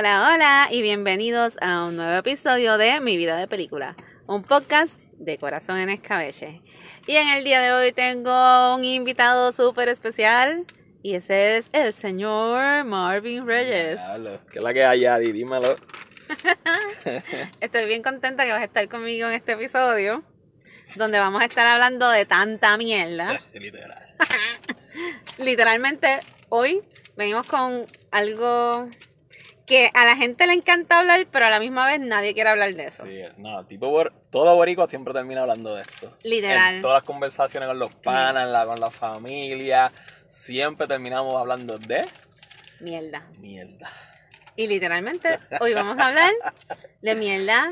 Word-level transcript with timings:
Hola, 0.00 0.32
hola 0.32 0.68
y 0.70 0.80
bienvenidos 0.80 1.58
a 1.60 1.84
un 1.84 1.96
nuevo 1.96 2.16
episodio 2.16 2.78
de 2.78 3.00
Mi 3.00 3.18
Vida 3.18 3.36
de 3.36 3.46
Película, 3.46 3.96
un 4.26 4.42
podcast 4.42 4.98
de 5.18 5.36
corazón 5.36 5.76
en 5.76 5.90
escabeche. 5.90 6.62
Y 7.06 7.16
en 7.16 7.28
el 7.28 7.44
día 7.44 7.60
de 7.60 7.70
hoy 7.74 7.92
tengo 7.92 8.76
un 8.76 8.82
invitado 8.82 9.52
súper 9.52 9.90
especial 9.90 10.64
y 11.02 11.16
ese 11.16 11.58
es 11.58 11.68
el 11.74 11.92
señor 11.92 12.82
Marvin 12.84 13.46
Reyes. 13.46 14.00
¿Qué 14.50 14.60
es 14.60 14.64
la 14.64 14.72
que 14.72 14.86
hay, 14.86 15.04
Adi? 15.04 15.32
Dímelo. 15.32 15.76
Estoy 17.60 17.84
bien 17.84 18.02
contenta 18.02 18.46
que 18.46 18.52
vas 18.52 18.62
a 18.62 18.64
estar 18.64 18.88
conmigo 18.88 19.28
en 19.28 19.34
este 19.34 19.52
episodio, 19.52 20.24
donde 20.96 21.18
vamos 21.18 21.42
a 21.42 21.44
estar 21.44 21.66
hablando 21.66 22.08
de 22.08 22.24
tanta 22.24 22.78
mierda. 22.78 23.38
Literal. 23.52 24.16
Literalmente, 25.36 26.20
hoy 26.48 26.80
venimos 27.18 27.46
con 27.46 27.84
algo 28.12 28.88
que 29.70 29.88
a 29.94 30.04
la 30.04 30.16
gente 30.16 30.46
le 30.48 30.52
encanta 30.52 30.98
hablar, 30.98 31.26
pero 31.30 31.46
a 31.46 31.50
la 31.50 31.60
misma 31.60 31.86
vez 31.86 32.00
nadie 32.00 32.34
quiere 32.34 32.50
hablar 32.50 32.74
de 32.74 32.84
eso. 32.86 33.04
Sí, 33.04 33.22
no, 33.36 33.64
tipo, 33.66 34.04
todo 34.28 34.56
boricua 34.56 34.88
siempre 34.88 35.14
termina 35.14 35.42
hablando 35.42 35.76
de 35.76 35.82
esto. 35.82 36.12
Literal. 36.24 36.74
En 36.74 36.82
todas 36.82 36.96
las 36.96 37.04
conversaciones 37.04 37.68
con 37.68 37.78
los 37.78 37.94
panas, 37.94 38.48
la- 38.48 38.66
con 38.66 38.80
la 38.80 38.90
familia, 38.90 39.92
siempre 40.28 40.88
terminamos 40.88 41.34
hablando 41.36 41.78
de 41.78 42.04
Mierda. 42.80 43.22
mierda. 43.38 43.90
Y 44.56 44.66
literalmente, 44.66 45.38
hoy 45.60 45.72
vamos 45.72 45.96
a 45.98 46.08
hablar 46.08 46.32
de 47.00 47.14
mierda, 47.14 47.70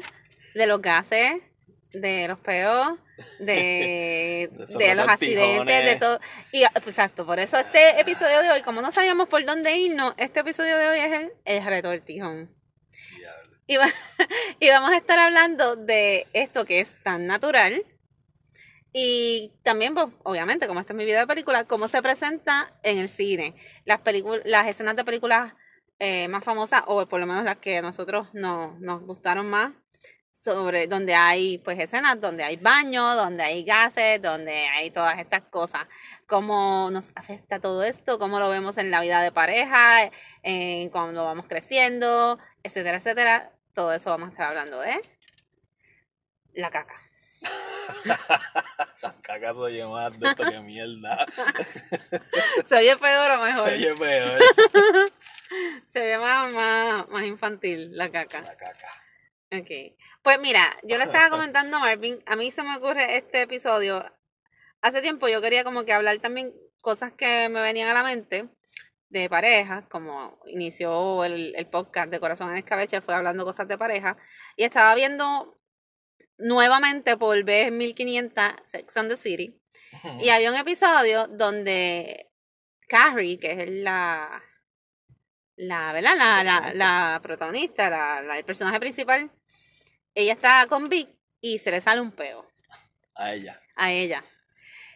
de 0.54 0.66
los 0.68 0.80
gases, 0.80 1.34
de 1.92 2.28
los 2.28 2.38
peos, 2.40 2.98
de, 3.40 4.50
De 4.78 4.94
los 4.94 5.06
accidentes, 5.08 5.84
de 5.84 5.96
todo. 5.96 6.20
Y 6.52 6.64
ah, 6.64 6.70
pues, 6.74 6.88
exacto, 6.88 7.24
por 7.26 7.38
eso 7.38 7.58
este 7.58 8.00
episodio 8.00 8.42
de 8.42 8.50
hoy, 8.50 8.62
como 8.62 8.82
no 8.82 8.90
sabíamos 8.90 9.28
por 9.28 9.44
dónde 9.44 9.76
irnos, 9.76 10.14
este 10.16 10.40
episodio 10.40 10.76
de 10.76 10.88
hoy 10.88 10.98
es 10.98 11.12
el, 11.12 11.32
el 11.44 11.64
retortijón. 11.64 12.50
Y, 13.66 13.76
va- 13.76 13.88
y 14.60 14.68
vamos 14.70 14.90
a 14.92 14.96
estar 14.96 15.18
hablando 15.18 15.76
de 15.76 16.26
esto 16.32 16.64
que 16.64 16.80
es 16.80 16.94
tan 17.02 17.26
natural. 17.26 17.84
Y 18.92 19.52
también, 19.62 19.94
pues, 19.94 20.06
obviamente, 20.24 20.66
como 20.66 20.80
esta 20.80 20.92
es 20.92 20.96
mi 20.96 21.04
vida 21.04 21.20
de 21.20 21.26
película, 21.26 21.64
cómo 21.64 21.88
se 21.88 22.02
presenta 22.02 22.72
en 22.82 22.98
el 22.98 23.08
cine. 23.08 23.54
Las 23.84 24.00
películas, 24.00 24.40
las 24.46 24.66
escenas 24.66 24.96
de 24.96 25.04
películas 25.04 25.54
eh, 25.98 26.26
más 26.28 26.42
famosas, 26.44 26.82
o 26.86 27.06
por 27.06 27.20
lo 27.20 27.26
menos 27.26 27.44
las 27.44 27.58
que 27.58 27.78
a 27.78 27.82
nosotros 27.82 28.28
nos, 28.32 28.78
nos 28.80 29.02
gustaron 29.02 29.46
más, 29.50 29.72
sobre 30.42 30.86
donde 30.86 31.14
hay 31.14 31.58
pues 31.58 31.78
escenas 31.78 32.20
donde 32.20 32.44
hay 32.44 32.56
baños, 32.56 33.16
donde 33.16 33.42
hay 33.42 33.64
gases, 33.64 34.20
donde 34.22 34.52
hay 34.52 34.90
todas 34.90 35.18
estas 35.18 35.42
cosas. 35.42 35.86
Cómo 36.26 36.90
nos 36.90 37.10
afecta 37.14 37.60
todo 37.60 37.82
esto, 37.82 38.18
cómo 38.18 38.38
lo 38.38 38.48
vemos 38.48 38.78
en 38.78 38.90
la 38.90 39.00
vida 39.00 39.22
de 39.22 39.32
pareja, 39.32 40.10
en 40.42 40.90
cuando 40.90 41.24
vamos 41.24 41.46
creciendo, 41.48 42.38
etcétera, 42.62 42.98
etcétera. 42.98 43.52
Todo 43.74 43.92
eso 43.92 44.10
vamos 44.10 44.28
a 44.28 44.32
estar 44.32 44.48
hablando 44.48 44.80
de 44.80 45.00
la 46.54 46.70
caca. 46.70 46.94
Caca 49.22 49.52
se 49.52 49.58
oye 49.58 49.86
más 49.86 50.18
de 50.18 50.28
esto 50.28 50.50
que 50.50 50.60
mierda. 50.60 51.26
¿Se 52.68 52.74
oye 52.76 52.96
peor 52.96 53.30
o 53.30 53.42
mejor? 53.42 53.68
Se 53.68 53.74
oye 53.74 53.94
peor. 53.94 54.38
Se 55.86 56.00
oye 56.00 56.18
más, 56.18 56.52
más, 56.52 57.08
más 57.08 57.24
infantil 57.24 57.96
la 57.96 58.10
caca. 58.10 58.40
La 58.42 58.56
caca. 58.56 59.07
Ok. 59.50 59.96
Pues 60.22 60.38
mira, 60.40 60.76
yo 60.82 60.98
le 60.98 61.04
estaba 61.04 61.30
comentando 61.30 61.76
a 61.78 61.80
Marvin, 61.80 62.22
a 62.26 62.36
mí 62.36 62.50
se 62.50 62.62
me 62.62 62.76
ocurre 62.76 63.16
este 63.16 63.42
episodio. 63.42 64.04
Hace 64.82 65.00
tiempo 65.00 65.26
yo 65.28 65.40
quería 65.40 65.64
como 65.64 65.84
que 65.84 65.92
hablar 65.92 66.18
también 66.18 66.52
cosas 66.82 67.12
que 67.12 67.48
me 67.48 67.60
venían 67.62 67.88
a 67.88 67.94
la 67.94 68.02
mente 68.02 68.48
de 69.08 69.28
pareja, 69.30 69.88
como 69.88 70.38
inició 70.46 71.24
el, 71.24 71.54
el 71.56 71.66
podcast 71.66 72.10
de 72.10 72.20
Corazón 72.20 72.50
en 72.50 72.58
Escabeche, 72.58 73.00
fue 73.00 73.14
hablando 73.14 73.44
cosas 73.44 73.66
de 73.66 73.78
pareja, 73.78 74.18
y 74.54 74.64
estaba 74.64 74.94
viendo 74.94 75.58
nuevamente 76.36 77.16
por 77.16 77.42
vez 77.42 77.72
1500 77.72 78.44
Sex 78.66 78.96
and 78.98 79.10
the 79.10 79.16
City, 79.16 79.58
y 80.20 80.28
había 80.28 80.50
un 80.50 80.56
episodio 80.58 81.26
donde 81.26 82.30
Carrie, 82.86 83.38
que 83.38 83.52
es 83.62 83.70
la, 83.70 84.42
la, 85.56 85.92
¿verdad? 85.94 86.14
La, 86.16 86.44
la, 86.44 86.74
la 86.74 87.20
protagonista, 87.22 87.88
la, 87.88 88.20
la- 88.22 88.36
el 88.38 88.44
personaje 88.44 88.78
principal, 88.78 89.30
ella 90.14 90.32
está 90.32 90.66
con 90.68 90.88
Vic 90.88 91.08
y 91.40 91.58
se 91.58 91.70
le 91.70 91.80
sale 91.80 92.00
un 92.00 92.10
peo 92.12 92.46
A 93.14 93.32
ella. 93.34 93.58
a 93.76 93.92
ella. 93.92 94.24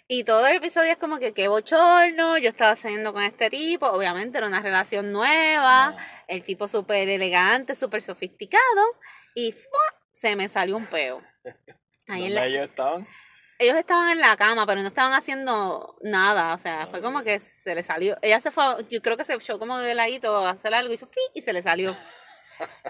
Y 0.09 0.25
todo 0.25 0.47
el 0.47 0.57
episodio 0.57 0.93
es 0.93 0.99
como 0.99 1.19
que 1.19 1.33
qué 1.33 1.49
bochorno, 1.49 2.37
yo 2.39 2.51
estaba 2.51 2.77
saliendo 2.77 3.13
con 3.13 3.23
este 3.23 3.49
tipo, 3.49 3.87
obviamente 3.87 4.37
era 4.39 4.47
una 4.47 4.61
relación 4.61 5.11
nueva, 5.13 5.91
No. 5.93 5.97
el 6.29 6.45
tipo 6.45 6.69
súper 6.69 7.09
elegante, 7.09 7.75
súper 7.75 8.03
sofisticado, 8.03 8.83
y 9.35 9.53
¡fua! 9.53 9.81
se 10.13 10.37
me 10.37 10.49
salió 10.49 10.77
un 10.77 10.87
peo. 10.87 11.23
Ahí 12.09 12.27
en 12.27 12.35
¿Dónde 12.35 12.41
la- 12.41 12.47
ellos 12.47 12.69
estaban? 12.69 13.07
ellos 13.59 13.77
estaban 13.77 14.11
en 14.11 14.21
la 14.21 14.37
cama, 14.37 14.67
pero 14.67 14.83
no 14.83 14.89
estaban 14.89 15.13
haciendo 15.15 15.97
nada, 16.03 16.53
o 16.53 16.59
sea, 16.59 16.89
fue 16.89 17.01
como 17.01 17.23
que 17.23 17.39
se 17.39 17.75
le 17.77 17.83
salió, 17.85 18.19
ella 18.21 18.41
se 18.41 18.51
fue, 18.51 18.65
yo 18.91 19.01
creo 19.01 19.17
que 19.17 19.25
se 19.25 19.35
echó 19.35 19.59
como 19.61 19.79
de 19.79 19.95
ladito 19.95 20.37
a 20.45 20.51
hacer 20.51 20.75
algo, 20.75 20.93
hizo 20.93 21.07
fi 21.07 21.21
y 21.33 21.43
se 21.43 21.53
le 21.53 21.63
salió. 21.63 21.95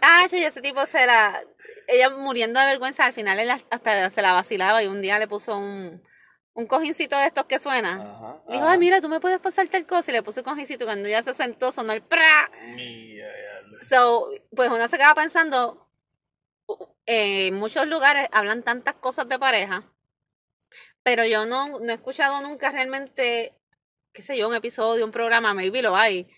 Ah, 0.02 0.26
y 0.30 0.44
ese 0.44 0.60
tipo 0.60 0.84
se 0.86 1.06
la, 1.06 1.40
ella 1.88 2.10
muriendo 2.10 2.60
de 2.60 2.66
vergüenza, 2.66 3.04
al 3.04 3.12
final 3.12 3.38
él 3.38 3.50
hasta 3.50 4.10
se 4.10 4.22
la 4.22 4.32
vacilaba 4.32 4.82
y 4.82 4.86
un 4.86 5.00
día 5.00 5.18
le 5.18 5.28
puso 5.28 5.56
un, 5.56 6.02
un 6.54 6.66
cojincito 6.66 7.16
de 7.16 7.26
estos 7.26 7.46
que 7.46 7.58
suena. 7.58 8.02
Ajá. 8.02 8.42
Dijo, 8.48 8.64
ajá. 8.64 8.72
ay, 8.72 8.78
mira, 8.78 9.00
tú 9.00 9.08
me 9.08 9.20
puedes 9.20 9.38
pasar 9.40 9.68
tal 9.68 9.86
cosa, 9.86 10.10
y 10.10 10.14
le 10.14 10.22
puse 10.22 10.40
el 10.40 10.44
cojincito, 10.44 10.84
y 10.84 10.86
cuando 10.86 11.08
ella 11.08 11.22
se 11.22 11.34
sentó, 11.34 11.72
sonó 11.72 11.92
el 11.92 12.02
pra. 12.02 12.50
Mira, 12.74 13.26
diablo. 13.32 13.78
So, 13.88 14.30
pues 14.54 14.70
uno 14.70 14.86
se 14.88 14.96
queda 14.96 15.14
pensando, 15.14 15.88
eh, 17.06 17.48
en 17.48 17.54
muchos 17.54 17.86
lugares 17.86 18.28
hablan 18.32 18.62
tantas 18.62 18.94
cosas 18.94 19.28
de 19.28 19.38
pareja, 19.38 19.84
pero 21.02 21.24
yo 21.24 21.46
no, 21.46 21.80
no 21.80 21.90
he 21.92 21.94
escuchado 21.94 22.40
nunca 22.42 22.70
realmente, 22.70 23.54
qué 24.12 24.22
sé 24.22 24.36
yo, 24.36 24.48
un 24.48 24.54
episodio, 24.54 25.04
un 25.04 25.10
programa, 25.10 25.54
maybe 25.54 25.82
lo 25.82 25.96
hay, 25.96 26.28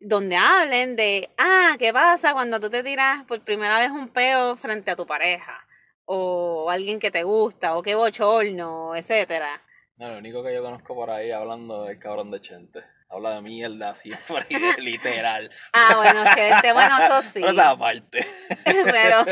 donde 0.00 0.36
hablen 0.36 0.96
de, 0.96 1.30
ah, 1.38 1.76
¿qué 1.78 1.92
pasa 1.92 2.32
cuando 2.32 2.58
tú 2.58 2.70
te 2.70 2.82
tiras 2.82 3.24
por 3.24 3.40
primera 3.42 3.78
vez 3.78 3.90
un 3.90 4.08
peo 4.08 4.56
frente 4.56 4.90
a 4.90 4.96
tu 4.96 5.06
pareja? 5.06 5.66
O 6.06 6.70
alguien 6.70 6.98
que 6.98 7.10
te 7.10 7.22
gusta, 7.22 7.76
o 7.76 7.82
qué 7.82 7.94
bochorno, 7.94 8.96
etcétera. 8.96 9.62
No, 9.96 10.08
lo 10.08 10.18
único 10.18 10.42
que 10.42 10.54
yo 10.54 10.62
conozco 10.62 10.94
por 10.94 11.10
ahí 11.10 11.30
hablando 11.30 11.88
es 11.88 11.98
cabrón 11.98 12.30
de 12.30 12.40
Chente. 12.40 12.82
Habla 13.10 13.34
de 13.34 13.42
mierda 13.42 13.94
siempre, 13.94 14.46
literal. 14.78 15.50
Ah, 15.72 15.94
bueno, 15.96 16.24
gente, 16.34 16.72
bueno, 16.72 16.96
eso 17.02 17.22
sí. 17.32 17.40
Pero 17.40 17.50
esa 17.50 17.76
parte. 17.76 18.26
pero 18.64 19.24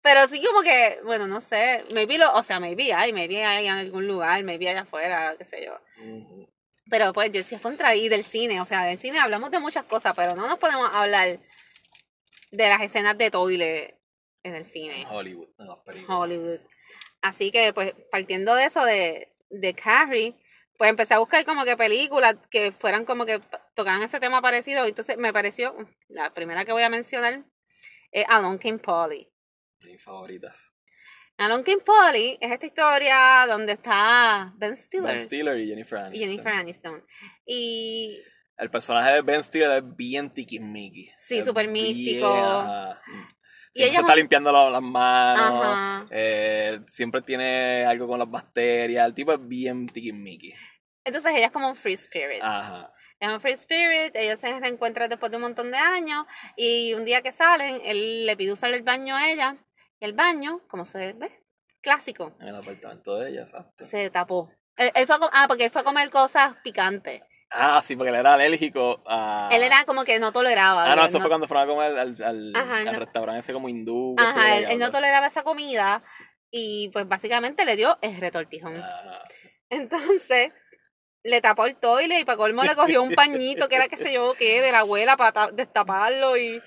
pero 0.00 0.26
sí 0.26 0.42
como 0.42 0.62
que 0.62 1.00
bueno 1.04 1.26
no 1.26 1.42
sé 1.42 1.84
maybe 1.94 2.16
lo 2.16 2.32
o 2.32 2.42
sea 2.42 2.58
maybe 2.60 2.94
hay 2.94 3.12
maybe 3.12 3.44
hay 3.44 3.66
en 3.66 3.74
algún 3.74 4.06
lugar 4.06 4.42
maybe 4.42 4.70
allá 4.70 4.82
afuera 4.82 5.34
qué 5.36 5.44
sé 5.44 5.66
yo. 5.66 5.78
Pero 6.90 7.12
pues 7.12 7.30
yo 7.32 7.42
sí 7.42 7.56
contra 7.56 7.94
y 7.94 8.08
del 8.08 8.24
cine 8.24 8.60
o 8.60 8.64
sea 8.64 8.84
del 8.84 8.98
cine 8.98 9.18
hablamos 9.18 9.50
de 9.50 9.60
muchas 9.60 9.84
cosas 9.84 10.12
pero 10.14 10.34
no 10.34 10.46
nos 10.48 10.58
podemos 10.58 10.90
hablar 10.92 11.38
de 12.50 12.68
las 12.68 12.82
escenas 12.82 13.16
de 13.16 13.30
toilet 13.30 13.96
en 14.42 14.54
el 14.54 14.64
cine 14.64 15.02
En 15.02 15.08
Hollywood, 15.08 15.48
en 15.58 15.66
las 15.68 15.78
películas. 15.78 16.18
Hollywood 16.18 16.60
así 17.22 17.50
que 17.50 17.72
pues 17.72 17.94
partiendo 18.10 18.54
de 18.54 18.64
eso 18.64 18.84
de 18.84 19.32
de 19.50 19.74
Carrie 19.74 20.34
pues 20.76 20.90
empecé 20.90 21.14
a 21.14 21.18
buscar 21.18 21.44
como 21.44 21.64
que 21.64 21.76
películas 21.76 22.36
que 22.50 22.72
fueran 22.72 23.04
como 23.04 23.26
que 23.26 23.40
tocaran 23.74 24.02
ese 24.02 24.18
tema 24.18 24.42
parecido 24.42 24.84
y 24.86 24.88
entonces 24.88 25.16
me 25.16 25.32
pareció 25.32 25.76
la 26.08 26.32
primera 26.34 26.64
que 26.64 26.72
voy 26.72 26.82
a 26.82 26.90
mencionar 26.90 27.44
es 28.10 28.26
Along 28.28 28.58
Came 28.58 28.78
Polly 28.78 29.30
Mis 29.80 30.02
favoritas. 30.02 30.74
Along 31.40 31.62
Came 31.64 31.78
Polly 31.80 32.38
es 32.40 32.52
esta 32.52 32.66
historia 32.66 33.46
donde 33.48 33.72
está 33.72 34.52
Ben 34.56 34.76
Stiller. 34.76 35.06
Ben 35.12 35.20
Stiller 35.20 35.58
y 35.58 35.68
Jennifer 35.68 35.98
y 35.98 36.02
Aniston. 36.02 36.20
Jennifer 36.28 36.52
Aniston. 36.52 37.04
Y 37.46 38.22
El 38.56 38.70
personaje 38.70 39.12
de 39.12 39.22
Ben 39.22 39.42
Stiller 39.42 39.70
es 39.70 39.96
bien 39.96 40.30
tiquismiqui. 40.32 41.10
Sí, 41.18 41.42
súper 41.42 41.68
místico. 41.68 42.26
ajá. 42.32 43.00
Y 43.72 43.78
Siempre 43.78 43.84
ella 43.84 43.90
se 43.92 43.96
es 43.96 44.00
está 44.00 44.16
limpiando 44.16 44.52
la- 44.52 44.70
las 44.70 44.82
manos. 44.82 46.08
Eh, 46.10 46.80
siempre 46.88 47.22
tiene 47.22 47.84
algo 47.86 48.08
con 48.08 48.18
las 48.18 48.28
bacterias. 48.30 49.06
El 49.06 49.14
tipo 49.14 49.32
es 49.32 49.38
bien 49.46 49.86
tiquismiqui. 49.88 50.52
entonces 51.04 51.32
ella 51.34 51.46
es 51.46 51.52
como 51.52 51.68
un 51.68 51.76
free 51.76 51.94
spirit. 51.94 52.42
Ajá. 52.42 52.92
Es 53.18 53.28
un 53.28 53.40
free 53.40 53.52
spirit, 53.52 54.14
ellos 54.16 54.38
se 54.38 54.58
reencuentran 54.60 55.08
después 55.08 55.30
de 55.30 55.36
un 55.36 55.42
montón 55.42 55.70
de 55.70 55.76
años 55.78 56.24
y 56.56 56.94
un 56.94 57.04
día 57.04 57.20
que 57.22 57.32
salen, 57.32 57.80
él 57.84 58.26
le 58.26 58.36
pide 58.36 58.52
usar 58.52 58.72
el 58.72 58.82
baño 58.82 59.14
a 59.16 59.30
ella 59.30 59.56
y 60.00 60.04
el 60.04 60.14
baño, 60.14 60.62
como 60.68 60.84
se 60.84 61.12
ve, 61.12 61.44
clásico, 61.80 62.34
En 62.40 62.48
el 62.48 62.56
apartamento 62.56 63.16
de 63.16 63.30
ella, 63.30 63.42
exacto. 63.42 63.84
se 63.84 64.10
tapó. 64.10 64.50
Él, 64.76 64.90
él 64.94 65.06
fue 65.06 65.16
a 65.16 65.18
ah, 65.32 65.44
porque 65.46 65.64
él 65.64 65.70
fue 65.70 65.82
a 65.82 65.84
comer 65.84 66.10
cosas 66.10 66.56
picantes. 66.62 67.22
Ah, 67.50 67.82
sí, 67.84 67.96
porque 67.96 68.10
él 68.10 68.16
era 68.16 68.34
alérgico 68.34 69.02
a. 69.06 69.48
Él 69.52 69.62
era 69.62 69.84
como 69.84 70.04
que 70.04 70.18
no 70.18 70.32
toleraba. 70.32 70.90
Ah, 70.90 70.96
no, 70.96 71.04
eso 71.04 71.18
fue 71.18 71.28
cuando 71.28 71.48
fueron 71.48 71.64
a 71.64 71.72
comer 71.72 71.98
al, 71.98 72.22
al, 72.22 72.52
Ajá, 72.54 72.76
al 72.78 72.84
no. 72.84 72.98
restaurante 72.98 73.40
ese 73.40 73.52
como 73.52 73.68
hindú. 73.68 74.14
Ajá, 74.18 74.56
él, 74.56 74.66
él 74.70 74.78
no 74.78 74.90
toleraba 74.90 75.26
esa 75.26 75.42
comida 75.42 76.02
y 76.50 76.90
pues 76.90 77.06
básicamente 77.08 77.64
le 77.64 77.76
dio 77.76 77.98
el 78.02 78.16
retortijón. 78.18 78.76
Ajá. 78.76 79.22
Entonces, 79.68 80.52
le 81.22 81.40
tapó 81.40 81.66
el 81.66 81.76
toile 81.76 82.20
y 82.20 82.24
para 82.24 82.38
colmo 82.38 82.62
le 82.62 82.74
cogió 82.74 83.02
un 83.02 83.14
pañito 83.14 83.68
que 83.68 83.76
era 83.76 83.88
qué 83.88 83.96
sé 83.96 84.12
yo 84.12 84.32
qué 84.38 84.62
de 84.62 84.72
la 84.72 84.80
abuela 84.80 85.16
para 85.16 85.48
destaparlo 85.48 86.36
y 86.36 86.62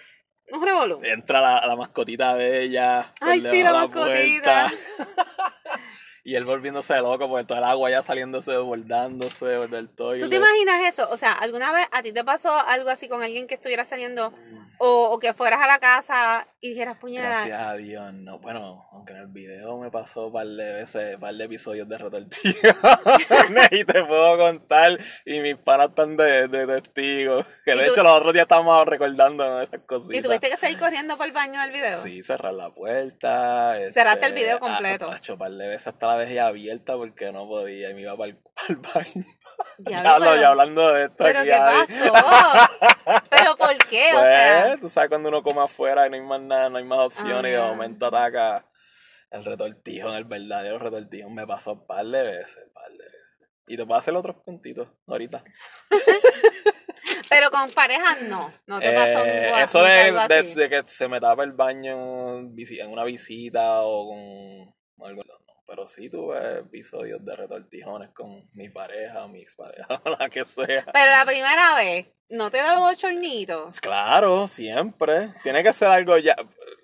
un 0.53 0.65
revolú. 0.65 0.99
Entra 1.03 1.41
la, 1.41 1.65
la 1.65 1.75
mascotita 1.75 2.35
de 2.35 2.63
ella. 2.63 3.11
Ay, 3.19 3.41
sí, 3.41 3.63
la 3.63 3.71
de 3.71 3.87
mascotita. 3.87 4.71
y 6.23 6.35
él 6.35 6.45
volviéndose 6.45 6.95
loco 6.97 7.27
porque 7.27 7.45
todo 7.45 7.57
el 7.57 7.63
agua 7.65 7.89
ya 7.89 8.01
saliéndose, 8.03 8.51
desbordándose 8.51 9.45
del 9.45 9.89
toile. 9.89 10.23
¿Tú 10.23 10.29
te 10.29 10.37
imaginas 10.37 10.81
eso? 10.87 11.07
O 11.11 11.17
sea, 11.17 11.33
¿alguna 11.33 11.71
vez 11.73 11.85
a 11.91 12.01
ti 12.01 12.11
te 12.13 12.23
pasó 12.23 12.51
algo 12.53 12.89
así 12.89 13.07
con 13.09 13.21
alguien 13.23 13.47
que 13.47 13.55
estuviera 13.55 13.83
saliendo 13.85 14.33
o, 14.79 15.09
o 15.11 15.19
que 15.19 15.33
fueras 15.33 15.61
a 15.61 15.67
la 15.67 15.79
casa 15.79 16.47
y 16.61 16.69
dijeras 16.69 16.97
puñalada? 16.97 17.45
Gracias 17.45 17.61
a 17.67 17.73
Dios, 17.75 18.13
no. 18.13 18.39
Bueno, 18.39 18.87
aunque 18.93 19.13
en 19.13 19.19
el 19.19 19.27
video 19.27 19.77
me 19.79 19.91
pasó 19.91 20.27
un 20.27 20.33
par 20.33 20.47
de 20.47 20.73
veces, 20.73 21.15
un 21.15 21.21
par 21.21 21.33
de 21.35 21.43
episodios 21.43 21.87
de 21.89 21.97
retortillo. 21.97 22.69
y 23.71 23.83
te 23.83 24.03
puedo 24.05 24.37
contar, 24.37 24.97
y 25.25 25.39
mis 25.39 25.57
panas 25.57 25.89
están 25.89 26.15
de, 26.17 26.47
de 26.47 26.65
testigos. 26.81 27.45
Que 27.65 27.73
¿Y 27.73 27.77
de 27.77 27.85
tú- 27.85 27.91
hecho 27.91 28.03
los 28.03 28.13
otros 28.13 28.33
días 28.33 28.43
estábamos 28.43 28.85
recordando 28.87 29.61
esas 29.61 29.79
cositas. 29.85 30.17
¿Y 30.17 30.21
tuviste 30.21 30.49
que 30.49 30.57
salir 30.57 30.79
corriendo 30.79 31.17
por 31.17 31.25
el 31.27 31.33
baño 31.33 31.59
del 31.61 31.71
video? 31.71 31.91
Sí, 32.01 32.23
cerrar 32.23 32.53
la 32.53 32.69
puerta. 32.69 33.75
Cerraste 33.93 34.25
este, 34.25 34.27
el 34.27 34.33
video 34.33 34.57
a- 34.57 34.59
completo. 34.59 35.11
A, 35.11 35.15
a 35.15 35.37
par 35.37 35.51
de 35.51 35.67
veces 35.67 35.87
hasta 35.87 36.07
la 36.07 36.12
dejé 36.17 36.39
abierta 36.39 36.95
porque 36.95 37.31
no 37.31 37.47
podía 37.47 37.89
y 37.89 37.93
me 37.93 38.01
iba 38.01 38.15
para 38.17 38.31
el, 38.31 38.37
baño. 38.77 39.25
Diablo, 39.77 40.25
pero- 40.25 40.41
y 40.41 40.43
hablando 40.43 40.93
de 40.93 41.03
esto 41.05 41.15
¿Pero 41.17 41.39
aquí 41.39 41.49
qué 41.49 42.09
pasó? 42.11 43.21
¿Pero 43.29 43.57
por 43.57 43.77
qué? 43.89 44.07
O 44.15 44.19
sea, 44.19 44.63
Pues, 44.67 44.79
tú 44.81 44.89
sabes 44.89 45.09
cuando 45.09 45.29
uno 45.29 45.43
come 45.43 45.61
afuera 45.61 46.05
y 46.07 46.09
no 46.09 46.15
hay 46.15 46.21
más 46.21 46.41
nada, 46.41 46.69
no 46.69 46.77
hay 46.77 46.83
más 46.83 46.99
opciones 46.99 47.51
y 47.51 47.55
de 47.55 47.59
momento 47.61 48.05
ataca 48.07 48.65
el 49.31 49.43
retortijón, 49.45 50.15
el 50.15 50.25
verdadero 50.25 50.79
retortijón. 50.79 51.33
Me 51.33 51.45
pasó 51.47 51.73
un 51.73 51.85
par 51.87 52.05
de 52.05 52.21
veces, 52.23 52.59
un 52.67 52.73
par 52.73 52.91
de 52.91 52.97
veces. 52.97 53.49
Y 53.67 53.77
te 53.77 53.85
puedo 53.85 53.97
hacer 53.99 54.15
otros 54.15 54.35
puntitos 54.43 54.87
ahorita. 55.07 55.43
pero 57.29 57.49
con 57.49 57.71
parejas 57.71 58.21
no. 58.23 58.51
No 58.67 58.79
te 58.79 58.91
pasó 58.91 59.25
Eh, 59.25 59.61
eso 59.63 59.83
de, 59.83 60.11
de- 60.27 60.43
de 60.55 60.69
que 60.69 60.83
se 60.87 61.07
me 61.07 61.19
tapa 61.19 61.43
el 61.43 61.53
baño 61.53 62.39
en 62.39 62.89
una 62.89 63.03
visita 63.03 63.81
o 63.81 64.09
con 64.09 65.07
algo. 65.07 65.23
Pero 65.65 65.87
sí 65.87 66.09
tuve 66.09 66.59
episodios 66.59 67.23
de 67.23 67.35
retortijones 67.35 68.11
con 68.11 68.49
mi 68.53 68.69
pareja, 68.69 69.27
mi 69.27 69.41
expareja, 69.41 69.87
la 70.19 70.29
que 70.29 70.43
sea. 70.43 70.85
Pero 70.91 71.11
la 71.11 71.25
primera 71.25 71.75
vez, 71.75 72.07
¿no 72.31 72.51
te 72.51 72.57
da 72.57 72.79
bochornito? 72.79 73.69
Claro, 73.81 74.47
siempre. 74.47 75.29
Tiene 75.41 75.63
que 75.63 75.71
ser 75.71 75.89
algo 75.89 76.17
ya. 76.17 76.35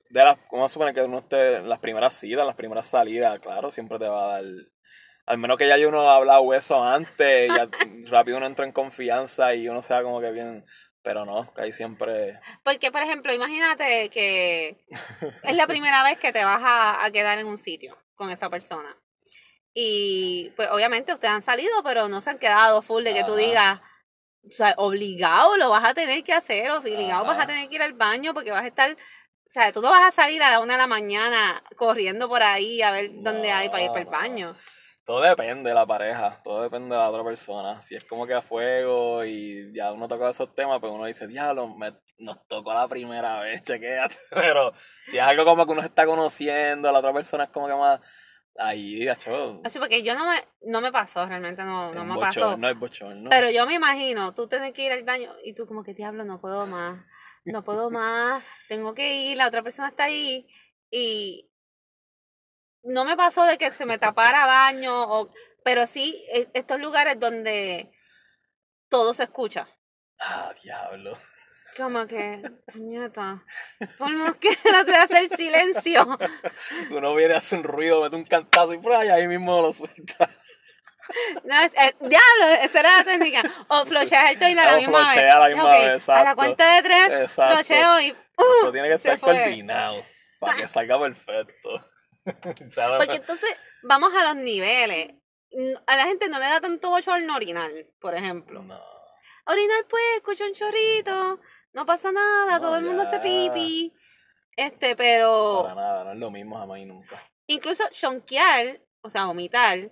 De 0.09 0.23
las, 0.23 0.37
¿Cómo 0.49 0.67
se 0.67 0.73
supone 0.73 0.93
que 0.93 1.01
uno 1.01 1.19
esté 1.19 1.61
las 1.61 1.79
primeras 1.79 2.15
citas, 2.15 2.45
las 2.45 2.55
primeras 2.55 2.87
salidas? 2.87 3.39
Claro, 3.39 3.69
siempre 3.69 3.99
te 3.99 4.07
va 4.07 4.23
a 4.23 4.41
dar. 4.41 4.43
Al 5.25 5.37
menos 5.37 5.57
que 5.57 5.67
ya 5.67 5.75
uno 5.87 6.09
ha 6.09 6.15
hablado 6.15 6.51
eso 6.53 6.83
antes, 6.83 7.47
ya 7.49 7.67
rápido 8.09 8.37
uno 8.37 8.47
entra 8.47 8.65
en 8.65 8.71
confianza 8.71 9.53
y 9.53 9.67
uno 9.67 9.81
sea 9.81 10.01
como 10.03 10.21
que 10.21 10.31
bien. 10.31 10.65
Pero 11.01 11.25
no, 11.25 11.53
que 11.53 11.61
ahí 11.61 11.71
siempre. 11.71 12.39
Porque, 12.63 12.91
por 12.91 13.01
ejemplo, 13.01 13.33
imagínate 13.33 14.09
que 14.09 14.85
es 15.43 15.55
la 15.55 15.67
primera 15.67 16.03
vez 16.03 16.17
que 16.17 16.31
te 16.31 16.43
vas 16.43 16.61
a, 16.63 17.03
a 17.03 17.11
quedar 17.11 17.39
en 17.39 17.47
un 17.47 17.57
sitio 17.57 17.97
con 18.19 18.29
esa 18.29 18.49
persona. 18.49 18.95
Y, 19.73 20.51
pues, 20.57 20.69
obviamente 20.71 21.13
ustedes 21.13 21.33
han 21.33 21.41
salido, 21.41 21.81
pero 21.83 22.09
no 22.09 22.19
se 22.19 22.29
han 22.29 22.37
quedado 22.37 22.81
full 22.81 23.03
de 23.05 23.13
que 23.13 23.23
tú 23.23 23.31
Ajá. 23.31 23.41
digas, 23.41 23.81
o 24.45 24.51
sea, 24.51 24.73
obligado 24.77 25.55
lo 25.55 25.69
vas 25.69 25.87
a 25.87 25.93
tener 25.93 26.21
que 26.23 26.33
hacer, 26.33 26.69
obligado 26.69 27.23
vas 27.23 27.39
a 27.39 27.47
tener 27.47 27.69
que 27.69 27.75
ir 27.75 27.81
al 27.81 27.93
baño 27.93 28.33
porque 28.33 28.51
vas 28.51 28.63
a 28.63 28.67
estar, 28.67 28.91
o 28.91 29.49
sea, 29.49 29.71
tú 29.71 29.81
no 29.81 29.89
vas 29.89 30.03
a 30.03 30.11
salir 30.11 30.43
a 30.43 30.49
la 30.49 30.59
una 30.59 30.73
de 30.73 30.79
la 30.79 30.87
mañana 30.87 31.63
corriendo 31.77 32.27
por 32.27 32.43
ahí 32.43 32.81
a 32.81 32.91
ver 32.91 33.09
dónde 33.23 33.51
hay 33.51 33.69
para 33.69 33.83
ir 33.83 33.89
para 33.89 34.01
el 34.01 34.07
baño. 34.07 34.55
Todo 35.09 35.21
depende 35.21 35.69
de 35.69 35.73
la 35.73 35.87
pareja, 35.87 36.39
todo 36.43 36.61
depende 36.61 36.93
de 36.93 37.01
la 37.01 37.09
otra 37.09 37.23
persona. 37.23 37.81
Si 37.81 37.95
es 37.95 38.03
como 38.03 38.27
que 38.27 38.35
a 38.35 38.43
fuego 38.43 39.25
y 39.25 39.73
ya 39.73 39.91
uno 39.91 40.07
toca 40.07 40.29
esos 40.29 40.53
temas, 40.53 40.79
pues 40.79 40.93
uno 40.93 41.05
dice, 41.05 41.25
diablo, 41.25 41.67
me, 41.67 41.95
nos 42.19 42.47
tocó 42.47 42.75
la 42.75 42.87
primera 42.87 43.39
vez, 43.39 43.63
chequéate. 43.63 44.15
Pero 44.29 44.71
si 45.07 45.17
es 45.17 45.23
algo 45.23 45.45
como 45.45 45.65
que 45.65 45.71
uno 45.71 45.81
se 45.81 45.87
está 45.87 46.05
conociendo, 46.05 46.91
la 46.91 46.99
otra 46.99 47.11
persona 47.11 47.45
es 47.45 47.49
como 47.49 47.65
que 47.65 47.73
más. 47.73 47.99
Ahí, 48.55 49.03
gacho. 49.03 49.61
Así 49.63 49.79
porque 49.79 50.03
yo 50.03 50.13
no 50.13 50.27
me, 50.27 50.37
no 50.67 50.79
me 50.79 50.91
pasó, 50.91 51.25
realmente 51.25 51.63
no, 51.63 51.91
no 51.91 52.05
me 52.05 52.19
pasó. 52.19 52.55
No 52.55 52.69
es 52.69 52.77
bochorno. 52.77 53.31
Pero 53.31 53.49
yo 53.49 53.65
me 53.65 53.73
imagino, 53.73 54.35
tú 54.35 54.47
tienes 54.47 54.73
que 54.73 54.85
ir 54.85 54.91
al 54.91 55.05
baño 55.05 55.33
y 55.43 55.55
tú 55.55 55.65
como 55.65 55.81
que 55.81 55.95
diablo, 55.95 56.23
no 56.23 56.39
puedo 56.39 56.67
más, 56.67 57.03
no 57.45 57.63
puedo 57.63 57.89
más, 57.89 58.43
tengo 58.67 58.93
que 58.93 59.23
ir, 59.23 59.37
la 59.37 59.47
otra 59.47 59.63
persona 59.63 59.87
está 59.87 60.03
ahí 60.03 60.45
y 60.91 61.48
no 62.89 63.05
me 63.05 63.15
pasó 63.15 63.45
de 63.45 63.57
que 63.57 63.71
se 63.71 63.85
me 63.85 63.97
tapara 63.97 64.45
baño, 64.45 65.03
o, 65.03 65.31
pero 65.63 65.87
sí 65.87 66.25
e- 66.33 66.49
estos 66.53 66.79
lugares 66.79 67.19
donde 67.19 67.91
todo 68.89 69.13
se 69.13 69.23
escucha. 69.23 69.67
Ah, 70.19 70.53
diablo. 70.63 71.17
Como 71.77 72.05
que, 72.07 72.41
puñeta, 72.73 73.41
por 73.97 74.11
más 74.13 74.35
que 74.41 74.55
trate 74.57 74.91
de 74.91 74.97
hacer 74.97 75.29
silencio. 75.37 76.17
Uno 76.91 77.15
viene 77.15 77.35
a 77.35 77.37
hacer 77.37 77.59
un 77.59 77.63
ruido, 77.63 78.01
mete 78.01 78.15
un 78.17 78.25
cantazo 78.25 78.73
y 78.73 78.79
por 78.79 78.93
ahí, 78.93 79.09
ahí 79.09 79.27
mismo 79.27 79.61
lo 79.61 79.71
suelta. 79.71 80.29
No, 81.43 81.59
es- 81.61 81.73
eh, 81.73 81.95
diablo, 82.01 82.61
esa 82.61 82.79
era 82.81 82.97
la 82.97 83.03
técnica. 83.03 83.43
O 83.69 83.85
flocheas 83.85 84.31
el 84.31 84.39
toile 84.39 84.61
a 84.61 84.65
la 84.73 84.77
misma 84.77 84.99
vez. 84.99 85.13
flochea 85.13 85.35
a 85.35 85.39
la 85.39 85.47
misma 85.47 85.69
vez, 85.71 85.79
A 85.79 85.85
la 85.87 85.93
exacto. 85.95 86.35
cuenta 86.35 86.75
de 86.75 86.81
tres, 86.83 87.21
Exacto. 87.21 87.55
flocheo 87.55 88.01
y... 88.01 88.07
Eso 88.09 88.71
tiene 88.71 88.89
que 88.89 88.97
se 88.97 89.13
estar 89.13 89.19
fue. 89.19 89.33
coordinado 89.35 90.03
para 90.39 90.55
que 90.57 90.67
salga 90.67 90.99
perfecto. 90.99 91.69
Porque 92.97 93.15
entonces 93.17 93.49
vamos 93.83 94.13
a 94.15 94.33
los 94.33 94.43
niveles. 94.43 95.13
A 95.87 95.95
la 95.95 96.05
gente 96.05 96.29
no 96.29 96.37
le 96.39 96.45
da 96.45 96.61
tanto 96.61 96.89
bochorno 96.89 97.35
orinar, 97.35 97.71
por 97.99 98.13
ejemplo. 98.13 98.61
No. 98.61 98.79
Orinar, 99.45 99.85
pues, 99.89 100.03
escucha 100.17 100.45
un 100.45 100.53
chorrito, 100.53 101.39
no 101.73 101.85
pasa 101.85 102.11
nada, 102.11 102.59
No, 102.59 102.61
todo 102.61 102.77
el 102.77 102.85
mundo 102.85 103.01
ya. 103.03 103.09
hace 103.09 103.19
pipi. 103.19 103.91
Este, 104.55 104.95
pero 104.95 105.61
Para 105.63 105.75
nada, 105.75 106.03
no 106.03 106.11
es 106.13 106.17
lo 106.19 106.29
mismo 106.31 106.57
jamás 106.59 106.79
y 106.79 106.85
nunca. 106.85 107.23
incluso 107.47 107.83
chonquear, 107.91 108.79
o 109.01 109.09
sea, 109.09 109.25
vomitar, 109.25 109.89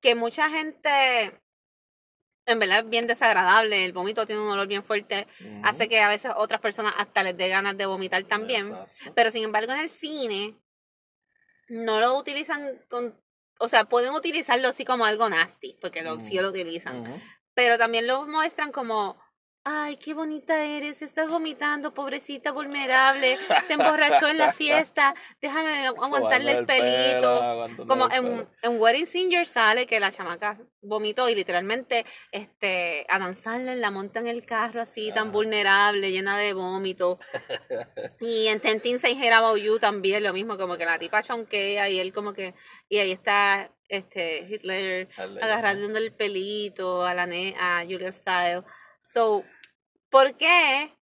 que 0.00 0.14
mucha 0.14 0.48
gente, 0.50 1.40
en 2.46 2.58
verdad 2.58 2.80
es 2.80 2.88
bien 2.88 3.06
desagradable, 3.06 3.84
el 3.84 3.92
vómito 3.92 4.26
tiene 4.26 4.42
un 4.42 4.50
olor 4.50 4.66
bien 4.66 4.82
fuerte, 4.82 5.26
hace 5.64 5.88
que 5.88 6.00
a 6.00 6.08
veces 6.08 6.32
otras 6.36 6.60
personas 6.60 6.94
hasta 6.98 7.22
les 7.22 7.36
dé 7.36 7.48
ganas 7.48 7.76
de 7.76 7.86
vomitar 7.86 8.22
también. 8.24 8.68
Exacto. 8.68 9.12
Pero 9.14 9.30
sin 9.30 9.42
embargo 9.44 9.72
en 9.72 9.80
el 9.80 9.88
cine 9.88 10.54
no 11.70 12.00
lo 12.00 12.16
utilizan 12.16 12.80
con, 12.88 13.18
o 13.58 13.68
sea, 13.68 13.84
pueden 13.84 14.12
utilizarlo 14.12 14.68
así 14.68 14.84
como 14.84 15.04
algo 15.06 15.28
nasty, 15.30 15.78
porque 15.80 16.02
lo, 16.02 16.16
Mm. 16.16 16.20
sí 16.22 16.34
lo 16.38 16.48
utilizan. 16.50 17.02
Pero 17.54 17.78
también 17.78 18.06
lo 18.06 18.26
muestran 18.26 18.72
como, 18.72 19.20
ay, 19.64 19.96
qué 19.96 20.14
bonita 20.14 20.64
eres, 20.64 21.02
estás 21.02 21.28
vomitando, 21.28 21.92
pobrecita 21.92 22.50
vulnerable, 22.52 23.36
se 23.66 23.74
emborrachó 23.74 24.28
en 24.28 24.38
la 24.38 24.52
fiesta, 24.52 25.14
déjame 25.40 25.86
aguantarle 25.86 26.52
el 26.52 26.66
pelo, 26.66 26.84
pelito. 26.84 27.86
Como 27.86 28.08
el 28.08 28.46
en, 28.62 28.80
Wedding 28.80 29.06
Singer 29.06 29.46
sale 29.46 29.86
que 29.86 30.00
la 30.00 30.10
chamaca 30.10 30.58
vomitó 30.82 31.28
y 31.28 31.34
literalmente 31.34 32.06
este, 32.32 33.06
a 33.08 33.18
danzarle 33.18 33.76
la 33.76 33.90
monta 33.90 34.20
en 34.20 34.28
el 34.28 34.44
carro 34.46 34.80
así, 34.80 35.12
tan 35.12 35.30
vulnerable, 35.30 36.10
llena 36.10 36.38
de 36.38 36.52
vómito. 36.52 37.18
Y 38.20 38.48
en 38.48 38.60
Ten 38.60 38.80
Things 38.80 39.04
I 39.04 39.12
Hate 39.12 39.32
About 39.32 39.58
You 39.58 39.78
también 39.78 40.22
lo 40.22 40.32
mismo, 40.32 40.56
como 40.56 40.76
que 40.76 40.84
la 40.84 40.98
tipa 40.98 41.22
chonquea 41.22 41.88
y 41.88 41.98
él 41.98 42.12
como 42.12 42.32
que, 42.32 42.54
y 42.88 42.98
ahí 42.98 43.12
está 43.12 43.70
este 43.88 44.46
Hitler 44.48 45.08
Dale, 45.16 45.40
agarrando 45.42 45.98
el 45.98 46.12
pelito 46.12 47.04
a 47.04 47.14
la 47.14 47.26
ne 47.26 47.54
a 47.58 47.82
Julia 47.84 48.12
Style. 48.12 48.64
So, 49.10 49.44
¿por 50.08 50.36
qué? 50.36 50.96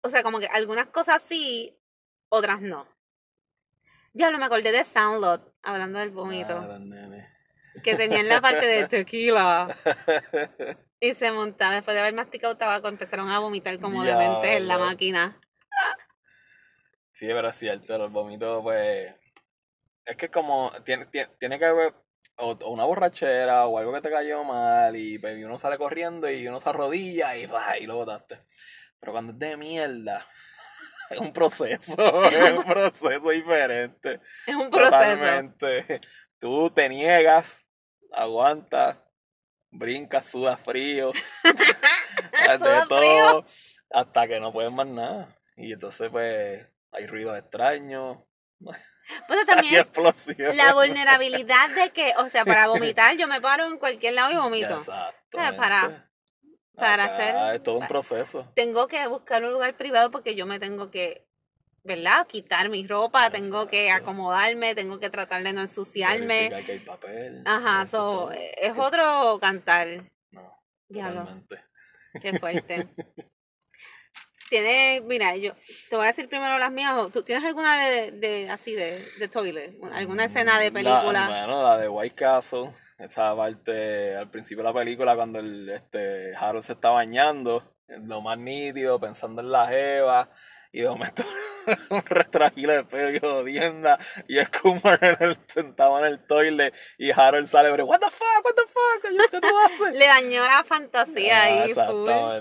O 0.00 0.08
sea, 0.08 0.22
como 0.22 0.40
que 0.40 0.46
algunas 0.46 0.86
cosas 0.86 1.22
sí, 1.22 1.78
otras 2.30 2.62
no. 2.62 2.88
Diablo, 4.14 4.38
me 4.38 4.46
acordé 4.46 4.72
de 4.72 4.84
Soundlot, 4.84 5.54
hablando 5.62 5.98
del 5.98 6.10
vómito, 6.10 6.78
nene. 6.78 7.28
que 7.84 7.94
tenía 7.94 8.20
en 8.20 8.30
la 8.30 8.40
parte 8.40 8.64
de 8.64 8.88
tequila 8.88 9.76
y 11.00 11.12
se 11.12 11.30
montaba, 11.30 11.74
después 11.74 11.94
de 11.94 12.00
haber 12.00 12.14
masticado 12.14 12.56
tabaco, 12.56 12.88
empezaron 12.88 13.28
a 13.28 13.38
vomitar 13.38 13.78
como 13.78 14.02
dementes 14.02 14.56
en 14.56 14.66
la 14.66 14.78
máquina. 14.78 15.38
Sí, 17.10 17.26
pero 17.26 17.50
es 17.50 17.56
cierto, 17.56 17.98
los 17.98 18.10
vómitos, 18.10 18.62
pues. 18.62 19.14
Es 20.06 20.16
que 20.16 20.30
como. 20.30 20.72
Tiene, 20.84 21.04
tiene, 21.06 21.30
tiene 21.38 21.58
que 21.58 21.66
haber. 21.66 21.94
O, 22.44 22.50
o 22.50 22.70
una 22.70 22.84
borrachera 22.84 23.66
o 23.66 23.78
algo 23.78 23.92
que 23.92 24.00
te 24.00 24.10
cayó 24.10 24.42
mal 24.42 24.96
y, 24.96 25.16
pues, 25.18 25.38
y 25.38 25.44
uno 25.44 25.58
sale 25.58 25.78
corriendo 25.78 26.28
y 26.28 26.48
uno 26.48 26.60
se 26.60 26.68
arrodilla 26.68 27.36
y, 27.36 27.46
¡ra! 27.46 27.78
y 27.78 27.86
lo 27.86 27.96
botaste. 27.96 28.40
Pero 28.98 29.12
cuando 29.12 29.32
es 29.32 29.38
de 29.38 29.56
mierda, 29.56 30.26
es 31.10 31.18
un 31.18 31.32
proceso, 31.32 32.24
es 32.24 32.50
un 32.50 32.64
proceso 32.64 33.30
diferente. 33.30 34.20
Es 34.46 34.54
un 34.54 34.70
proceso. 34.70 34.90
Totalmente. 34.90 36.00
Tú 36.40 36.70
te 36.70 36.88
niegas, 36.88 37.60
aguantas, 38.12 38.96
brincas, 39.70 40.26
sudas 40.26 40.60
frío, 40.60 41.12
de 41.42 42.86
todo, 42.88 43.46
hasta 43.90 44.26
que 44.26 44.40
no 44.40 44.52
puedes 44.52 44.72
más 44.72 44.86
nada. 44.88 45.36
Y 45.56 45.72
entonces, 45.72 46.10
pues, 46.10 46.66
hay 46.90 47.06
ruidos 47.06 47.38
extraños, 47.38 48.18
Y 49.42 49.46
también 49.46 49.86
la 50.56 50.72
vulnerabilidad 50.74 51.68
de 51.70 51.90
que, 51.90 52.14
o 52.18 52.28
sea, 52.28 52.44
para 52.44 52.68
vomitar 52.68 53.16
yo 53.16 53.26
me 53.28 53.40
paro 53.40 53.66
en 53.66 53.78
cualquier 53.78 54.14
lado 54.14 54.30
y 54.32 54.36
vomito. 54.36 54.76
Exacto. 54.76 55.38
para- 55.56 56.08
para 56.74 57.04
hacer- 57.04 57.54
Es 57.56 57.62
todo 57.62 57.78
un 57.78 57.86
proceso. 57.88 58.50
Tengo 58.54 58.88
que 58.88 59.06
buscar 59.06 59.44
un 59.44 59.52
lugar 59.52 59.76
privado 59.76 60.10
porque 60.10 60.34
yo 60.34 60.46
me 60.46 60.58
tengo 60.58 60.90
que, 60.90 61.26
¿verdad? 61.84 62.26
Quitar 62.26 62.68
mi 62.70 62.86
ropa, 62.86 63.30
tengo 63.30 63.66
que 63.66 63.90
acomodarme, 63.90 64.74
tengo 64.74 64.98
que 64.98 65.10
tratar 65.10 65.42
de 65.42 65.52
no 65.52 65.60
ensuciarme. 65.60 66.48
Verificar 66.48 66.64
que 66.64 66.72
hay 66.72 66.78
papel. 66.78 67.42
Ajá, 67.44 67.86
so, 67.86 68.30
es 68.32 68.72
otro 68.78 69.38
cantar. 69.40 69.86
No, 70.30 70.58
Diablo, 70.88 71.42
qué 72.20 72.38
fuerte. 72.38 72.88
Tiene, 74.52 75.00
mira, 75.06 75.34
yo 75.34 75.54
te 75.88 75.96
voy 75.96 76.04
a 76.04 76.08
decir 76.08 76.28
primero 76.28 76.58
las 76.58 76.70
mías. 76.70 76.94
¿Tú 77.10 77.22
tienes 77.22 77.42
alguna 77.42 77.88
de, 77.88 78.10
de 78.10 78.50
así 78.50 78.74
de, 78.74 79.02
de 79.18 79.26
toilet? 79.26 79.74
¿Alguna 79.94 80.26
escena 80.26 80.60
de 80.60 80.70
película? 80.70 81.10
La, 81.10 81.26
bueno, 81.26 81.62
la 81.62 81.78
de 81.78 81.88
White 81.88 82.14
Castle, 82.14 82.74
esa 82.98 83.34
parte 83.34 84.14
al 84.14 84.28
principio 84.28 84.62
de 84.62 84.68
la 84.68 84.78
película 84.78 85.16
cuando 85.16 85.38
el, 85.38 85.70
este, 85.70 86.36
Harold 86.36 86.64
se 86.64 86.74
está 86.74 86.90
bañando, 86.90 87.64
lo 87.88 88.20
más 88.20 88.36
nítido, 88.36 89.00
pensando 89.00 89.40
en 89.40 89.50
la 89.52 89.68
jeva, 89.68 90.28
y 90.70 90.82
de 90.82 90.88
momento 90.90 91.22
un 91.88 92.02
retragile 92.04 92.74
de 92.74 92.84
pelo 92.84 93.10
y 93.10 93.20
jodienda, 93.20 93.98
y 94.28 94.38
es 94.38 94.50
como 94.50 94.82
en 95.00 95.16
el, 95.18 95.36
sentado 95.46 95.98
en 95.98 96.04
el 96.04 96.26
toilet, 96.26 96.74
y 96.98 97.10
Harold 97.10 97.46
sale, 97.46 97.70
pero 97.70 97.86
what 97.86 98.00
the 98.00 98.10
fuck, 98.10 98.44
what 98.44 98.54
the 98.54 98.66
fuck, 98.66 99.30
¿qué 99.30 99.40
tú 99.40 99.58
haces? 99.64 99.92
Le 99.98 100.04
dañó 100.04 100.44
la 100.44 100.62
fantasía 100.62 101.40
Ah, 101.40 101.44
ahí, 101.44 101.72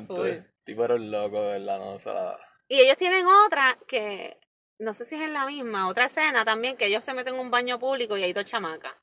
full. 0.07 0.50
Tipo 0.63 0.87
loco, 0.87 1.41
¿verdad? 1.41 1.79
No, 1.79 1.97
se 1.99 2.09
la... 2.13 2.39
Y 2.67 2.79
ellos 2.79 2.97
tienen 2.97 3.25
otra 3.27 3.77
que, 3.87 4.39
no 4.79 4.93
sé 4.93 5.05
si 5.05 5.15
es 5.15 5.21
en 5.21 5.33
la 5.33 5.45
misma, 5.45 5.87
otra 5.87 6.05
escena 6.05 6.45
también, 6.45 6.77
que 6.77 6.85
ellos 6.85 7.03
se 7.03 7.13
meten 7.13 7.35
en 7.35 7.41
un 7.41 7.51
baño 7.51 7.79
público 7.79 8.15
y 8.17 8.23
hay 8.23 8.33
dos 8.33 8.45
chamacas. 8.45 8.93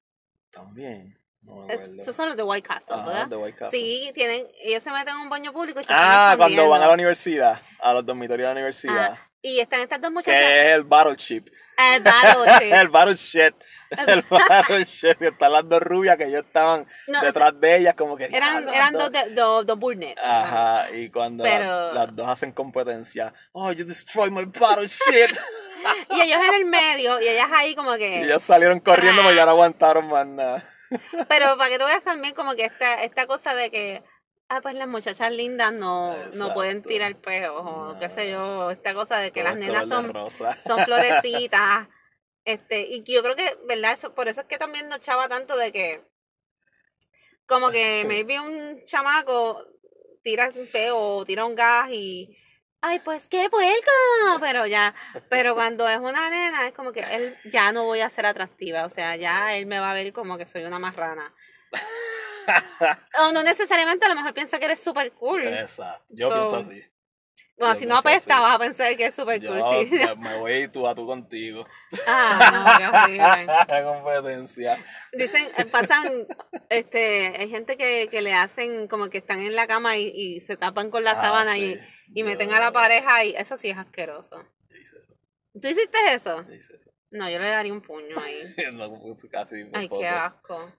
También, 0.50 1.18
no 1.42 1.56
me 1.56 1.72
acuerdo. 1.74 2.00
Esos 2.00 2.16
son 2.16 2.26
los 2.28 2.36
de 2.36 2.42
White 2.42 2.66
Castle, 2.66 2.96
Ajá, 2.96 3.04
¿verdad? 3.06 3.26
de 3.28 3.36
White 3.36 3.58
Castle. 3.58 3.78
Sí, 3.78 4.10
tienen, 4.14 4.46
ellos 4.62 4.82
se 4.82 4.90
meten 4.90 5.14
en 5.14 5.20
un 5.20 5.28
baño 5.28 5.52
público 5.52 5.80
y 5.80 5.84
se 5.84 5.92
Ah, 5.92 6.34
cuando 6.38 6.68
van 6.68 6.82
a 6.82 6.86
la 6.86 6.94
universidad, 6.94 7.60
a 7.80 7.92
los 7.92 8.06
dormitorios 8.06 8.46
de 8.46 8.46
la 8.46 8.52
universidad. 8.52 9.18
Ah, 9.20 9.27
y 9.42 9.60
están 9.60 9.80
estas 9.80 10.00
dos 10.00 10.10
muchachas. 10.10 10.40
Que 10.40 10.60
es 10.68 10.74
el 10.74 10.82
Battleship. 10.84 11.44
El 11.76 12.02
battleship. 12.04 12.72
el 12.74 12.88
Battleship. 12.88 13.54
El 14.06 14.22
Battleship. 14.28 15.14
Que 15.18 15.26
están 15.28 15.52
las 15.52 15.68
dos 15.68 15.80
rubias 15.82 16.16
que 16.16 16.24
ellos 16.24 16.44
estaban 16.44 16.86
No, 17.06 17.20
detrás 17.22 17.58
de 17.60 17.76
ellas, 17.76 17.94
como 17.94 18.16
que. 18.16 18.24
Eran, 18.26 18.62
"Diablo, 18.64 18.72
eran 18.72 18.92
dos, 18.94 19.12
de- 19.12 19.30
dos, 19.34 19.64
dos 19.66 19.78
burnets. 19.78 20.20
Ajá, 20.22 20.90
y 20.92 21.10
cuando 21.10 21.44
la- 21.44 21.50
Pero- 21.50 21.92
las 21.92 22.16
dos 22.16 22.28
hacen 22.28 22.52
competencia, 22.52 23.32
oh, 23.52 23.70
you 23.72 23.84
destroy 23.84 24.30
my 24.30 24.44
battleship. 24.44 25.28
Y 26.10 26.20
ellos 26.20 26.40
en 26.48 26.54
el 26.54 26.64
medio, 26.66 27.20
y 27.20 27.28
ellas 27.28 27.48
ahí 27.54 27.76
como 27.76 27.94
y 27.96 27.98
que. 27.98 28.22
ellos 28.24 28.42
salieron 28.42 28.80
corriendo 28.80 29.22
porque 29.22 29.36
ya 29.36 29.44
no 29.44 29.52
aguantaron 29.52 30.08
más 30.08 30.26
nada. 30.26 30.60
Pero 31.28 31.56
para 31.56 31.70
que 31.70 31.78
tú 31.78 31.84
veas 31.84 32.02
también 32.02 32.34
como 32.34 32.56
que 32.56 32.64
esta, 32.64 33.04
esta 33.04 33.26
cosa 33.28 33.54
de 33.54 33.70
que. 33.70 34.02
Ah, 34.50 34.60
pues 34.62 34.74
las 34.74 34.88
muchachas 34.88 35.30
lindas 35.30 35.72
no, 35.74 36.16
no 36.34 36.54
pueden 36.54 36.82
tirar 36.82 37.14
peos, 37.16 37.60
o 37.64 37.92
No. 37.94 37.98
qué 38.00 38.08
sé 38.08 38.30
yo. 38.30 38.70
Esta 38.70 38.94
cosa 38.94 39.18
de 39.18 39.30
que 39.30 39.40
Todo 39.42 39.50
las 39.50 39.58
nenas 39.58 39.88
son 39.88 40.12
son 40.66 40.78
florecitas. 40.86 41.86
Este, 42.44 42.80
y 42.80 43.02
yo 43.02 43.22
creo 43.22 43.36
que, 43.36 43.58
¿verdad? 43.66 43.92
Eso, 43.92 44.14
por 44.14 44.26
eso 44.26 44.40
es 44.40 44.46
que 44.46 44.56
también 44.56 44.88
nos 44.88 45.00
chava 45.00 45.28
tanto 45.28 45.54
de 45.56 45.70
que, 45.70 46.00
como 47.46 47.70
que 47.70 48.04
maybe 48.06 48.40
un 48.40 48.82
chamaco 48.86 49.66
tira 50.22 50.50
un 50.54 50.66
peo 50.66 50.98
o 50.98 51.24
tira 51.26 51.44
un 51.44 51.54
gas 51.54 51.90
y, 51.90 52.34
ay, 52.80 53.00
pues 53.00 53.26
qué 53.28 53.50
puerco, 53.50 53.90
pero 54.40 54.66
ya, 54.66 54.94
pero 55.28 55.54
cuando 55.54 55.86
es 55.88 55.98
una 55.98 56.30
nena 56.30 56.66
es 56.66 56.72
como 56.72 56.90
que 56.92 57.00
él 57.00 57.34
ya 57.44 57.70
no 57.72 57.84
voy 57.84 58.00
a 58.00 58.08
ser 58.08 58.24
atractiva, 58.24 58.86
o 58.86 58.88
sea, 58.88 59.14
ya 59.16 59.54
él 59.56 59.66
me 59.66 59.78
va 59.78 59.90
a 59.90 59.94
ver 59.94 60.12
como 60.14 60.38
que 60.38 60.46
soy 60.46 60.64
una 60.64 60.78
marrana. 60.78 61.34
o 63.20 63.32
no 63.32 63.42
necesariamente, 63.42 64.06
a 64.06 64.08
lo 64.08 64.14
mejor 64.14 64.34
piensa 64.34 64.58
que 64.58 64.64
eres 64.66 64.80
súper 64.80 65.12
cool. 65.12 65.46
Exacto. 65.46 66.04
Yo 66.10 66.28
So, 66.28 66.34
pienso 66.34 66.56
así. 66.56 66.82
Bueno, 67.58 67.74
yo 67.74 67.80
si 67.80 67.86
no 67.86 67.98
apesta, 67.98 68.34
así. 68.34 68.42
vas 68.42 68.54
a 68.54 68.58
pensar 68.60 68.96
que 68.96 69.06
es 69.06 69.14
súper 69.16 69.44
cool, 69.44 69.60
sí. 69.60 69.90
me, 69.90 70.14
me 70.14 70.38
voy 70.38 70.68
tú 70.68 70.86
a 70.86 70.94
tú 70.94 71.04
contigo. 71.06 71.66
Ah, 72.06 72.78
no, 72.78 72.78
qué 72.78 72.86
horrible. 73.18 73.46
La 73.46 73.84
competencia. 74.22 74.78
Dicen, 75.12 75.44
eh, 75.56 75.64
pasan, 75.64 76.26
este, 76.68 77.34
hay 77.36 77.50
gente 77.50 77.76
que, 77.76 78.06
que 78.10 78.22
le 78.22 78.32
hacen 78.32 78.86
como 78.86 79.10
que 79.10 79.18
están 79.18 79.40
en 79.40 79.56
la 79.56 79.66
cama 79.66 79.96
y, 79.96 80.06
y 80.14 80.40
se 80.40 80.56
tapan 80.56 80.90
con 80.90 81.02
la 81.02 81.12
Ah, 81.12 81.20
sábana 81.20 81.54
sí. 81.54 81.76
y, 82.14 82.20
y 82.20 82.22
meten 82.22 82.50
Yo- 82.50 82.54
a 82.54 82.60
la 82.60 82.70
pareja 82.72 83.24
y 83.24 83.34
eso 83.34 83.56
sí 83.56 83.70
es 83.70 83.76
asqueroso. 83.78 84.44
¿Tú 85.60 85.66
hiciste 85.66 85.98
eso? 86.14 86.44
No, 87.10 87.28
yo 87.28 87.38
le 87.40 87.48
daría 87.48 87.72
un 87.72 87.80
puño 87.80 88.14
ahí. 88.24 88.54
no, 88.72 89.00
pues, 89.00 89.26
casi 89.32 89.66
Ay, 89.72 89.88
poco. 89.88 90.00
qué 90.00 90.06
asco. 90.06 90.72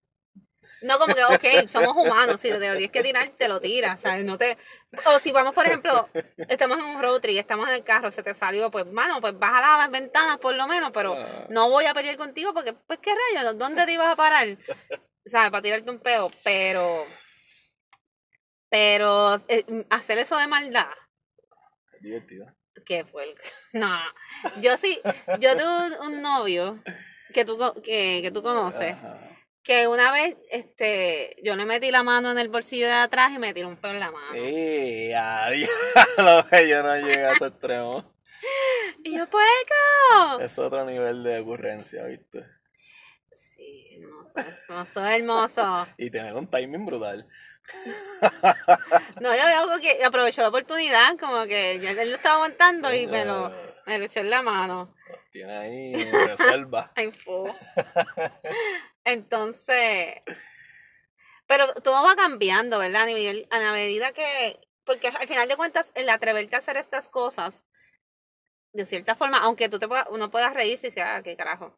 No, 0.81 0.97
como 0.97 1.13
que, 1.13 1.23
ok, 1.23 1.67
somos 1.67 1.95
humanos, 1.95 2.39
si 2.39 2.49
te 2.49 2.55
lo 2.55 2.59
tienes 2.59 2.91
que 2.91 3.03
tirar, 3.03 3.27
te 3.29 3.47
lo 3.47 3.59
tiras, 3.59 3.99
¿sabes? 4.01 4.23
No 4.23 4.37
te... 4.37 4.57
O 5.05 5.19
si 5.19 5.31
vamos, 5.31 5.53
por 5.53 5.65
ejemplo, 5.65 6.09
estamos 6.47 6.79
en 6.79 6.85
un 6.85 7.01
road 7.01 7.19
trip, 7.21 7.37
estamos 7.37 7.67
en 7.67 7.75
el 7.75 7.83
carro, 7.83 8.11
se 8.11 8.23
te 8.23 8.33
salió, 8.33 8.71
pues, 8.71 8.85
mano, 8.87 9.19
pues 9.21 9.37
baja 9.37 9.77
las 9.77 9.91
ventanas 9.91 10.37
por 10.39 10.55
lo 10.55 10.67
menos, 10.67 10.91
pero 10.93 11.15
Ah. 11.15 11.45
no 11.49 11.69
voy 11.69 11.85
a 11.85 11.93
pelear 11.93 12.15
contigo 12.17 12.53
porque, 12.53 12.73
pues, 12.73 12.99
¿qué 12.99 13.11
rayos? 13.35 13.57
¿Dónde 13.57 13.85
te 13.85 13.91
ibas 13.93 14.07
a 14.07 14.15
parar? 14.15 14.57
¿Sabes? 15.25 15.51
Para 15.51 15.61
tirarte 15.61 15.89
un 15.89 15.99
peo, 15.99 16.29
pero... 16.43 17.05
Pero 18.69 19.35
eh, 19.47 19.65
hacer 19.89 20.19
eso 20.19 20.37
de 20.37 20.47
maldad, 20.47 20.87
divertido. 21.99 22.45
qué 22.85 23.03
puerco. 23.03 23.41
No, 23.73 23.99
yo 24.61 24.77
sí, 24.77 24.99
yo 25.39 25.55
tuve 25.57 25.99
un 26.01 26.21
novio 26.21 26.81
que 27.33 27.45
tú, 27.45 27.57
que, 27.83 28.19
que 28.23 28.31
tú 28.31 28.41
conoces 28.43 28.93
Ajá. 28.93 29.19
Que 29.69 29.87
una 29.87 30.11
vez 30.11 30.35
este 30.49 31.35
yo 31.43 31.55
le 31.55 31.63
metí 31.63 31.91
la 31.91 32.01
mano 32.01 32.31
en 32.31 32.39
el 32.39 32.47
bolsillo 32.49 32.87
de 32.87 32.93
atrás 32.93 33.31
y 33.31 33.37
me 33.37 33.53
tiró 33.53 33.67
un 33.67 33.77
pelo 33.77 33.93
en 33.93 33.99
la 33.99 34.09
mano. 34.09 34.33
¡Eh! 34.33 35.13
¡A 35.15 35.47
diablo! 35.51 36.43
Yo 36.67 36.81
no 36.81 36.95
llegué 36.97 37.23
a 37.23 37.33
ese 37.33 37.45
extremo. 37.45 38.11
Y 39.03 39.15
yo, 39.15 39.27
puerco. 39.27 40.39
Es 40.41 40.57
otro 40.57 40.83
nivel 40.85 41.23
de 41.23 41.41
ocurrencia, 41.41 42.03
¿viste? 42.05 42.47
Sí, 43.31 43.99
hermoso, 44.01 44.39
hermoso, 44.39 45.05
hermoso. 45.07 45.87
Y 45.99 46.09
tener 46.09 46.33
un 46.33 46.49
timing 46.49 46.87
brutal. 46.87 47.27
No, 49.21 49.35
yo 49.35 49.43
algo 49.43 49.79
que 49.79 50.03
aprovechó 50.03 50.41
la 50.41 50.49
oportunidad, 50.49 51.15
como 51.19 51.45
que 51.45 51.79
ya 51.79 51.91
él 51.91 52.09
lo 52.09 52.15
estaba 52.15 52.37
aguantando 52.37 52.91
y 52.91 53.05
me 53.05 53.23
lo, 53.23 53.49
Eh, 53.49 53.73
me 53.85 53.99
lo 53.99 54.05
echó 54.05 54.21
en 54.21 54.31
la 54.31 54.41
mano. 54.41 54.95
los 55.09 55.19
tiene 55.31 55.55
ahí 55.55 55.93
en 55.93 56.27
reserva. 56.27 56.91
Fu. 57.23 57.47
Entonces, 59.11 60.21
pero 61.47 61.73
todo 61.73 62.03
va 62.03 62.15
cambiando, 62.15 62.77
¿verdad? 62.79 63.03
A, 63.03 63.07
nivel- 63.07 63.47
a 63.51 63.59
la 63.59 63.71
medida 63.71 64.11
que, 64.11 64.59
porque 64.83 65.07
al 65.07 65.27
final 65.27 65.47
de 65.47 65.55
cuentas, 65.55 65.91
el 65.95 66.09
atreverte 66.09 66.55
a 66.55 66.59
hacer 66.59 66.77
estas 66.77 67.09
cosas, 67.09 67.65
de 68.73 68.85
cierta 68.85 69.15
forma, 69.15 69.37
aunque 69.39 69.67
tú 69.69 69.79
te 69.79 69.87
puedas, 69.87 70.05
uno 70.11 70.29
pueda 70.29 70.49
reírse 70.51 70.87
y 70.87 70.89
decir, 70.89 71.03
ah, 71.03 71.21
qué 71.23 71.35
carajo, 71.35 71.77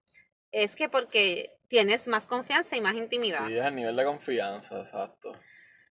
es 0.51 0.75
que 0.75 0.89
porque 0.89 1.57
tienes 1.69 2.07
más 2.07 2.27
confianza 2.27 2.75
y 2.75 2.81
más 2.81 2.95
intimidad. 2.95 3.47
Sí, 3.47 3.57
es 3.57 3.65
el 3.65 3.75
nivel 3.75 3.95
de 3.95 4.03
confianza, 4.03 4.79
exacto. 4.81 5.31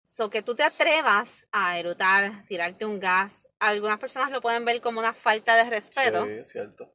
So 0.04 0.30
que 0.30 0.42
tú 0.42 0.56
te 0.56 0.64
atrevas 0.64 1.48
a 1.54 1.80
erutar, 1.80 2.46
tirarte 2.48 2.86
un 2.86 3.00
gas. 3.00 3.48
Algunas 3.60 4.00
personas 4.00 4.32
lo 4.32 4.42
pueden 4.42 4.66
ver 4.66 4.82
como 4.82 5.00
una 5.00 5.14
falta 5.14 5.56
de 5.56 5.70
respeto. 5.70 6.26
Sí, 6.26 6.32
es 6.32 6.50
cierto. 6.50 6.94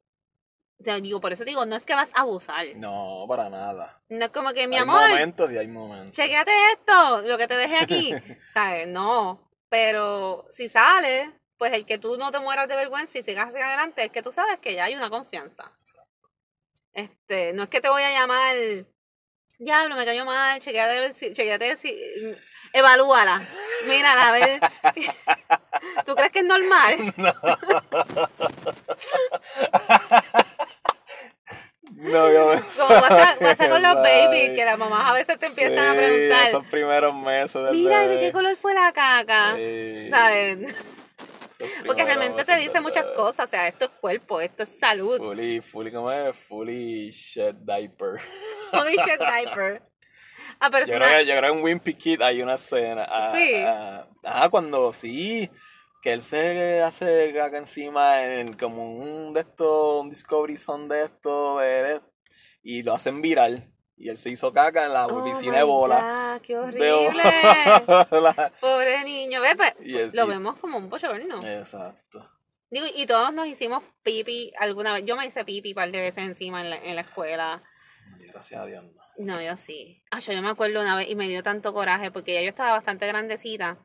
O 0.79 0.83
sea, 0.83 0.99
digo, 0.99 1.19
por 1.19 1.33
eso 1.33 1.43
digo, 1.43 1.65
no 1.65 1.75
es 1.75 1.85
que 1.85 1.95
vas 1.95 2.11
a 2.13 2.21
abusar. 2.21 2.65
No, 2.75 3.25
para 3.27 3.49
nada. 3.49 3.99
No 4.09 4.25
es 4.25 4.31
como 4.31 4.53
que, 4.53 4.67
mi 4.67 4.75
hay 4.75 4.83
amor, 4.83 5.09
momentos 5.09 5.51
y 5.51 5.57
hay 5.57 5.67
momentos. 5.67 6.15
chequeate 6.15 6.51
esto, 6.73 7.21
lo 7.21 7.37
que 7.37 7.47
te 7.47 7.57
dejé 7.57 7.77
aquí. 7.79 8.13
¿Sabes? 8.53 8.87
No. 8.87 9.49
Pero 9.69 10.45
si 10.51 10.69
sale, 10.69 11.31
pues 11.57 11.73
el 11.73 11.85
que 11.85 11.97
tú 11.97 12.17
no 12.17 12.31
te 12.31 12.39
mueras 12.39 12.67
de 12.67 12.75
vergüenza 12.75 13.17
y 13.17 13.23
sigas 13.23 13.49
hacia 13.49 13.67
adelante, 13.67 14.05
es 14.05 14.11
que 14.11 14.21
tú 14.21 14.31
sabes 14.31 14.59
que 14.59 14.75
ya 14.75 14.85
hay 14.85 14.95
una 14.95 15.09
confianza. 15.09 15.71
Este, 16.93 17.53
no 17.53 17.63
es 17.63 17.69
que 17.69 17.81
te 17.81 17.89
voy 17.89 18.01
a 18.01 18.11
llamar, 18.11 18.55
diablo, 19.59 19.95
me 19.95 20.05
cayó 20.05 20.25
mal, 20.25 20.59
chequeate, 20.59 21.13
chequeate, 21.33 21.75
si, 21.77 21.95
evalúala, 22.79 23.41
mírala, 23.87 24.27
a 24.27 24.31
ver. 24.31 24.59
¿Tú 26.05 26.15
crees 26.15 26.31
que 26.31 26.39
es 26.39 26.45
normal? 26.45 27.13
No, 31.97 32.31
yo 32.31 32.47
me 32.49 32.61
Como 32.61 33.01
pasa, 33.01 33.37
pasa 33.39 33.69
con 33.69 33.81
los 33.81 33.95
babies, 33.95 34.51
que 34.51 34.65
las 34.65 34.77
mamás 34.77 35.09
a 35.09 35.13
veces 35.13 35.37
te 35.39 35.47
empiezan 35.47 35.79
a 35.79 35.91
sí, 35.93 35.97
preguntar, 35.97 36.47
Esos 36.47 36.65
primeros 36.67 37.15
meses 37.15 37.63
del 37.63 37.75
mira, 37.75 38.03
¿y 38.03 38.07
de 38.07 38.09
bebé. 38.09 38.21
qué 38.27 38.31
color 38.33 38.55
fue 38.55 38.73
la 38.73 38.91
caca? 38.93 39.55
Sí, 39.55 40.07
¿Sabes? 40.09 40.75
Porque 41.87 42.05
realmente 42.05 42.43
te 42.45 42.55
dice 42.57 42.81
muchas 42.81 43.03
bebé. 43.05 43.15
cosas, 43.15 43.45
o 43.45 43.49
sea, 43.49 43.67
esto 43.67 43.85
es 43.85 43.91
cuerpo, 43.99 44.41
esto 44.41 44.63
es 44.63 44.77
salud. 44.77 45.17
Fully, 45.17 45.61
fully, 45.61 45.91
¿cómo 45.91 46.11
es? 46.11 46.35
Fully 46.35 47.09
shed 47.09 47.55
diaper. 47.65 48.19
Fully 48.69 48.95
shed 48.97 49.19
diaper. 49.19 49.81
Ah, 50.61 50.69
pero 50.71 50.85
es 50.85 50.89
Yo 50.89 50.97
una... 50.97 51.05
creo, 51.07 51.19
que, 51.19 51.25
yo 51.27 51.37
creo 51.37 51.51
que 51.53 51.57
en 51.59 51.63
Wimpy 51.63 51.93
Kid 51.95 52.21
hay 52.21 52.41
una 52.41 52.55
escena. 52.55 53.05
Ah, 53.09 53.33
Sí. 53.35 53.55
Ah, 53.65 54.07
ah, 54.23 54.49
cuando 54.49 54.91
sí. 54.93 55.49
que 56.01 56.13
él 56.13 56.21
se 56.21 56.81
hace 56.81 57.33
caca 57.35 57.57
encima 57.57 58.23
en 58.23 58.53
como 58.53 58.91
un 58.97 59.33
de 59.33 59.41
estos, 59.41 60.01
un 60.01 60.09
Discovery 60.09 60.57
Zone 60.57 60.87
de 60.93 61.03
esto, 61.03 61.59
de- 61.59 62.01
y 62.63 62.83
lo 62.83 62.93
hacen 62.93 63.21
viral. 63.21 63.71
Y 63.99 64.09
él 64.09 64.17
se 64.17 64.29
hizo 64.29 64.53
caca 64.53 64.85
en 64.85 64.93
la 64.93 65.07
Oh 65.07 65.23
piscina 65.23 65.57
de 65.57 65.63
bola. 65.63 66.35
God, 66.35 66.41
¡Qué 66.45 66.55
horrible! 66.57 66.91
bola. 68.11 68.51
Pobre 68.61 69.03
niño. 69.03 69.41
Ve, 69.41 69.55
pues, 69.55 69.73
lo 70.13 70.25
y- 70.25 70.27
vemos 70.29 70.55
como 70.57 70.77
un 70.77 70.87
bochorno. 70.89 71.39
Exacto. 71.43 72.29
Digo, 72.69 72.85
y 72.95 73.05
todos 73.05 73.33
nos 73.33 73.47
hicimos 73.47 73.81
pipi 74.03 74.51
alguna 74.59 74.93
vez. 74.93 75.03
Yo 75.05 75.15
me 75.15 75.25
hice 75.25 75.43
pipi 75.45 75.69
un 75.69 75.75
par 75.75 75.89
de 75.91 75.99
veces 76.01 76.23
encima 76.25 76.61
en 76.61 76.69
la, 76.69 76.75
en 76.77 76.95
la 76.95 77.01
escuela. 77.01 77.63
Gracias 78.19 78.61
a 78.61 78.65
Dios. 78.65 78.83
no. 78.83 79.01
No, 79.17 79.41
yo 79.41 79.55
sí. 79.55 80.03
Ah, 80.11 80.19
yo, 80.19 80.33
yo 80.33 80.41
me 80.41 80.49
acuerdo 80.49 80.79
una 80.81 80.95
vez 80.95 81.09
y 81.09 81.15
me 81.15 81.27
dio 81.27 81.41
tanto 81.43 81.73
coraje 81.73 82.11
porque 82.11 82.33
ya 82.35 82.41
yo 82.41 82.49
estaba 82.49 82.71
bastante 82.73 83.07
grandecita. 83.07 83.77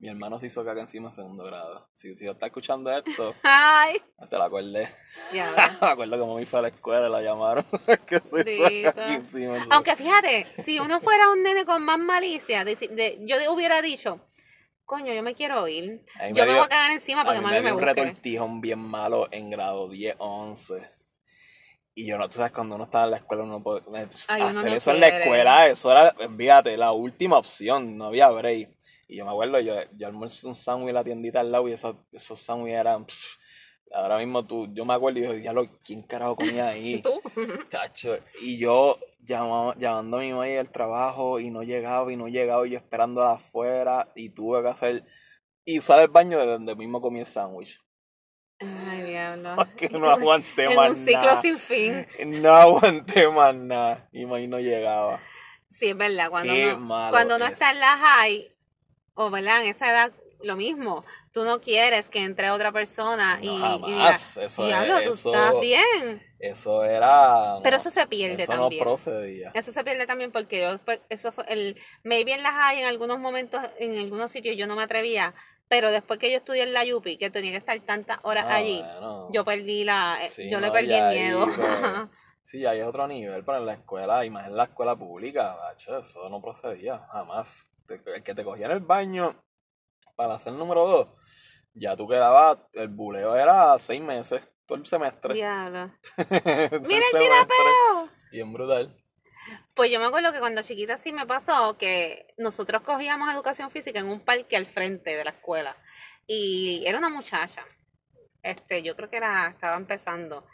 Mi 0.00 0.08
hermano 0.08 0.38
se 0.38 0.46
hizo 0.46 0.64
caca 0.64 0.80
encima 0.80 1.08
en 1.08 1.14
segundo 1.14 1.44
grado. 1.44 1.88
Si, 1.92 2.14
si 2.16 2.24
lo 2.24 2.32
está 2.32 2.46
escuchando 2.46 2.92
esto, 2.92 3.34
Ay, 3.42 3.96
te 4.30 4.36
lo 4.36 4.44
acordé. 4.44 4.88
ya. 5.32 5.50
Me 5.80 5.86
acuerdo 5.88 6.18
como 6.20 6.36
me 6.36 6.46
fue 6.46 6.58
a 6.60 6.62
la 6.62 6.68
escuela 6.68 7.08
y 7.08 7.10
la 7.10 7.22
llamaron. 7.22 7.64
que 8.06 8.20
se 8.20 8.26
hizo 8.26 8.34
Bendito. 8.44 8.90
caca 8.92 9.14
encima. 9.14 9.56
Aunque 9.70 9.96
fíjate, 9.96 10.44
si 10.62 10.78
uno 10.78 11.00
fuera 11.00 11.30
un 11.30 11.42
nene 11.42 11.64
con 11.64 11.82
más 11.82 11.98
malicia, 11.98 12.64
de- 12.64 12.76
de- 12.76 13.18
yo 13.22 13.52
hubiera 13.52 13.82
dicho, 13.82 14.20
coño, 14.84 15.12
yo 15.14 15.22
me 15.22 15.34
quiero 15.34 15.66
ir. 15.66 16.04
Yo 16.32 16.44
me 16.46 16.52
voy 16.54 16.64
a 16.64 16.68
cagar 16.68 16.90
encima 16.92 17.24
para 17.24 17.38
a 17.38 17.40
que 17.40 17.46
mí 17.46 17.52
mami 17.52 17.56
me 17.56 17.62
me 17.62 17.72
un 17.72 17.78
busque. 17.82 18.04
retortijón 18.04 18.60
bien 18.60 18.78
malo 18.78 19.26
en 19.32 19.50
grado 19.50 19.88
10, 19.88 20.14
11. 20.18 20.88
Y 21.98 22.06
yo 22.06 22.16
no, 22.16 22.28
tú 22.28 22.36
sabes, 22.36 22.52
cuando 22.52 22.76
uno 22.76 22.84
estaba 22.84 23.06
en 23.06 23.10
la 23.10 23.16
escuela, 23.16 23.42
uno 23.42 23.60
puede 23.60 23.82
Ay, 24.28 24.42
uno 24.42 24.46
hacer 24.50 24.70
no 24.70 24.76
eso 24.76 24.92
en 24.92 25.00
la 25.00 25.08
escuela, 25.08 25.66
eso 25.66 25.90
era, 25.90 26.14
fíjate, 26.36 26.76
la 26.76 26.92
última 26.92 27.38
opción, 27.38 27.98
no 27.98 28.04
había 28.04 28.30
break. 28.30 28.70
Y 29.08 29.16
yo 29.16 29.24
me 29.24 29.32
acuerdo, 29.32 29.58
yo, 29.58 29.74
yo 29.96 30.06
almuerzo 30.06 30.46
un 30.48 30.54
sándwich 30.54 30.90
en 30.90 30.94
la 30.94 31.02
tiendita 31.02 31.40
al 31.40 31.50
lado 31.50 31.68
y 31.68 31.72
esos, 31.72 31.96
esos 32.12 32.38
sándwiches 32.38 32.78
eran, 32.78 33.04
pff, 33.04 33.36
ahora 33.92 34.16
mismo 34.18 34.46
tú, 34.46 34.68
yo 34.72 34.84
me 34.84 34.94
acuerdo 34.94 35.18
y 35.18 35.22
yo, 35.24 35.32
diablo, 35.32 35.68
¿quién 35.82 36.02
carajo 36.02 36.36
comía 36.36 36.68
ahí? 36.68 37.02
¿Tú? 37.02 37.20
Y 38.42 38.58
yo 38.58 38.96
llamaba- 39.24 39.74
llamando 39.76 40.18
a 40.18 40.20
mi 40.20 40.30
mamá 40.30 40.44
del 40.44 40.70
trabajo 40.70 41.40
y 41.40 41.50
no 41.50 41.64
llegaba 41.64 42.12
y 42.12 42.16
no 42.16 42.28
llegaba 42.28 42.64
y 42.64 42.70
yo 42.70 42.76
esperando 42.78 43.24
afuera 43.24 44.12
y 44.14 44.28
tuve 44.28 44.62
que 44.62 44.68
hacer 44.68 45.04
y 45.64 45.78
usar 45.80 45.98
el 45.98 46.08
baño 46.08 46.38
de 46.38 46.46
donde 46.46 46.76
mismo 46.76 47.00
comí 47.00 47.18
el 47.18 47.26
sándwich. 47.26 47.80
Ay, 48.60 49.02
diablo. 49.02 49.52
Porque 49.56 49.88
no 49.90 50.10
aguanté 50.10 50.64
en 50.64 50.74
más 50.76 50.90
un 50.90 50.96
ciclo 50.96 51.22
nada. 51.22 51.42
sin 51.42 51.58
fin. 51.58 52.06
No 52.26 52.54
aguanté 52.54 53.28
más 53.28 53.54
nada. 53.54 54.08
Y 54.12 54.24
ahí 54.32 54.46
no 54.48 54.58
llegaba. 54.58 55.20
Sí, 55.70 55.88
es 55.90 55.96
verdad. 55.96 56.30
Cuando 56.30 56.52
Qué 56.52 56.74
malo 56.74 57.10
cuando 57.10 57.36
es. 57.36 57.50
está 57.52 57.70
en 57.70 57.80
la 57.80 57.96
high, 57.98 58.52
o 59.14 59.30
verdad, 59.30 59.62
en 59.62 59.68
esa 59.68 59.90
edad, 59.90 60.12
lo 60.42 60.56
mismo. 60.56 61.04
Tú 61.32 61.44
no 61.44 61.60
quieres 61.60 62.08
que 62.08 62.20
entre 62.22 62.50
otra 62.50 62.72
persona 62.72 63.38
y, 63.42 63.46
No, 63.46 63.54
y 63.54 63.60
jamás. 63.60 64.34
diga, 64.34 64.44
Eso, 64.46 64.66
diablo, 64.66 64.98
es- 64.98 65.04
tú 65.04 65.10
eso, 65.12 65.32
estás 65.32 65.60
bien. 65.60 66.22
eso 66.40 66.84
era. 66.84 67.58
Pero 67.62 67.76
no, 67.76 67.80
eso 67.80 67.90
se 67.90 68.06
pierde 68.06 68.42
eso 68.42 68.52
también. 68.52 68.80
no 68.80 68.84
procedía. 68.84 69.50
Eso 69.54 69.72
se 69.72 69.84
pierde 69.84 70.06
también 70.06 70.32
porque 70.32 70.60
yo 70.62 70.72
después, 70.72 71.00
eso 71.10 71.30
fue 71.30 71.44
el, 71.48 71.76
maybe 72.02 72.32
en 72.32 72.42
las 72.42 72.54
hay 72.56 72.80
en 72.80 72.86
algunos 72.86 73.18
momentos, 73.20 73.60
en 73.78 73.96
algunos 73.98 74.30
sitios 74.32 74.56
yo 74.56 74.66
no 74.66 74.74
me 74.74 74.82
atrevía, 74.84 75.34
pero 75.68 75.90
después 75.90 76.18
que 76.18 76.30
yo 76.30 76.36
estudié 76.38 76.62
en 76.62 76.72
la 76.72 76.84
Yupi, 76.84 77.16
que 77.18 77.30
tenía 77.30 77.50
que 77.52 77.58
estar 77.58 77.78
tantas 77.80 78.18
horas 78.22 78.46
Ah, 78.48 78.56
allí, 78.56 78.82
yo 79.30 79.44
perdí 79.44 79.84
la, 79.84 80.18
eh, 80.22 80.28
Sí, 80.28 80.50
yo 80.50 80.60
le 80.60 80.70
perdí 80.70 80.92
el 80.92 81.08
miedo. 81.10 81.44
pues, 81.44 81.56
Sí, 82.42 82.64
ahí 82.64 82.80
es 82.80 82.86
otro 82.86 83.06
nivel, 83.06 83.44
pero 83.44 83.58
en 83.58 83.66
la 83.66 83.74
escuela, 83.74 84.24
y 84.24 84.30
más 84.30 84.46
en 84.46 84.56
la 84.56 84.64
escuela 84.64 84.96
pública, 84.96 85.54
macho, 85.62 85.98
eso 85.98 86.28
no 86.30 86.40
procedía, 86.40 86.98
jamás. 87.12 87.66
El 87.88 88.22
que 88.22 88.34
te 88.34 88.42
cogía 88.44 88.66
en 88.66 88.72
el 88.72 88.80
baño 88.80 89.36
para 90.16 90.34
hacer 90.34 90.52
el 90.54 90.58
número 90.58 90.86
dos, 90.86 91.08
ya 91.74 91.94
tú 91.96 92.08
quedabas, 92.08 92.58
el 92.72 92.88
buleo 92.88 93.36
era 93.36 93.78
seis 93.78 94.00
meses, 94.00 94.42
todo 94.66 94.78
el 94.78 94.86
semestre. 94.86 95.34
Diablo. 95.34 95.92
¡Mira 96.18 97.04
el 97.12 97.18
tirapeo! 97.18 98.08
Bien 98.30 98.52
brutal. 98.52 98.96
Pues 99.78 99.92
yo 99.92 100.00
me 100.00 100.06
acuerdo 100.06 100.32
que 100.32 100.40
cuando 100.40 100.60
chiquita 100.60 100.98
sí 100.98 101.12
me 101.12 101.24
pasó 101.24 101.78
que 101.78 102.34
nosotros 102.36 102.82
cogíamos 102.82 103.32
educación 103.32 103.70
física 103.70 104.00
en 104.00 104.08
un 104.08 104.18
parque 104.18 104.56
al 104.56 104.66
frente 104.66 105.14
de 105.14 105.22
la 105.22 105.30
escuela. 105.30 105.76
Y 106.26 106.82
era 106.84 106.98
una 106.98 107.10
muchacha. 107.10 107.64
Este, 108.42 108.82
yo 108.82 108.96
creo 108.96 109.08
que 109.08 109.18
era, 109.18 109.46
estaba 109.46 109.76
empezando. 109.76 110.44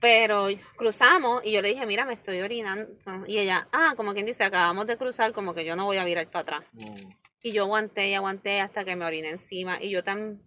Pero 0.00 0.46
cruzamos 0.76 1.42
y 1.44 1.52
yo 1.52 1.60
le 1.60 1.68
dije, 1.68 1.84
mira, 1.84 2.06
me 2.06 2.14
estoy 2.14 2.40
orinando. 2.40 2.90
Y 3.26 3.40
ella, 3.40 3.68
ah, 3.72 3.92
como 3.94 4.14
quien 4.14 4.24
dice, 4.24 4.42
acabamos 4.42 4.86
de 4.86 4.96
cruzar, 4.96 5.34
como 5.34 5.52
que 5.52 5.66
yo 5.66 5.76
no 5.76 5.84
voy 5.84 5.98
a 5.98 6.04
virar 6.04 6.30
para 6.30 6.40
atrás. 6.40 6.64
Mm. 6.72 7.10
Y 7.42 7.52
yo 7.52 7.64
aguanté 7.64 8.08
y 8.08 8.14
aguanté 8.14 8.62
hasta 8.62 8.86
que 8.86 8.96
me 8.96 9.04
oriné 9.04 9.28
encima. 9.28 9.82
Y 9.82 9.90
yo 9.90 10.02
tan, 10.02 10.40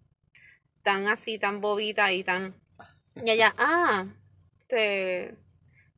tan 0.82 1.06
así, 1.06 1.38
tan 1.38 1.60
bobita 1.60 2.10
y 2.10 2.24
tan... 2.24 2.60
Y 3.24 3.30
ella, 3.30 3.54
ah, 3.56 4.06
te, 4.66 5.36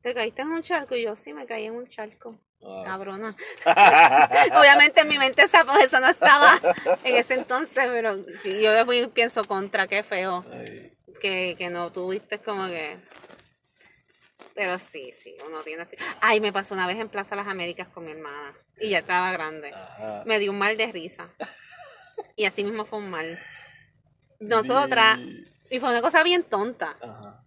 te 0.05 0.13
caíste 0.13 0.43
en 0.43 0.49
un 0.49 0.61
charco. 0.61 0.95
Y 0.95 1.01
yo, 1.03 1.15
sí, 1.15 1.33
me 1.33 1.47
caí 1.47 1.65
en 1.65 1.73
un 1.73 1.87
charco. 1.89 2.35
Wow. 2.59 2.83
Cabrona. 2.83 3.35
Obviamente 4.59 5.01
en 5.01 5.07
mi 5.07 5.17
mente 5.17 5.41
esa, 5.43 5.65
pues, 5.65 5.85
eso 5.85 5.99
no 5.99 6.09
estaba 6.09 6.59
en 7.03 7.15
ese 7.15 7.33
entonces, 7.33 7.87
pero 7.87 8.15
yo 8.43 8.71
después 8.71 9.07
pienso 9.09 9.43
contra, 9.43 9.87
qué 9.87 10.03
feo 10.03 10.45
que, 11.19 11.55
que 11.57 11.69
no 11.69 11.91
tuviste 11.91 12.39
como 12.39 12.67
que... 12.67 12.97
Pero 14.53 14.79
sí, 14.79 15.11
sí, 15.11 15.35
uno 15.47 15.61
tiene 15.63 15.83
así. 15.83 15.95
Ay, 16.21 16.39
me 16.39 16.53
pasó 16.53 16.73
una 16.75 16.87
vez 16.87 16.97
en 16.99 17.09
Plaza 17.09 17.35
Las 17.35 17.47
Américas 17.47 17.87
con 17.89 18.05
mi 18.05 18.11
hermana 18.11 18.53
y 18.79 18.89
ya 18.89 18.99
estaba 18.99 19.31
grande. 19.31 19.73
ajá. 19.73 20.23
Me 20.25 20.39
dio 20.39 20.51
un 20.51 20.57
mal 20.59 20.77
de 20.77 20.91
risa. 20.91 21.29
Y 22.35 22.45
así 22.45 22.63
mismo 22.63 22.85
fue 22.85 22.99
un 22.99 23.09
mal. 23.09 23.37
Nosotras, 24.39 25.17
Y- 25.17 25.45
y 25.71 25.79
fue 25.79 25.89
una 25.89 26.01
cosa 26.01 26.23
bien 26.23 26.43
tonta, 26.43 26.95
Ajá. 27.01 27.41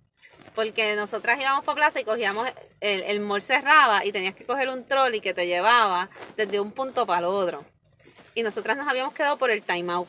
Porque 0.59 0.97
nosotras 0.97 1.41
íbamos 1.41 1.65
por 1.65 1.77
plaza 1.77 2.01
y 2.01 2.05
cogíamos, 2.05 2.49
el, 2.81 3.03
el 3.03 3.21
mall 3.21 3.41
cerraba 3.41 4.05
y 4.05 4.11
tenías 4.11 4.35
que 4.35 4.45
coger 4.45 4.69
un 4.71 4.85
trolley 4.85 5.21
que 5.21 5.33
te 5.33 5.47
llevaba 5.47 6.11
desde 6.37 6.59
un 6.59 6.73
punto 6.73 7.07
para 7.07 7.21
el 7.21 7.27
otro. 7.27 7.65
Y 8.35 8.43
nosotras 8.43 8.77
nos 8.77 8.89
habíamos 8.89 9.15
quedado 9.15 9.39
por 9.39 9.53
el 9.53 9.63
time 9.63 9.93
out. 9.93 10.09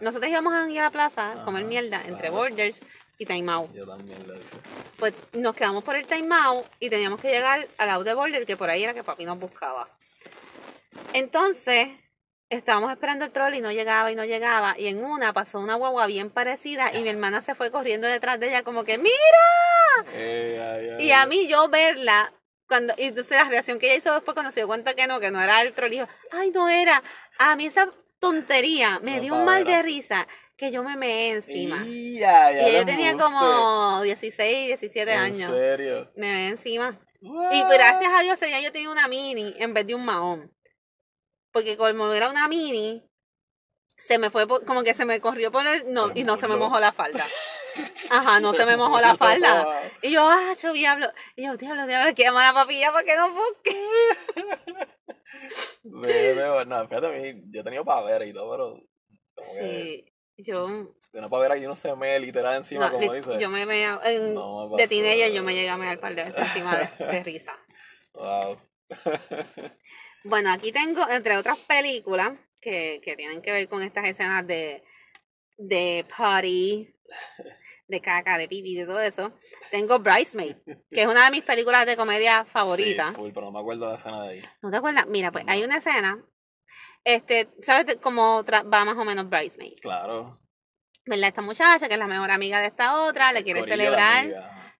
Nosotros 0.00 0.30
íbamos 0.30 0.52
a 0.52 0.68
ir 0.68 0.78
a 0.80 0.82
la 0.82 0.90
plaza 0.90 1.32
a 1.32 1.44
comer 1.46 1.64
mierda 1.64 2.02
entre. 2.04 2.28
Borders 2.28 2.82
y 3.16 3.24
time 3.24 3.50
out. 3.50 3.72
Yo 3.72 3.86
también 3.86 4.18
lo 4.28 4.36
hice. 4.36 4.58
Pues 4.98 5.14
nos 5.32 5.54
quedamos 5.54 5.82
por 5.82 5.96
el 5.96 6.04
time 6.04 6.36
out 6.36 6.66
y 6.80 6.90
teníamos 6.90 7.18
que 7.18 7.30
llegar 7.30 7.66
al 7.78 7.88
out 7.88 8.04
de 8.04 8.12
Border, 8.12 8.44
que 8.44 8.58
por 8.58 8.68
ahí 8.68 8.84
era 8.84 8.92
que 8.92 9.02
papi 9.02 9.24
nos 9.24 9.38
buscaba. 9.38 9.88
Entonces, 11.14 11.88
estábamos 12.50 12.92
esperando 12.92 13.24
el 13.24 13.32
troll 13.32 13.54
y 13.54 13.62
no 13.62 13.72
llegaba 13.72 14.12
y 14.12 14.14
no 14.14 14.26
llegaba. 14.26 14.78
Y 14.78 14.88
en 14.88 15.02
una 15.02 15.32
pasó 15.32 15.58
una 15.60 15.76
guagua 15.76 16.06
bien 16.06 16.28
parecida 16.28 16.94
y 16.94 17.02
mi 17.02 17.08
hermana 17.08 17.40
se 17.40 17.54
fue 17.54 17.70
corriendo 17.70 18.06
detrás 18.06 18.38
de 18.38 18.48
ella 18.48 18.62
como 18.62 18.84
que 18.84 18.98
¡Mira! 18.98 19.77
Eh, 20.12 20.96
Y 21.00 21.10
a 21.12 21.26
mí 21.26 21.48
yo 21.48 21.68
verla, 21.68 22.32
cuando, 22.66 22.94
y 22.98 23.04
entonces 23.04 23.36
la 23.36 23.44
reacción 23.48 23.78
que 23.78 23.86
ella 23.86 23.96
hizo 23.96 24.14
después 24.14 24.34
cuando 24.34 24.52
se 24.52 24.60
dio 24.60 24.66
cuenta 24.66 24.94
que 24.94 25.06
no, 25.06 25.20
que 25.20 25.30
no 25.30 25.40
era 25.42 25.62
el 25.62 25.72
troll, 25.72 25.90
dijo, 25.90 26.08
ay 26.32 26.50
no 26.50 26.68
era. 26.68 27.02
A 27.38 27.56
mí 27.56 27.66
esa 27.66 27.90
tontería 28.20 28.98
me 29.00 29.16
No, 29.16 29.22
dio 29.22 29.34
un 29.36 29.44
mal 29.44 29.64
de 29.64 29.80
risa 29.82 30.26
que 30.56 30.70
yo 30.72 30.82
me 30.82 30.96
meé 30.96 31.30
encima. 31.32 31.82
Y 31.86 32.18
ya, 32.18 32.50
ya 32.52 32.68
Y 32.68 32.72
lo 32.72 32.78
yo 32.80 32.86
tenía 32.86 33.12
como 33.16 34.02
16, 34.02 34.66
17 34.66 35.12
¿En 35.12 35.18
años. 35.18 35.50
serio? 35.52 36.10
Me 36.16 36.32
meé 36.32 36.48
encima. 36.48 36.98
Y 37.20 37.62
gracias 37.62 38.12
a 38.12 38.22
Dios 38.22 38.40
ella 38.42 38.60
yo 38.60 38.72
tenía 38.72 38.90
una 38.90 39.08
mini 39.08 39.54
en 39.58 39.72
vez 39.72 39.86
de 39.86 39.94
un 39.94 40.04
mahón. 40.04 40.52
Porque 41.52 41.76
como 41.76 42.12
era 42.12 42.28
una 42.28 42.46
mini, 42.48 43.02
se 44.02 44.18
me 44.18 44.30
fue 44.30 44.46
por- 44.46 44.64
como 44.64 44.82
que 44.82 44.94
se 44.94 45.04
me 45.04 45.20
corrió 45.20 45.50
por 45.50 45.66
el 45.66 45.92
no 45.92 46.10
y 46.14 46.24
no 46.24 46.36
se 46.36 46.46
me 46.48 46.56
mojó 46.56 46.78
la 46.80 46.92
falda. 46.92 47.24
Ajá, 48.10 48.40
no 48.40 48.52
se 48.52 48.64
me 48.66 48.76
mojó 48.76 49.00
la 49.00 49.14
falda. 49.16 49.90
Y 50.02 50.10
yo, 50.12 50.22
ah, 50.28 50.52
yo 50.60 50.72
diablo. 50.72 51.08
Y 51.36 51.44
yo, 51.46 51.56
diablo, 51.56 51.86
diablo, 51.86 52.14
que 52.14 52.22
llamar 52.24 52.44
a 52.46 52.48
la 52.48 52.54
papilla 52.54 52.92
para 52.92 53.04
que 53.04 53.16
no 53.16 53.32
busque. 53.32 53.76
No, 55.84 56.88
fíjate, 56.88 57.06
a 57.06 57.10
mí, 57.10 57.42
yo 57.50 57.60
he 57.60 57.64
tenido 57.64 57.84
pavera 57.84 58.24
y 58.24 58.32
todo, 58.32 58.50
pero 58.50 58.80
como 59.34 59.52
que 59.54 59.58
Sí, 59.58 60.12
yo, 60.42 60.68
de 61.12 61.18
una 61.18 61.28
pavera 61.28 61.56
y 61.56 61.64
uno 61.64 61.76
se 61.76 61.94
me 61.96 62.18
literal 62.20 62.56
encima, 62.56 62.86
no, 62.90 62.98
como 62.98 63.12
li- 63.12 63.20
dice. 63.20 63.38
yo 63.38 63.48
me 63.48 63.64
mea- 63.66 64.00
en- 64.04 64.34
No 64.34 64.68
me 64.68 64.76
de 64.82 64.88
teenager 64.88 65.32
yo 65.32 65.42
me 65.42 65.54
llegué 65.54 65.70
a 65.70 65.76
mear 65.76 65.98
par 66.00 66.14
de 66.14 66.24
veces 66.24 66.38
encima 66.46 66.76
de, 66.78 66.88
de 67.06 67.24
risa. 67.24 67.56
Wow. 68.14 68.58
Bueno, 70.24 70.50
aquí 70.52 70.72
tengo, 70.72 71.08
entre 71.08 71.36
otras 71.36 71.58
películas 71.58 72.38
que, 72.60 73.00
que 73.02 73.16
tienen 73.16 73.40
que 73.42 73.52
ver 73.52 73.68
con 73.68 73.82
estas 73.82 74.06
escenas 74.06 74.46
de, 74.46 74.82
de 75.56 76.04
party, 76.16 76.94
de 77.88 78.00
caca, 78.00 78.36
de 78.38 78.48
pipi, 78.48 78.74
de 78.74 78.86
todo 78.86 79.00
eso, 79.00 79.32
tengo 79.70 79.98
Bridesmaid, 79.98 80.56
que 80.90 81.02
es 81.02 81.06
una 81.06 81.24
de 81.24 81.30
mis 81.30 81.44
películas 81.44 81.86
de 81.86 81.96
comedia 81.96 82.44
favoritas. 82.44 83.10
Sí, 83.10 83.14
full, 83.16 83.30
pero 83.32 83.46
no 83.46 83.52
me 83.52 83.60
acuerdo 83.60 83.86
de 83.86 83.92
la 83.92 83.98
escena 83.98 84.22
de 84.24 84.28
ahí. 84.30 84.42
¿No 84.62 84.70
te 84.70 84.76
acuerdas? 84.76 85.06
Mira, 85.06 85.32
pues 85.32 85.44
No. 85.44 85.52
hay 85.52 85.64
una 85.64 85.78
escena, 85.78 86.22
este, 87.04 87.48
¿sabes 87.62 87.96
cómo 88.00 88.44
va 88.44 88.84
más 88.84 88.96
o 88.98 89.04
menos 89.04 89.28
Bridesmaid? 89.30 89.78
Claro. 89.80 90.38
¿Verdad? 91.06 91.28
Esta 91.28 91.40
muchacha, 91.42 91.88
que 91.88 91.94
es 91.94 91.98
la 91.98 92.06
mejor 92.06 92.30
amiga 92.30 92.60
de 92.60 92.66
esta 92.66 93.00
otra, 93.00 93.32
le 93.32 93.42
quiere 93.42 93.64
celebrar 93.64 94.26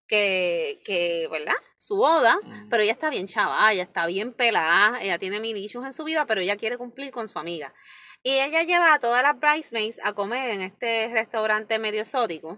que, 0.07 0.79
que, 0.85 1.27
¿verdad? 1.31 1.55
Su 1.77 1.95
boda, 1.97 2.37
Mm. 2.43 2.69
pero 2.69 2.83
ella 2.83 2.91
está 2.91 3.09
bien 3.09 3.27
chava, 3.27 3.71
ella 3.73 3.83
está 3.83 4.05
bien 4.05 4.33
pelada, 4.33 4.99
ella 5.01 5.17
tiene 5.17 5.39
mil 5.39 5.55
issues 5.57 5.85
en 5.85 5.93
su 5.93 6.03
vida, 6.03 6.25
pero 6.25 6.41
ella 6.41 6.55
quiere 6.57 6.77
cumplir 6.77 7.11
con 7.11 7.27
su 7.29 7.39
amiga. 7.39 7.73
Y 8.21 8.31
ella 8.31 8.63
lleva 8.63 8.93
a 8.93 8.99
todas 8.99 9.23
las 9.23 9.39
bridesmaids 9.39 9.99
a 10.03 10.13
comer 10.13 10.51
en 10.51 10.61
este 10.61 11.07
restaurante 11.07 11.79
medio 11.79 12.01
exótico. 12.01 12.57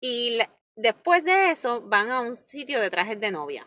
Y 0.00 0.36
la- 0.36 0.50
después 0.76 1.24
de 1.24 1.50
eso 1.50 1.82
van 1.82 2.10
a 2.10 2.20
un 2.20 2.36
sitio 2.36 2.80
de 2.80 2.90
trajes 2.90 3.20
de 3.20 3.30
novia, 3.30 3.66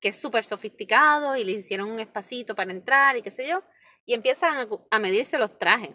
que 0.00 0.08
es 0.08 0.16
súper 0.16 0.44
sofisticado 0.44 1.36
y 1.36 1.44
le 1.44 1.52
hicieron 1.52 1.90
un 1.90 2.00
espacito 2.00 2.54
para 2.54 2.70
entrar 2.70 3.16
y 3.16 3.22
qué 3.22 3.30
sé 3.30 3.46
yo. 3.46 3.62
Y 4.06 4.14
empiezan 4.14 4.68
a, 4.90 4.98
medirse 4.98 5.38
los 5.38 5.58
trajes. 5.58 5.94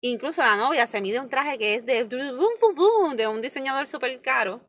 Incluso 0.00 0.42
la 0.42 0.56
novia 0.56 0.86
se 0.86 1.00
mide 1.00 1.18
un 1.18 1.28
traje 1.28 1.58
que 1.58 1.74
es 1.74 1.84
de, 1.86 2.04
de 2.04 3.26
un 3.26 3.42
diseñador 3.42 3.86
súper 3.86 4.20
caro. 4.20 4.68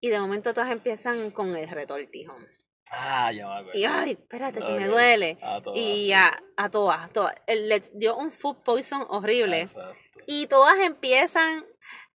Y 0.00 0.08
de 0.08 0.18
momento 0.18 0.52
todas 0.52 0.70
empiezan 0.70 1.30
con 1.30 1.54
el 1.54 1.68
retortijón. 1.68 2.46
Ah, 2.90 3.32
ya 3.32 3.46
me 3.46 3.52
acuerdo. 3.54 3.78
Y 3.78 3.84
ay, 3.84 4.10
espérate, 4.12 4.60
que 4.60 4.72
me 4.72 4.86
duele. 4.86 5.38
A 5.42 5.60
todas, 5.62 5.78
Y 5.78 6.12
a, 6.12 6.30
a 6.56 6.70
todas, 6.70 7.00
a 7.04 7.08
todas. 7.08 7.34
Él 7.46 7.68
Les 7.68 7.96
dio 7.98 8.16
un 8.16 8.30
food 8.30 8.56
poison 8.62 9.04
horrible. 9.08 9.62
Exacto. 9.62 9.96
Y 10.26 10.46
todas 10.46 10.78
empiezan. 10.78 11.66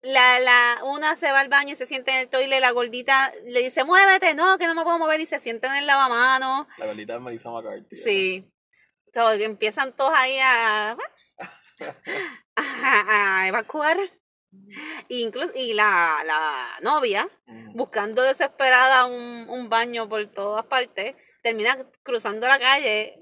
La, 0.03 0.39
la, 0.39 0.81
una 0.85 1.17
se 1.17 1.33
va 1.33 1.41
al 1.41 1.49
baño 1.49 1.73
y 1.73 1.77
se 1.77 1.87
sienta 1.87 2.13
en 2.13 2.19
el 2.19 2.29
toile, 2.29 2.61
la 2.61 2.73
gordita 2.73 3.33
le 3.47 3.61
dice, 3.61 3.85
muévete, 3.85 4.35
no, 4.35 4.59
que 4.59 4.67
no 4.67 4.75
me 4.75 4.83
puedo 4.83 4.99
mover, 4.99 5.19
y 5.19 5.25
se 5.25 5.41
sienta 5.41 5.69
en 5.69 5.77
el 5.77 5.87
lavamanos. 5.87 6.67
La 6.77 6.85
gordita 6.85 7.15
de 7.15 7.21
Melissa 7.21 7.51
McCarthy. 7.51 7.97
Sí. 7.97 8.53
So, 9.15 9.31
empiezan 9.33 9.95
todos 9.95 10.13
ahí 10.15 10.39
a, 10.43 10.91
a, 12.57 13.41
a 13.41 13.49
evacuar. 13.49 13.97
Incluso, 15.09 15.53
y 15.55 15.75
la, 15.75 16.19
la 16.25 16.79
novia, 16.83 17.29
buscando 17.75 18.23
desesperada 18.23 19.07
un, 19.07 19.49
un 19.49 19.69
baño 19.69 20.09
por 20.09 20.25
todas 20.29 20.65
partes, 20.67 21.15
termina 21.43 21.77
cruzando 22.03 22.47
la 22.49 22.59
calle 22.59 23.15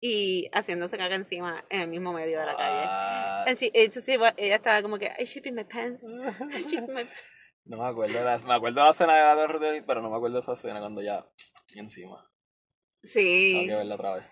y 0.00 0.48
haciéndose 0.52 0.96
caca 0.98 1.14
encima 1.14 1.64
en 1.70 1.80
el 1.82 1.88
mismo 1.88 2.12
medio 2.12 2.38
de 2.40 2.46
la 2.46 2.56
calle. 2.56 3.50
And 3.50 3.58
she- 3.58 3.70
entonces 3.74 4.18
ella 4.36 4.56
estaba 4.56 4.82
como 4.82 4.98
que, 4.98 5.12
I 5.18 5.24
shit 5.24 5.46
in 5.46 5.54
my 5.54 5.64
pants. 5.64 6.02
I 6.04 6.60
shit 6.62 6.74
in 6.86 6.92
my-" 6.94 7.06
No 7.64 7.78
me 7.78 7.88
acuerdo 7.88 8.16
de 8.18 8.24
la, 8.24 8.38
me 8.38 8.54
acuerdo 8.54 8.78
de 8.80 8.84
la 8.84 8.90
escena 8.90 9.14
de 9.16 9.22
la 9.22 9.34
Torre, 9.34 9.82
pero 9.84 10.00
no 10.00 10.08
me 10.10 10.16
acuerdo 10.16 10.36
de 10.36 10.40
esa 10.40 10.52
escena 10.52 10.78
cuando 10.78 11.02
ya 11.02 11.26
encima. 11.74 12.16
Tengo 12.18 13.02
Sí, 13.02 13.66
que 13.66 13.74
verla 13.74 13.94
otra 13.96 14.14
vez. 14.14 14.24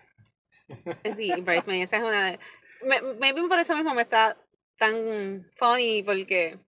sí, 1.17 1.41
Bridesmaid, 1.41 1.83
esa 1.83 1.97
es 1.97 2.03
una 2.03 2.23
de... 2.31 2.39
Me, 2.83 3.01
maybe 3.19 3.41
por 3.47 3.57
eso 3.59 3.75
mismo 3.75 3.93
me 3.93 4.03
está 4.03 4.37
tan 4.77 5.49
funny, 5.55 6.03
porque 6.03 6.59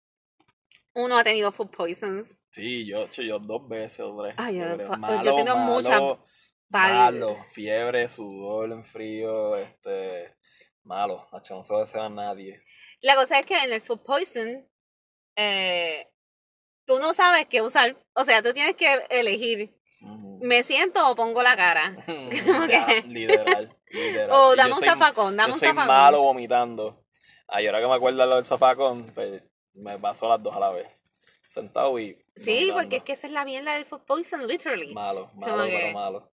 uno 0.94 1.18
ha 1.18 1.24
tenido 1.24 1.52
food 1.52 1.70
poisons. 1.70 2.42
Sí, 2.52 2.86
yo, 2.86 3.04
hecho, 3.04 3.22
yo 3.22 3.40
dos 3.40 3.68
veces 3.68 4.00
o 4.02 4.18
tres. 4.22 4.34
Ay, 4.38 4.58
yo- 4.58 4.98
Malo, 4.98 5.36
tengo 5.36 5.56
malo, 5.56 5.72
muchas 5.74 6.02
Malo, 6.70 7.38
fiebre, 7.52 8.08
sudor 8.10 8.72
en 8.72 8.84
frío, 8.84 9.56
este, 9.56 10.36
malo. 10.84 11.26
Nacho, 11.32 11.56
no 11.56 11.64
se 11.64 11.72
lo 11.74 11.80
desea 11.80 12.06
a 12.06 12.10
nadie. 12.10 12.62
La 13.02 13.16
cosa 13.16 13.40
es 13.40 13.46
que 13.46 13.56
en 13.58 13.72
el 13.72 13.80
food 13.80 14.00
poison, 14.02 14.68
eh, 15.38 16.10
tú 16.86 17.00
no 17.00 17.14
sabes 17.14 17.46
qué 17.48 17.62
usar. 17.62 17.96
O 18.14 18.26
sea, 18.26 18.42
tú 18.42 18.54
tienes 18.54 18.76
que 18.76 19.02
elegir. 19.10 19.74
¿me 20.40 20.62
siento 20.62 21.10
o 21.10 21.16
pongo 21.16 21.42
la 21.42 21.56
cara? 21.56 21.96
Como 22.06 22.66
Ya, 22.68 22.86
que- 22.86 23.02
literal, 23.08 23.76
literal. 23.90 24.30
O 24.32 24.54
Y 24.54 24.58
dame 24.58 24.74
un 24.74 24.80
soy- 24.80 24.88
zafacón, 24.90 25.36
dame 25.36 25.50
Yo 25.52 25.56
un 25.56 25.60
soy 25.60 25.70
zafacón. 25.70 25.88
malo 25.88 26.22
vomitando. 26.22 27.04
Ay, 27.48 27.68
ahora 27.68 27.82
que 27.82 27.88
me 27.88 27.96
acuerdo 27.96 28.20
de 28.20 28.28
lo 28.28 28.36
del 28.36 28.46
zafacón, 28.46 29.06
pues 29.14 29.42
me 29.74 29.98
pasó 30.00 30.28
las 30.30 30.42
dos 30.42 30.56
a 30.56 30.60
la 30.60 30.72
vez. 30.72 30.88
Sentado 31.46 31.98
y. 31.98 32.18
Sí, 32.36 32.70
porque 32.74 32.98
es 32.98 33.04
que 33.04 33.14
esa 33.14 33.28
es 33.28 33.34
la 33.34 33.46
mierda 33.46 33.74
del 33.74 33.86
food 33.86 34.02
poison, 34.02 34.46
literally. 34.46 34.94
Malo, 34.94 35.32
malo, 35.36 35.54
Como 35.54 35.66
pero 35.66 35.78
que- 35.88 35.94
malo. 35.94 36.32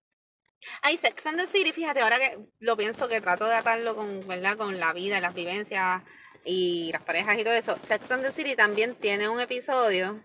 Ay, 0.83 0.97
Sex 0.97 1.27
and 1.27 1.39
the 1.39 1.47
City, 1.47 1.73
fíjate, 1.73 2.01
ahora 2.01 2.19
que 2.19 2.39
lo 2.61 2.77
pienso 2.77 3.07
que 3.07 3.21
trato 3.21 3.45
de 3.47 3.55
atarlo 3.55 3.95
con, 3.95 4.27
¿verdad? 4.27 4.57
Con 4.57 4.81
la 4.81 4.93
vida, 4.95 5.21
las 5.21 5.35
vivencias 5.35 6.03
y 6.45 6.91
las 6.91 7.03
parejas 7.03 7.39
y 7.39 7.45
todo 7.45 7.53
eso. 7.53 7.77
Sex 7.87 8.11
and 8.11 8.25
the 8.25 8.33
City 8.33 8.57
también 8.57 8.95
tiene 8.95 9.29
un 9.29 9.41
episodio 9.41 10.21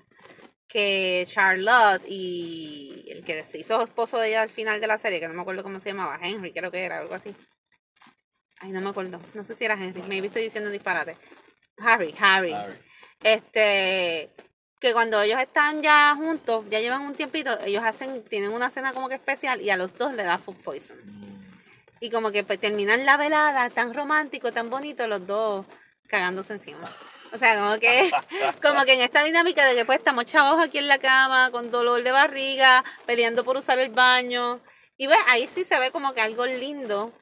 que 0.67 1.25
Charlotte 1.27 2.03
y 2.07 3.05
el 3.09 3.23
que 3.25 3.43
se 3.43 3.57
hizo 3.59 3.81
esposo 3.81 4.17
de 4.17 4.29
ella 4.29 4.41
al 4.41 4.49
final 4.49 4.79
de 4.79 4.87
la 4.87 4.97
serie, 4.97 5.19
que 5.19 5.27
no 5.27 5.33
me 5.33 5.41
acuerdo 5.41 5.61
cómo 5.63 5.79
se 5.79 5.89
llamaba, 5.89 6.19
Henry, 6.21 6.53
creo 6.53 6.71
que 6.71 6.83
era, 6.83 6.99
algo 6.99 7.15
así. 7.15 7.35
Ay, 8.59 8.71
no 8.71 8.81
me 8.81 8.89
acuerdo. 8.89 9.19
No 9.33 9.43
sé 9.43 9.55
si 9.55 9.65
era 9.65 9.75
Henry, 9.75 10.01
maybe 10.03 10.27
estoy 10.27 10.43
diciendo 10.43 10.69
disparate. 10.69 11.15
Harry, 11.77 12.13
Harry. 12.19 12.53
Harry. 12.53 12.73
Este, 13.23 14.29
que 14.79 14.93
cuando 14.93 15.21
ellos 15.21 15.39
están 15.39 15.81
ya 15.81 16.13
juntos, 16.15 16.65
ya 16.69 16.79
llevan 16.79 17.01
un 17.01 17.13
tiempito, 17.15 17.57
ellos 17.65 17.83
hacen, 17.83 18.23
tienen 18.23 18.51
una 18.51 18.69
cena 18.69 18.93
como 18.93 19.09
que 19.09 19.15
especial 19.15 19.61
y 19.61 19.69
a 19.69 19.77
los 19.77 19.97
dos 19.97 20.13
le 20.13 20.23
da 20.23 20.37
food 20.37 20.55
poison. 20.57 20.97
Mm, 21.03 21.41
Y 22.01 22.09
como 22.09 22.31
que 22.31 22.43
pues, 22.43 22.59
terminan 22.59 23.05
la 23.05 23.17
velada 23.17 23.69
tan 23.69 23.93
romántico, 23.93 24.51
tan 24.51 24.69
bonito, 24.69 25.07
los 25.07 25.25
dos 25.25 25.65
cagándose 26.07 26.53
encima. 26.53 26.89
O 27.33 27.37
sea, 27.37 27.57
como 27.59 27.77
que, 27.79 28.09
como 28.61 28.83
que 28.85 28.93
en 28.93 29.01
esta 29.01 29.23
dinámica 29.23 29.65
de 29.65 29.75
que 29.75 29.85
pues 29.85 29.99
estamos 29.99 30.25
chavos 30.25 30.61
aquí 30.61 30.77
en 30.77 30.87
la 30.87 30.97
cama, 30.97 31.51
con 31.51 31.71
dolor 31.71 32.01
de 32.01 32.11
barriga, 32.11 32.83
peleando 33.05 33.43
por 33.43 33.57
usar 33.57 33.79
el 33.79 33.89
baño. 33.89 34.59
Y 34.97 35.07
ves, 35.07 35.19
ahí 35.27 35.47
sí 35.47 35.63
se 35.63 35.79
ve 35.79 35.91
como 35.91 36.13
que 36.13 36.21
algo 36.21 36.45
lindo, 36.45 37.13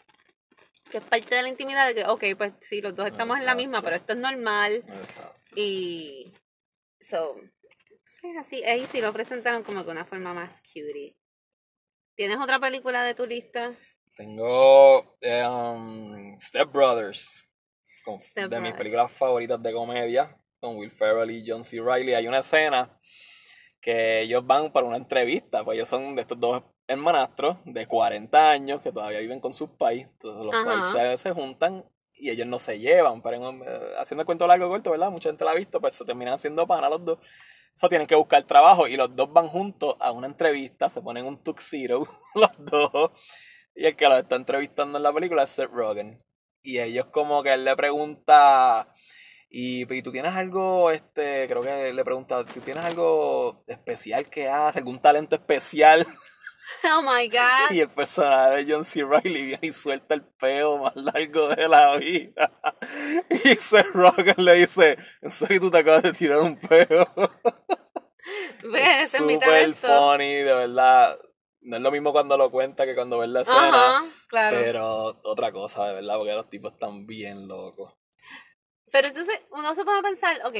que 0.89 0.97
es 0.99 1.03
parte 1.03 1.35
de 1.35 1.41
la 1.41 1.49
intimidad 1.49 1.87
de 1.87 1.95
que, 1.95 2.05
ok, 2.05 2.23
pues 2.37 2.53
sí, 2.61 2.81
los 2.81 2.95
dos 2.95 3.07
estamos 3.07 3.37
en 3.39 3.45
la 3.45 3.55
misma, 3.55 3.81
pero 3.81 3.95
esto 3.95 4.13
es 4.13 4.19
normal. 4.19 4.83
Exacto. 4.87 5.41
Y 5.55 6.33
so, 6.99 7.35
sí, 8.05 8.35
así, 8.39 8.63
ahí 8.63 8.85
sí 8.85 9.01
lo 9.01 9.11
presentaron 9.13 9.63
como 9.63 9.83
que 9.83 9.91
una 9.91 10.05
forma 10.05 10.33
más 10.33 10.61
cutie. 10.61 11.15
¿Tienes 12.15 12.37
otra 12.39 12.59
película 12.59 13.03
de 13.03 13.13
tu 13.13 13.25
lista? 13.25 13.73
Tengo 14.15 15.17
um, 15.21 16.39
Step 16.39 16.71
Brothers, 16.71 17.47
con- 18.03 18.21
Step 18.21 18.49
de 18.49 18.59
mis 18.59 18.73
películas 18.73 19.11
favoritas 19.11 19.61
de 19.61 19.71
comedia, 19.71 20.35
con 20.59 20.77
Will 20.77 20.89
Ferrell 20.91 21.29
y 21.29 21.43
John 21.45 21.63
C. 21.63 21.79
Reilly. 21.79 22.15
Hay 22.15 22.27
una 22.27 22.39
escena 22.39 22.99
que 23.79 24.21
ellos 24.21 24.45
van 24.45 24.73
para 24.73 24.87
una 24.87 24.97
entrevista, 24.97 25.63
pues 25.63 25.75
ellos 25.75 25.87
son 25.87 26.15
de 26.15 26.23
estos 26.23 26.39
dos 26.39 26.63
hermanastros 26.87 27.57
de 27.65 27.85
40 27.85 28.49
años 28.49 28.81
que 28.81 28.91
todavía 28.91 29.19
viven 29.19 29.39
con 29.39 29.53
sus 29.53 29.69
entonces 29.79 30.43
los 30.45 30.55
cuales 30.63 30.85
se, 30.85 31.17
se 31.17 31.31
juntan 31.31 31.85
y 32.13 32.29
ellos 32.31 32.47
no 32.47 32.57
se 32.59 32.79
llevan, 32.79 33.21
pero 33.21 33.49
en- 33.49 33.61
eh, 33.63 33.79
haciendo 33.99 34.21
el 34.21 34.25
cuento 34.25 34.47
largo 34.47 34.69
corto, 34.69 34.91
¿verdad? 34.91 35.11
Mucha 35.11 35.29
gente 35.29 35.45
la 35.45 35.51
ha 35.51 35.55
visto, 35.55 35.79
pues 35.81 35.95
se 35.95 36.05
terminan 36.05 36.33
haciendo 36.35 36.65
pana 36.65 36.89
los 36.89 37.03
dos. 37.05 37.19
Eso 37.75 37.89
tienen 37.89 38.07
que 38.07 38.15
buscar 38.15 38.43
trabajo 38.43 38.87
y 38.87 38.97
los 38.97 39.15
dos 39.15 39.31
van 39.31 39.47
juntos 39.49 39.95
a 39.99 40.11
una 40.11 40.25
entrevista, 40.27 40.89
se 40.89 41.01
ponen 41.01 41.25
un 41.25 41.37
tuxedo 41.43 42.07
los 42.35 42.51
dos 42.57 43.11
y 43.75 43.85
el 43.85 43.95
que 43.95 44.07
los 44.09 44.17
está 44.19 44.35
entrevistando 44.35 44.97
en 44.97 45.03
la 45.03 45.13
película 45.13 45.43
es 45.43 45.49
Seth 45.51 45.69
Rogen. 45.71 46.23
Y 46.63 46.79
ellos 46.79 47.07
como 47.07 47.43
que 47.43 47.53
él 47.53 47.63
le 47.63 47.75
pregunta, 47.75 48.87
y, 49.49 49.91
y 49.93 50.01
tú 50.01 50.11
tienes 50.11 50.33
algo, 50.33 50.91
este, 50.91 51.47
creo 51.47 51.61
que 51.61 51.93
le 51.93 52.03
pregunta, 52.03 52.43
¿tú 52.45 52.59
tienes 52.61 52.83
algo 52.83 53.63
especial 53.67 54.27
que 54.29 54.49
haces? 54.49 54.77
¿Algún 54.77 54.99
talento 54.99 55.35
especial? 55.35 56.05
Oh 56.83 57.01
my 57.01 57.27
god. 57.27 57.71
Y 57.71 57.81
el 57.81 57.89
personaje 57.89 58.57
de 58.57 58.73
John 58.73 58.83
C. 58.83 59.03
Reilly 59.03 59.43
viene 59.43 59.67
y 59.67 59.71
suelta 59.71 60.13
el 60.13 60.23
peo 60.23 60.77
más 60.77 60.95
largo 60.95 61.49
de 61.49 61.67
la 61.67 61.97
vida. 61.97 62.51
Y 63.29 63.55
Seth 63.55 63.93
Rogen 63.93 64.35
le 64.37 64.53
dice, 64.55 64.97
¿en 65.21 65.31
serio 65.31 65.61
tú 65.61 65.71
te 65.71 65.79
acabas 65.79 66.03
de 66.03 66.13
tirar 66.13 66.39
un 66.39 66.57
peo? 66.57 67.07
Ves, 68.63 69.13
es 69.13 69.17
Súper 69.17 69.73
funny, 69.73 70.33
de 70.35 70.53
verdad. 70.53 71.17
No 71.61 71.77
es 71.77 71.81
lo 71.81 71.91
mismo 71.91 72.11
cuando 72.11 72.37
lo 72.37 72.49
cuenta 72.51 72.85
que 72.85 72.95
cuando 72.95 73.19
ves 73.19 73.29
la 73.29 73.41
escena. 73.41 74.05
Claro. 74.29 74.57
Pero, 74.57 74.65
Pero 74.65 75.21
otra 75.23 75.51
cosa, 75.51 75.85
de 75.87 75.95
verdad, 75.95 76.17
porque 76.17 76.33
los 76.33 76.49
tipos 76.49 76.73
están 76.73 77.05
bien 77.05 77.47
locos. 77.47 77.93
entonces 78.91 79.45
uno 79.51 79.73
se 79.75 79.83
pone 79.83 79.99
a 79.99 80.01
pensar, 80.01 80.37
ok, 80.45 80.55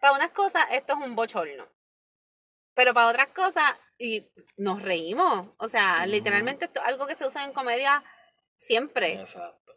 para 0.00 0.14
unas 0.14 0.30
cosas 0.30 0.64
esto 0.70 0.94
es 0.94 0.98
un 1.06 1.16
bochorno. 1.16 1.66
Pero 2.74 2.92
para 2.92 3.08
otras 3.08 3.28
cosas, 3.28 3.74
y 3.98 4.28
nos 4.56 4.82
reímos. 4.82 5.48
O 5.58 5.68
sea, 5.68 6.06
literalmente 6.06 6.66
esto 6.66 6.80
es 6.80 6.86
algo 6.86 7.06
que 7.06 7.16
se 7.16 7.26
usa 7.26 7.44
en 7.44 7.52
comedia 7.52 8.02
siempre. 8.56 9.20
Exacto. 9.20 9.76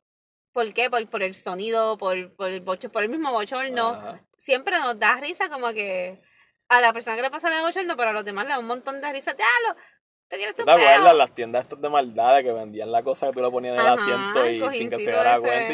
¿Por 0.52 0.74
qué? 0.74 0.90
Por, 0.90 1.08
por 1.08 1.24
el 1.24 1.36
sonido, 1.36 1.98
por, 1.98 2.36
por, 2.36 2.50
el 2.50 2.62
bocho, 2.62 2.92
por 2.92 3.04
el 3.04 3.10
mismo 3.10 3.32
bochorno. 3.32 3.90
Ajá. 3.90 4.22
siempre 4.38 4.80
nos 4.80 4.98
da 5.00 5.18
risa 5.18 5.50
como 5.50 5.72
que 5.74 6.22
a 6.70 6.82
la 6.82 6.94
persona 6.94 7.16
que 7.16 7.22
le 7.22 7.32
pasa 7.32 7.56
el 7.56 7.64
bochorno, 7.64 7.96
pero 7.96 8.10
a 8.10 8.14
los 8.14 8.26
demás 8.26 8.46
le 8.46 8.52
da 8.52 8.60
un 8.60 8.68
montón 8.68 9.00
de 9.00 9.12
risa. 9.12 9.34
¡Diablo! 9.34 9.82
Te 10.28 10.36
tienes 10.36 10.56
tu 10.56 10.64
¿Tú 10.64 10.66
te 10.66 10.72
acuerdas 10.72 11.16
las 11.16 11.34
tiendas 11.34 11.64
estas 11.64 11.82
de 11.82 11.90
maldad 11.90 12.42
que 12.42 12.52
vendían 12.52 12.92
la 12.92 13.02
cosa 13.02 13.28
que 13.28 13.34
tú 13.34 13.42
le 13.42 13.50
ponías 13.50 13.76
en 13.76 13.80
el 13.80 13.88
Ajá, 13.88 13.94
asiento 13.94 14.50
y 14.50 14.62
el 14.62 14.74
sin 14.74 14.90
que 14.90 14.98
se 14.98 15.04
diera 15.04 15.40
cuenta 15.40 15.74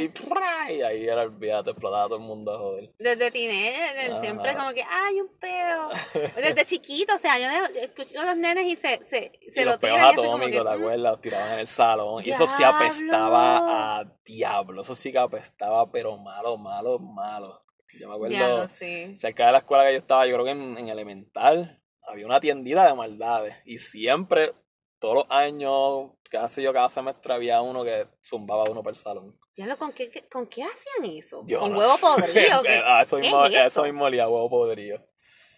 y, 0.72 0.82
ahí 0.82 1.08
era 1.08 1.24
olvídate, 1.24 1.72
explotaba 1.72 2.06
todo 2.06 2.18
el 2.18 2.22
mundo 2.22 2.54
a 2.54 2.58
joder. 2.60 2.92
Desde 3.00 3.32
teenager, 3.32 4.16
siempre 4.18 4.56
como 4.56 4.72
que, 4.74 4.84
¡ay, 4.88 5.22
un 5.22 5.30
peo! 5.40 5.90
Desde 6.36 6.66
chiquito, 6.66 7.16
o 7.16 7.18
sea, 7.18 7.40
yo 7.40 7.80
escucho 7.80 8.22
a 8.22 8.26
los 8.26 8.38
nenes 8.38 8.66
y 8.66 8.76
se, 8.76 8.98
se, 9.06 9.32
se 9.52 9.62
y 9.62 9.66
lo 9.66 9.72
los 9.72 9.80
peos 9.80 9.96
tiran 9.96 10.10
hacen 10.10 10.16
como 10.18 10.34
atómicos, 10.36 10.64
¿te 10.64 10.70
"Mm". 10.70 10.80
acuerdas? 10.80 11.00
Los 11.12 11.22
tiraban 11.22 11.54
en 11.54 11.60
el 11.60 11.68
salón. 11.68 12.24
Y 12.24 12.30
eso 12.32 12.46
sí 12.46 12.64
apestaba 12.64 14.00
a 14.00 14.06
diablo. 14.24 14.82
Eso 14.82 14.94
sí 14.96 15.12
que 15.12 15.18
apestaba, 15.20 15.92
pero 15.92 16.18
malo, 16.18 16.58
malo, 16.58 17.00
malo. 17.00 17.64
Yo 18.00 18.08
me 18.08 18.16
acuerdo, 18.16 18.36
Diablo, 18.36 18.68
sí. 18.68 19.16
cerca 19.18 19.48
de 19.48 19.52
la 19.52 19.58
escuela 19.60 19.86
que 19.86 19.92
yo 19.94 19.98
estaba, 20.00 20.26
yo 20.26 20.34
creo 20.34 20.46
que 20.46 20.52
en, 20.52 20.78
en 20.78 20.90
elemental, 20.90 21.83
había 22.06 22.26
una 22.26 22.40
tiendita 22.40 22.86
de 22.88 22.94
maldades. 22.94 23.56
Y 23.66 23.78
siempre 23.78 24.54
todos 25.00 25.16
los 25.16 25.26
años, 25.30 26.12
casi 26.30 26.62
yo 26.62 26.72
cada 26.74 26.90
semestre 26.90 27.34
había 27.34 27.62
uno 27.62 27.84
que 27.84 28.08
zumbaba 28.24 28.64
uno 28.70 28.82
per 28.84 28.96
salón. 28.96 29.38
Ya 29.56 29.68
lo, 29.68 29.78
¿con 29.78 29.92
qué, 29.94 30.10
qué- 30.10 30.28
con 30.28 30.48
qué 30.48 30.64
hacían 30.64 31.06
eso? 31.16 31.46
¿Con 31.60 31.74
no 31.74 31.80
huevo 31.80 31.94
podrido? 32.00 32.62
¿Qué? 32.64 32.82
Eso, 33.02 33.18
¿Qué 33.18 33.22
mismo, 33.24 33.46
es 33.46 33.52
eso? 33.54 33.62
eso 33.66 33.84
mismo 33.84 34.06
olía 34.06 34.28
huevo 34.28 34.50
podrido. 34.50 35.06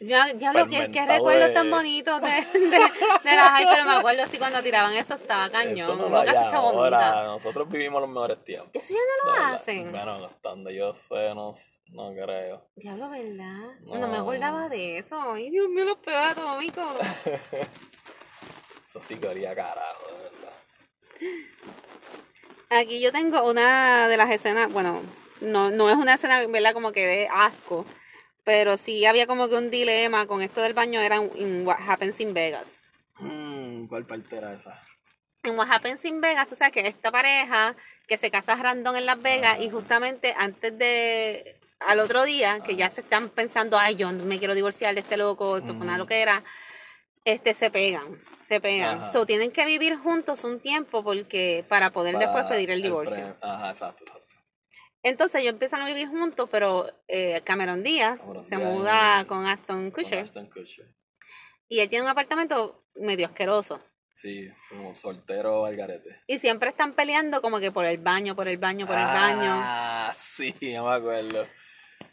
Ya, 0.01 0.27
ya 0.34 0.51
lo 0.51 0.67
que, 0.67 0.91
que 0.91 1.05
recuerdos 1.05 1.47
de- 1.47 1.53
tan 1.53 1.71
bonitos 1.71 2.21
de, 2.21 2.27
de, 2.27 2.69
de 2.69 3.36
la 3.36 3.49
high, 3.51 3.65
pero 3.71 3.86
me 3.86 3.93
acuerdo 3.95 4.23
así 4.23 4.38
cuando 4.38 4.62
tiraban 4.62 4.93
eso 4.93 5.13
estaba 5.15 5.49
cañón. 5.49 5.77
Eso 5.77 5.95
no 5.95 6.10
lo 6.10 6.25
casi 6.25 6.49
se 6.49 6.58
vomita. 6.58 7.23
Nosotros 7.23 7.69
vivimos 7.69 8.01
los 8.01 8.10
mejores 8.10 8.43
tiempos. 8.43 8.71
Eso 8.73 8.93
ya 8.93 8.99
no 9.23 9.31
lo 9.31 9.45
hacen. 9.55 9.91
Bueno, 9.91 10.25
hasta 10.25 10.49
donde 10.49 10.75
yo 10.75 10.93
sé, 10.93 11.34
no, 11.34 11.53
no 11.93 12.13
creo. 12.13 12.62
Diablo, 12.75 13.10
¿verdad? 13.10 13.69
No. 13.86 13.95
No. 13.97 14.08
me 14.10 14.17
acordaba 14.17 14.67
de 14.67 14.97
eso. 14.97 15.17
Ay, 15.31 15.49
Dios 15.49 15.69
mío, 15.69 15.86
los 15.86 15.97
peores 15.99 16.27
atómicos. 16.27 16.86
Eso 18.89 19.01
sí 19.01 19.15
que 19.15 19.27
olía 19.27 19.55
carajo, 19.55 20.08
de 20.08 20.23
verdad. 20.23 20.53
Aquí 22.69 22.99
yo 22.99 23.12
tengo 23.12 23.43
una 23.49 24.08
de 24.08 24.17
las 24.17 24.29
escenas, 24.31 24.71
bueno, 24.71 25.01
no, 25.41 25.69
no 25.71 25.89
es 25.89 25.95
una 25.95 26.15
escena, 26.15 26.45
¿verdad? 26.47 26.73
Como 26.73 26.91
que 26.91 27.05
de 27.05 27.27
asco, 27.34 27.86
pero 28.45 28.77
sí 28.77 29.05
había 29.05 29.27
como 29.27 29.49
que 29.49 29.55
un 29.55 29.69
dilema 29.69 30.25
con 30.27 30.41
esto 30.41 30.62
del 30.62 30.73
baño, 30.73 31.01
era 31.01 31.17
en- 31.17 31.67
What 31.67 31.79
Happens 31.86 32.19
in 32.21 32.34
Vegas. 32.34 32.79
Mm, 33.19 33.88
¿Cuál 33.88 34.05
parte 34.05 34.38
era 34.38 34.53
esa? 34.53 34.79
En 35.43 35.58
What 35.58 35.69
Happens 35.69 36.05
in 36.05 36.21
Vegas, 36.21 36.47
tú 36.47 36.55
sabes 36.55 36.71
que 36.73 36.88
esta 36.88 37.12
pareja 37.12 37.75
que 38.08 38.17
se 38.17 38.31
casa 38.31 38.55
random 38.55 38.95
en 38.95 39.05
Las 39.05 39.21
Vegas 39.21 39.60
y 39.60 39.69
justamente 39.69 40.34
antes 40.38 40.77
de, 40.77 41.58
al 41.79 41.99
otro 41.99 42.23
día, 42.23 42.62
que 42.62 42.75
ya 42.75 42.89
se 42.89 43.01
están 43.01 43.29
pensando, 43.29 43.77
ay, 43.77 43.95
yo 43.95 44.12
me 44.12 44.38
quiero 44.39 44.55
divorciar 44.55 44.93
de 44.93 45.01
este 45.01 45.17
loco, 45.17 45.58
esto 45.58 45.73
fue 45.73 45.86
una 45.86 45.97
loquera, 45.97 46.43
este, 47.25 47.55
se 47.55 47.71
pegan, 47.71 48.19
se 48.45 48.60
pegan. 48.62 48.99
Ajá. 49.01 49.12
So, 49.12 49.25
tienen 49.25 49.51
que 49.51 49.65
vivir 49.65 49.97
juntos 49.97 50.43
un 50.43 50.60
tiempo 50.60 51.03
porque, 51.03 51.65
para 51.67 51.89
poder 51.91 52.17
después 52.19 52.45
pedir 52.45 52.69
el 52.69 52.81
divorcio. 52.84 53.36
Ajá, 53.41 53.69
exacto, 53.71 54.03
exacto. 54.03 54.24
Entonces 55.05 55.39
ellos 55.41 55.53
empiezan 55.53 55.81
a 55.81 55.85
vivir 55.85 56.07
juntos, 56.07 56.49
pero 56.51 56.91
eh, 57.07 57.39
Cameron 57.43 57.83
Díaz 57.83 58.19
Cameron 58.21 58.43
se 58.43 58.55
Díaz 58.57 58.69
muda 58.73 59.21
y- 59.21 59.25
con 59.25 59.45
Aston 59.45 59.91
Con 59.91 60.03
Kutcher 60.03 60.25
y 61.69 61.79
él 61.79 61.89
tiene 61.89 62.03
un 62.05 62.09
apartamento 62.09 62.83
medio 62.95 63.25
asqueroso. 63.27 63.79
Sí, 64.15 64.49
como 64.69 64.95
soltero 64.95 65.65
al 65.65 65.75
garete. 65.75 66.21
Y 66.25 66.39
siempre 66.39 66.69
están 66.69 66.93
peleando 66.93 67.41
como 67.41 67.59
que 67.59 67.71
por 67.71 67.85
el 67.85 67.97
baño, 67.99 68.35
por 68.35 68.47
el 68.47 68.57
baño, 68.57 68.87
por 68.87 68.97
el 68.97 69.03
baño. 69.05 69.51
Ah, 69.63 70.11
sí, 70.15 70.55
ya 70.61 70.81
me 70.81 70.93
acuerdo. 70.93 71.47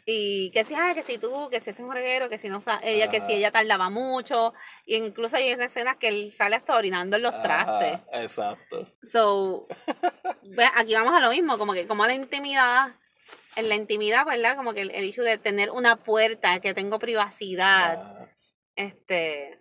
Y 0.05 0.51
que 0.51 0.63
si, 0.65 0.73
ah, 0.75 0.91
que 0.93 1.03
si 1.03 1.17
tú, 1.17 1.49
que 1.49 1.61
si 1.61 1.69
es 1.69 1.79
un 1.79 1.91
reguero, 1.91 2.27
que 2.29 2.37
si 2.37 2.49
no 2.49 2.59
sa- 2.61 2.79
ella, 2.83 3.09
que 3.09 3.21
si 3.21 3.33
ella 3.33 3.51
tardaba 3.51 3.89
mucho. 3.89 4.53
Y 4.85 4.95
incluso 4.95 5.37
hay 5.37 5.49
escenas 5.49 5.95
que 5.97 6.09
él 6.09 6.31
sale 6.31 6.55
hasta 6.57 6.75
orinando 6.75 7.15
en 7.15 7.23
los 7.23 7.41
trastes. 7.41 7.99
Exacto. 8.11 8.85
So, 9.01 9.67
ve, 10.43 10.65
aquí 10.75 10.93
vamos 10.93 11.13
a 11.15 11.21
lo 11.21 11.29
mismo, 11.29 11.57
como 11.57 11.73
que 11.73 11.87
como 11.87 12.05
la 12.05 12.13
intimidad, 12.13 12.95
en 13.55 13.69
la 13.69 13.75
intimidad, 13.75 14.25
¿verdad? 14.25 14.55
Como 14.57 14.73
que 14.73 14.81
el, 14.81 14.91
el 14.91 15.05
hecho 15.05 15.23
de 15.23 15.37
tener 15.37 15.71
una 15.71 15.95
puerta, 16.03 16.59
que 16.59 16.73
tengo 16.73 16.99
privacidad. 16.99 18.01
Ajá. 18.01 18.29
este 18.75 19.59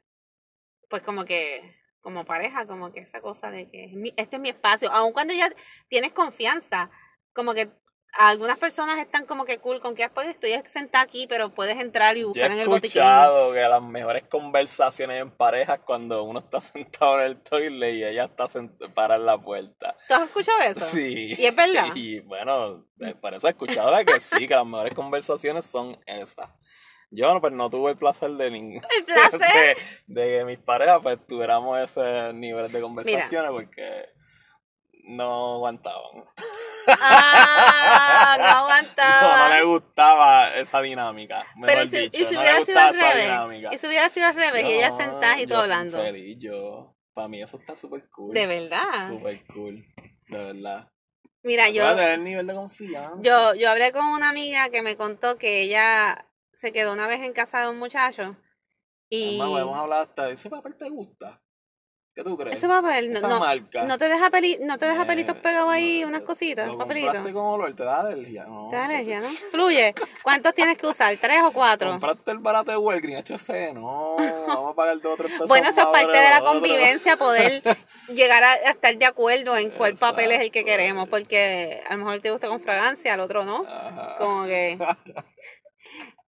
pues 0.88 1.02
como 1.04 1.24
que 1.24 1.74
como 2.02 2.24
pareja 2.24 2.66
como 2.66 2.92
que 2.92 3.00
esa 3.00 3.20
cosa 3.20 3.50
de 3.50 3.70
que 3.70 4.12
este 4.16 4.36
es 4.36 4.42
mi 4.42 4.48
espacio 4.50 4.90
aun 4.92 5.12
cuando 5.12 5.32
ya 5.34 5.50
tienes 5.88 6.12
confianza 6.12 6.90
como 7.32 7.54
que 7.54 7.70
algunas 8.12 8.58
personas 8.58 8.98
están 8.98 9.24
como 9.26 9.44
que 9.44 9.58
cool 9.58 9.80
con 9.80 9.94
que 9.94 10.04
"Ah, 10.04 10.10
pues 10.12 10.28
estoy 10.28 10.52
sentada 10.66 11.04
aquí 11.04 11.26
pero 11.26 11.50
puedes 11.50 11.78
entrar 11.78 12.16
y 12.16 12.20
Yo 12.20 12.28
buscar 12.28 12.50
en 12.50 12.58
he 12.58 12.62
el 12.62 12.68
botiquín 12.68 13.02
escuchado 13.02 13.52
que 13.52 13.60
las 13.60 13.82
mejores 13.82 14.24
conversaciones 14.26 15.22
en 15.22 15.30
pareja 15.30 15.74
es 15.74 15.80
cuando 15.80 16.22
uno 16.24 16.40
está 16.40 16.60
sentado 16.60 17.20
en 17.20 17.26
el 17.26 17.36
toilet 17.42 17.94
y 17.94 18.04
ella 18.04 18.24
está 18.24 18.46
para 18.94 19.16
en 19.16 19.26
la 19.26 19.38
puerta. 19.38 19.96
¿tú 20.06 20.14
has 20.14 20.24
escuchado 20.24 20.60
eso? 20.60 20.80
Sí. 20.80 21.34
¿Y 21.38 21.46
es 21.46 21.56
verdad? 21.56 21.86
Y 21.94 22.20
bueno, 22.20 22.84
eh, 23.00 23.14
por 23.14 23.34
eso 23.34 23.46
he 23.46 23.50
escuchado 23.50 23.92
que 24.04 24.20
sí, 24.20 24.46
que 24.46 24.54
las 24.54 24.66
mejores 24.66 24.94
conversaciones 24.94 25.64
son 25.64 25.96
esas. 26.06 26.50
Yo 27.10 27.38
pues 27.40 27.52
no 27.52 27.68
tuve 27.68 27.92
el 27.92 27.98
placer 27.98 28.30
de 28.32 28.50
ningún 28.50 28.82
el 28.98 29.04
placer 29.04 29.76
de, 30.06 30.22
de 30.22 30.38
que 30.38 30.44
mis 30.44 30.58
parejas 30.58 31.00
pues 31.02 31.18
tuviéramos 31.26 31.80
ese 31.80 32.32
nivel 32.32 32.72
de 32.72 32.80
conversaciones 32.80 33.50
porque 33.50 34.08
no 35.02 35.54
aguantaban. 35.56 36.24
ah 36.88 38.36
no 38.38 38.44
No, 38.44 38.50
no 38.50 38.58
aguantaba 38.58 39.56
le 39.56 39.64
gustaba 39.64 40.54
esa 40.56 40.80
dinámica. 40.80 41.44
Pero 41.64 41.82
y 41.82 41.86
si, 41.88 41.98
dicho, 41.98 42.22
y 42.22 42.26
si 42.26 42.34
no 42.34 42.40
hubiera 42.40 42.64
sido 42.64 42.80
al 42.80 42.94
revés 42.94 43.24
dinámica. 43.24 43.74
y 43.74 43.78
si 43.78 43.86
hubiera 43.86 44.08
sido 44.08 44.26
al 44.26 44.34
revés 44.34 44.64
y 44.64 44.72
ella 44.72 44.96
sentada 44.96 45.40
y 45.40 45.46
todo 45.46 45.58
hablando 45.58 45.98
Feliz, 45.98 46.38
yo. 46.40 46.96
Para 47.14 47.28
mí 47.28 47.42
eso 47.42 47.58
está 47.58 47.76
súper 47.76 48.08
cool. 48.08 48.32
de 48.32 48.46
verdad 48.46 49.08
Súper 49.08 49.44
cool. 49.52 49.84
De 50.28 50.38
verdad. 50.38 50.88
mira 51.42 51.68
yo 51.68 51.94
tener 51.94 52.20
nivel 52.20 52.46
de 52.46 52.54
confianza. 52.54 53.20
Yo, 53.20 53.54
yo 53.54 53.70
hablé 53.70 53.92
con 53.92 54.06
una 54.06 54.30
amiga 54.30 54.70
que 54.70 54.82
me 54.82 54.96
contó 54.96 55.36
que 55.36 55.62
ella 55.62 56.26
se 56.54 56.72
quedó 56.72 56.92
una 56.92 57.06
vez 57.06 57.20
en 57.20 57.32
casa 57.32 57.60
de 57.62 57.68
un 57.68 57.78
muchacho 57.78 58.36
y 59.10 59.38
Además, 59.40 59.48
podemos 59.48 59.78
hablar 59.78 60.08
hasta 60.08 60.30
ese 60.30 60.48
papel 60.48 60.74
te 60.74 60.88
gusta. 60.88 61.42
¿Qué 62.14 62.22
tú 62.22 62.36
crees? 62.36 62.56
ese 62.58 62.68
papel 62.68 63.10
no, 63.10 63.18
Esa 63.18 63.28
no, 63.28 63.40
marca. 63.40 63.84
no 63.84 63.96
te 63.96 64.06
deja 64.08 64.28
peli, 64.28 64.58
no 64.60 64.76
te 64.78 64.84
deja 64.84 65.06
pelitos 65.06 65.34
pegados 65.38 65.70
ahí, 65.70 66.04
unas 66.04 66.20
cositas, 66.22 66.68
Lo 66.68 66.76
papelitos. 66.76 67.14
compraste 67.14 67.32
con 67.32 67.44
olor, 67.46 67.74
te 67.74 67.84
da 67.84 68.00
alergia. 68.00 68.44
No, 68.44 68.68
Te 68.70 68.76
da 68.76 68.84
alergia, 68.84 69.20
¿no? 69.20 69.26
Fluye. 69.50 69.94
¿Cuántos 70.22 70.52
tienes 70.54 70.76
que 70.76 70.86
usar? 70.86 71.16
¿Tres 71.16 71.40
o 71.42 71.52
cuatro? 71.52 71.90
Compraste 71.90 72.30
el 72.32 72.38
barato 72.38 72.70
de 72.70 72.76
Walgreens 72.76 73.30
HC, 73.30 73.72
no. 73.72 74.16
Vamos 74.46 74.72
a 74.72 74.74
pagar 74.74 75.00
dos 75.00 75.14
o 75.14 75.16
tres 75.16 75.32
pesos. 75.32 75.48
Bueno, 75.48 75.68
eso 75.70 75.80
es 75.80 75.86
parte 75.86 76.18
de 76.18 76.28
la 76.30 76.40
convivencia, 76.42 77.16
poder 77.16 77.62
llegar 78.14 78.44
a, 78.44 78.52
a 78.52 78.70
estar 78.70 78.94
de 78.96 79.06
acuerdo 79.06 79.56
en 79.56 79.70
cuál 79.70 79.96
papel 79.96 80.32
es 80.32 80.40
el 80.40 80.50
que 80.50 80.64
queremos, 80.66 81.08
porque 81.08 81.82
a 81.88 81.94
lo 81.96 82.04
mejor 82.04 82.20
te 82.20 82.30
gusta 82.30 82.48
con 82.48 82.60
fragancia, 82.60 83.14
al 83.14 83.20
otro 83.20 83.44
no. 83.44 83.64
Ajá. 83.66 84.16
Como 84.18 84.44
que... 84.44 84.78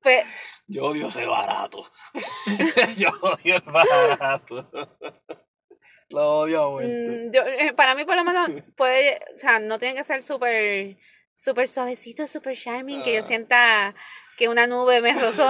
Pues, 0.02 0.26
Yo 0.68 0.88
odio 0.88 1.08
ese 1.08 1.26
barato. 1.26 1.86
Yo 2.98 3.08
odio 3.22 3.56
el 3.56 3.62
barato. 3.62 4.70
Lo 6.14 6.40
odio 6.40 6.64
a 6.64 6.70
muerte. 6.70 7.28
Mm, 7.28 7.32
yo, 7.32 7.42
eh, 7.46 7.74
para 7.74 7.96
mí 7.96 8.06
por 8.06 8.16
lo 8.16 8.24
menos 8.24 8.48
puede, 8.78 9.20
o 9.36 9.38
sea, 9.38 9.60
no 9.60 9.80
tiene 9.80 9.96
que 9.96 10.04
ser 10.04 10.24
súper 10.24 10.98
súper 11.36 11.68
suavecito, 11.68 12.28
súper 12.28 12.56
charming, 12.56 13.02
que 13.04 13.14
yo 13.14 13.20
Ah. 13.20 13.24
sienta 13.28 13.96
que 14.38 14.48
una 14.50 14.66
nube 14.68 15.02
me 15.02 15.14
rozó, 15.14 15.48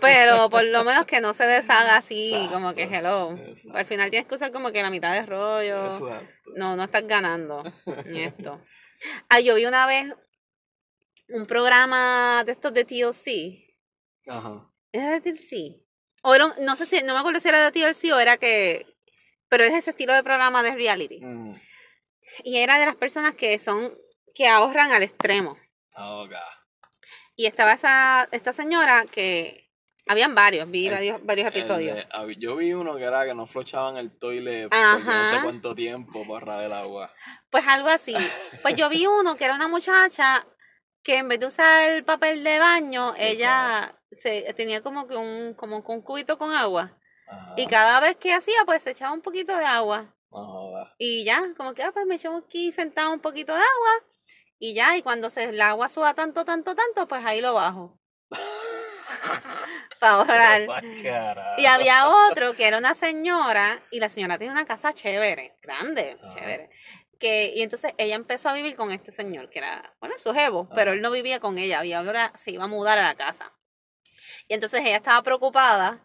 pero 0.00 0.48
por 0.50 0.64
lo 0.64 0.84
menos 0.84 1.06
que 1.06 1.20
no 1.20 1.32
se 1.32 1.46
deshaga 1.46 1.96
así, 1.96 2.32
Exacto, 2.34 2.54
como 2.54 2.74
que 2.74 2.82
hello. 2.84 3.32
exacto. 3.32 3.76
Al 3.78 3.84
final 3.86 4.10
tienes 4.10 4.28
que 4.28 4.34
usar 4.34 4.52
como 4.52 4.70
que 4.70 4.82
la 4.82 4.90
mitad 4.90 5.12
de 5.12 5.24
rollo. 5.26 5.92
Exacto. 5.94 6.26
No, 6.56 6.76
no 6.76 6.84
estás 6.84 7.06
ganando 7.06 7.62
ni 8.06 8.24
esto. 8.24 8.60
Ah, 9.28 9.40
yo 9.40 9.54
vi 9.54 9.66
una 9.66 9.86
vez 9.86 10.14
un 11.30 11.46
programa 11.46 12.42
de 12.44 12.52
estos 12.52 12.72
de 12.72 12.84
TLC. 12.84 13.64
Ajá. 14.28 14.70
¿Era 14.92 15.10
de 15.18 15.20
TLC? 15.20 15.82
O 16.22 16.34
era 16.34 16.46
un- 16.46 16.64
no 16.64 16.76
sé 16.76 16.86
si, 16.86 17.02
no 17.02 17.14
me 17.14 17.20
acuerdo 17.20 17.40
si 17.40 17.48
era 17.48 17.70
de 17.70 17.72
TLC 17.72 18.12
o 18.12 18.18
era 18.20 18.36
que, 18.36 18.86
pero 19.54 19.66
es 19.66 19.74
ese 19.74 19.90
estilo 19.90 20.12
de 20.12 20.24
programa 20.24 20.64
de 20.64 20.74
reality. 20.74 21.20
Mm. 21.24 21.54
Y 22.42 22.56
era 22.56 22.80
de 22.80 22.86
las 22.86 22.96
personas 22.96 23.36
que 23.36 23.56
son, 23.60 23.96
que 24.34 24.48
ahorran 24.48 24.90
al 24.90 25.04
extremo. 25.04 25.56
Ok. 25.96 26.32
Y 27.36 27.46
estaba 27.46 27.74
esa, 27.74 28.28
esta 28.32 28.52
señora 28.52 29.04
que, 29.08 29.70
habían 30.08 30.34
varios, 30.34 30.68
vi 30.68 30.88
El- 30.88 30.94
varios, 30.94 31.24
varios 31.24 31.46
episodios. 31.46 31.94
De- 31.94 32.36
yo 32.40 32.56
vi 32.56 32.72
uno 32.72 32.96
que 32.96 33.04
era 33.04 33.24
que 33.24 33.32
no 33.32 33.46
flochaban 33.46 33.96
el 33.96 34.18
toilet 34.18 34.66
Ajá. 34.72 34.96
por 34.96 35.14
no 35.14 35.24
sé 35.24 35.40
cuánto 35.40 35.72
tiempo 35.76 36.22
para 36.22 36.54
ahorrar 36.54 36.64
el 36.64 36.72
agua. 36.72 37.12
Pues 37.48 37.64
algo 37.68 37.90
así. 37.90 38.12
Pues 38.62 38.74
yo 38.74 38.88
vi 38.88 39.06
uno 39.06 39.36
que 39.36 39.44
era 39.44 39.54
una 39.54 39.68
muchacha 39.68 40.44
que 41.04 41.18
en 41.18 41.28
vez 41.28 41.38
de 41.38 41.46
usar 41.46 41.90
el 41.90 42.02
papel 42.02 42.42
de 42.42 42.58
baño, 42.58 43.14
¿Qué 43.14 43.28
ella 43.28 43.94
se, 44.18 44.52
tenía 44.54 44.82
como 44.82 45.06
que 45.06 45.14
un, 45.14 45.54
como 45.54 45.76
un 45.76 46.02
cubito 46.02 46.38
con 46.38 46.52
agua. 46.52 46.90
Ajá. 47.26 47.54
Y 47.56 47.66
cada 47.66 48.00
vez 48.00 48.16
que 48.16 48.32
hacía, 48.32 48.64
pues 48.64 48.82
se 48.82 48.90
echaba 48.90 49.12
un 49.12 49.22
poquito 49.22 49.56
de 49.56 49.64
agua. 49.64 50.14
Y 50.98 51.24
ya, 51.24 51.54
como 51.56 51.74
que, 51.74 51.82
ah, 51.82 51.90
pues 51.92 52.06
me 52.06 52.16
echo 52.16 52.36
aquí 52.36 52.72
sentado 52.72 53.12
un 53.12 53.20
poquito 53.20 53.52
de 53.52 53.60
agua. 53.60 54.06
Y 54.58 54.74
ya, 54.74 54.96
y 54.96 55.02
cuando 55.02 55.30
se, 55.30 55.44
el 55.44 55.60
agua 55.60 55.88
suba 55.88 56.14
tanto, 56.14 56.44
tanto, 56.44 56.74
tanto, 56.74 57.06
pues 57.06 57.24
ahí 57.24 57.40
lo 57.40 57.54
bajo. 57.54 57.98
Para 60.00 60.14
ahorrar. 60.14 60.84
Y 61.56 61.66
había 61.66 62.08
otro 62.08 62.52
que 62.54 62.66
era 62.66 62.78
una 62.78 62.94
señora, 62.94 63.80
y 63.90 64.00
la 64.00 64.08
señora 64.08 64.38
tiene 64.38 64.52
una 64.52 64.66
casa 64.66 64.92
chévere, 64.92 65.56
grande, 65.62 66.18
Ajá. 66.22 66.34
chévere. 66.34 66.70
Que, 67.18 67.52
y 67.54 67.62
entonces 67.62 67.94
ella 67.96 68.16
empezó 68.16 68.48
a 68.48 68.54
vivir 68.54 68.76
con 68.76 68.90
este 68.90 69.12
señor, 69.12 69.50
que 69.50 69.60
era, 69.60 69.94
bueno, 70.00 70.16
su 70.18 70.34
jevo, 70.34 70.68
pero 70.74 70.92
él 70.92 71.00
no 71.00 71.10
vivía 71.10 71.40
con 71.40 71.58
ella, 71.58 71.84
y 71.84 71.92
ahora 71.92 72.32
se 72.36 72.50
iba 72.50 72.64
a 72.64 72.68
mudar 72.68 72.98
a 72.98 73.02
la 73.02 73.14
casa. 73.14 73.52
Y 74.48 74.54
entonces 74.54 74.80
ella 74.80 74.96
estaba 74.96 75.22
preocupada 75.22 76.04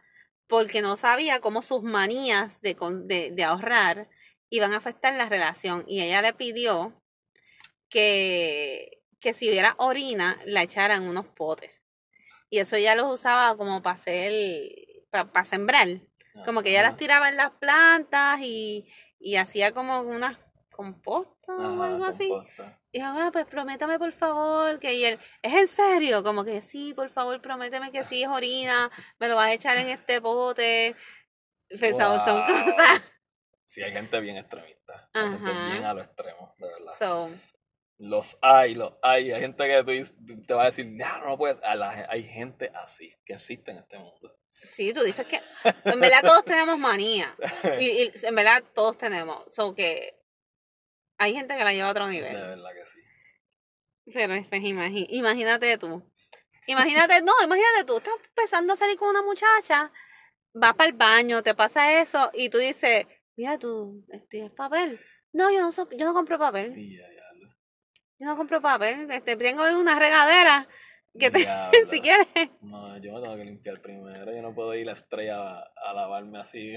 porque 0.49 0.81
no 0.81 0.95
sabía 0.95 1.39
cómo 1.41 1.61
sus 1.61 1.83
manías 1.83 2.59
de, 2.61 2.75
de, 3.03 3.31
de 3.31 3.43
ahorrar 3.43 4.09
iban 4.49 4.73
a 4.73 4.77
afectar 4.77 5.13
la 5.13 5.29
relación. 5.29 5.85
Y 5.87 6.01
ella 6.01 6.23
le 6.23 6.33
pidió 6.33 6.99
que, 7.87 9.03
que 9.19 9.33
si 9.33 9.47
hubiera 9.47 9.75
orina, 9.77 10.39
la 10.45 10.63
echaran 10.63 11.03
en 11.03 11.09
unos 11.09 11.27
potes. 11.27 11.71
Y 12.49 12.57
eso 12.57 12.75
ella 12.75 12.95
los 12.95 13.13
usaba 13.13 13.55
como 13.57 13.83
para 13.83 13.95
hacer, 13.95 14.33
para 15.11 15.45
sembrar. 15.45 15.87
Como 16.45 16.63
que 16.63 16.71
ella 16.71 16.81
las 16.81 16.97
tiraba 16.97 17.29
en 17.29 17.37
las 17.37 17.51
plantas 17.51 18.39
y, 18.41 18.87
y 19.19 19.35
hacía 19.35 19.71
como 19.71 20.01
unas 20.01 20.39
compostas 20.71 21.38
o 21.57 21.83
Ajá, 21.83 21.85
algo 21.85 22.05
así. 22.05 22.31
Y 22.91 22.99
yo, 22.99 23.05
ah, 23.05 23.29
pues 23.31 23.45
prométame 23.45 23.99
por 23.99 24.11
favor, 24.11 24.79
que 24.79 24.93
y 24.93 25.05
él, 25.05 25.19
¿es 25.41 25.53
en 25.53 25.67
serio? 25.67 26.23
Como 26.23 26.43
que 26.43 26.61
sí, 26.61 26.93
por 26.93 27.09
favor, 27.09 27.39
prométeme 27.41 27.91
que 27.91 28.03
sí 28.03 28.23
es 28.23 28.29
orina, 28.29 28.89
me 29.19 29.27
lo 29.27 29.35
vas 29.35 29.47
a 29.47 29.53
echar 29.53 29.77
en 29.77 29.89
este 29.89 30.19
pote. 30.21 30.95
Pensamos, 31.79 32.23
son 32.23 32.41
cosas. 32.45 33.01
Sí, 33.67 33.83
hay 33.83 33.91
gente 33.91 34.19
bien 34.19 34.37
extremista. 34.37 35.09
Hay 35.13 35.29
gente 35.29 35.51
bien 35.51 35.85
a 35.85 35.93
lo 35.93 36.01
extremo, 36.01 36.55
de 36.57 36.67
verdad. 36.67 36.93
So, 36.97 37.29
Los 37.99 38.35
hay, 38.41 38.73
los 38.73 38.93
hay. 39.03 39.31
Hay 39.31 39.41
gente 39.41 39.67
que 39.67 39.83
tú 39.83 40.41
te 40.47 40.53
va 40.55 40.63
a 40.63 40.65
decir, 40.65 40.87
no, 40.87 41.25
no 41.25 41.37
puedes. 41.37 41.57
Hay 41.63 42.23
gente 42.23 42.71
así 42.73 43.15
que 43.23 43.33
existe 43.33 43.69
en 43.69 43.77
este 43.77 43.99
mundo. 43.99 44.35
sí, 44.71 44.91
tú 44.91 45.03
dices 45.03 45.27
que 45.27 45.39
en 45.85 45.99
verdad 45.99 46.21
todos 46.23 46.43
tenemos 46.45 46.79
manía. 46.79 47.35
Y, 47.79 47.85
y 47.85 48.11
en 48.23 48.33
verdad 48.33 48.63
todos 48.73 48.97
tenemos. 48.97 49.43
So 49.53 49.75
que 49.75 50.18
hay 51.19 51.33
gente 51.33 51.55
que 51.55 51.63
la 51.63 51.73
lleva 51.73 51.87
a 51.89 51.91
otro 51.91 52.07
De 52.07 52.13
nivel. 52.13 52.33
verdad 52.33 52.69
que 52.73 52.85
sí. 52.87 52.99
Pero 54.11 54.33
pues, 54.49 54.63
imagínate 55.09 55.77
tú. 55.77 56.03
Imagínate, 56.65 57.21
no, 57.21 57.33
imagínate 57.43 57.83
tú, 57.85 57.97
estás 57.97 58.13
empezando 58.29 58.73
a 58.73 58.75
salir 58.75 58.97
con 58.97 59.09
una 59.09 59.21
muchacha, 59.21 59.91
vas 60.53 60.73
para 60.75 60.89
el 60.89 60.95
baño, 60.95 61.41
te 61.43 61.53
pasa 61.55 61.99
eso, 62.01 62.29
y 62.33 62.49
tú 62.49 62.57
dices, 62.59 63.05
mira 63.35 63.57
tú, 63.57 64.03
es 64.31 64.51
papel. 64.53 64.99
No, 65.31 65.51
yo 65.51 65.61
no 65.61 65.71
so- 65.71 65.89
yo 65.91 66.05
no 66.05 66.13
compro 66.13 66.37
papel. 66.39 66.73
Yo 68.19 68.25
no 68.27 68.35
compro 68.35 68.61
papel. 68.61 69.09
Este, 69.11 69.35
tengo 69.35 69.63
una 69.77 69.97
regadera 69.97 70.67
que 71.17 71.31
te, 71.31 71.39
si 71.89 72.01
quieres. 72.01 72.27
No, 72.61 72.97
yo 72.97 73.13
me 73.13 73.21
tengo 73.21 73.35
que 73.37 73.45
limpiar 73.45 73.81
primero. 73.81 74.31
Yo 74.33 74.41
no 74.41 74.53
puedo 74.53 74.73
ir 74.75 74.83
a 74.83 74.85
la 74.87 74.93
estrella 74.93 75.59
a, 75.59 75.71
a 75.85 75.93
lavarme 75.93 76.39
así. 76.39 76.73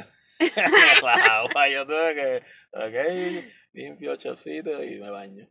la 1.02 1.14
agua, 1.40 1.68
yo 1.68 1.86
tengo 1.86 2.08
que. 2.14 2.42
Ok, 2.72 3.44
limpio 3.72 4.16
chocito 4.16 4.82
y 4.82 4.98
me 5.00 5.10
baño. 5.10 5.46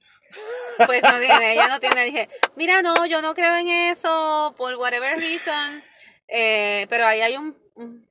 Pues 0.86 1.02
no 1.04 1.20
tiene, 1.20 1.54
ella 1.54 1.68
no 1.68 1.80
tiene. 1.80 2.06
Dije, 2.06 2.30
mira, 2.56 2.82
no, 2.82 3.06
yo 3.06 3.22
no 3.22 3.34
creo 3.34 3.56
en 3.58 3.68
eso 3.68 4.54
por 4.58 4.76
whatever 4.76 5.18
reason. 5.18 5.82
Eh, 6.28 6.86
pero 6.90 7.06
ahí 7.06 7.22
hay 7.22 7.36
un, 7.36 7.58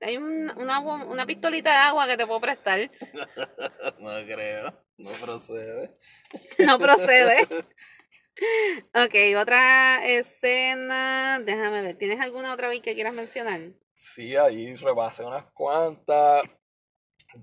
hay 0.01 0.16
un- 0.19 0.53
una, 0.57 0.79
una 0.81 1.25
pistolita 1.27 1.71
de 1.71 1.77
agua 1.79 2.07
que 2.07 2.16
te 2.16 2.27
puedo 2.27 2.40
prestar. 2.40 2.90
No 3.99 4.25
creo. 4.27 4.85
No 4.99 5.11
procede. 5.25 5.97
No 6.59 6.79
procede. 6.79 7.47
Ok, 8.95 9.14
otra 9.38 10.05
escena. 10.07 11.40
Déjame 11.45 11.83
ver. 11.83 11.97
¿Tienes 11.97 12.21
alguna 12.21 12.53
otra 12.53 12.69
vez 12.69 12.81
que 12.81 12.95
quieras 12.95 13.14
mencionar? 13.14 13.61
Sí, 13.95 14.37
ahí 14.37 14.75
repasé 14.77 15.25
unas 15.25 15.45
cuantas. 15.53 16.43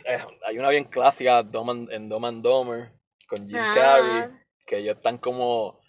Eh, 0.06 0.20
hay 0.46 0.58
una 0.60 0.70
bien 0.70 0.86
clásica 0.86 1.42
Dumb 1.44 1.70
and- 1.72 1.92
en 1.92 2.10
Dumb 2.10 2.26
and 2.26 2.44
Dumber 2.44 2.92
con 3.28 3.48
Jim 3.48 3.58
Carrey. 3.76 4.22
Ah, 4.24 4.32
que 4.66 4.78
ellos 4.80 4.98
están 4.98 5.18
como, 5.18 5.80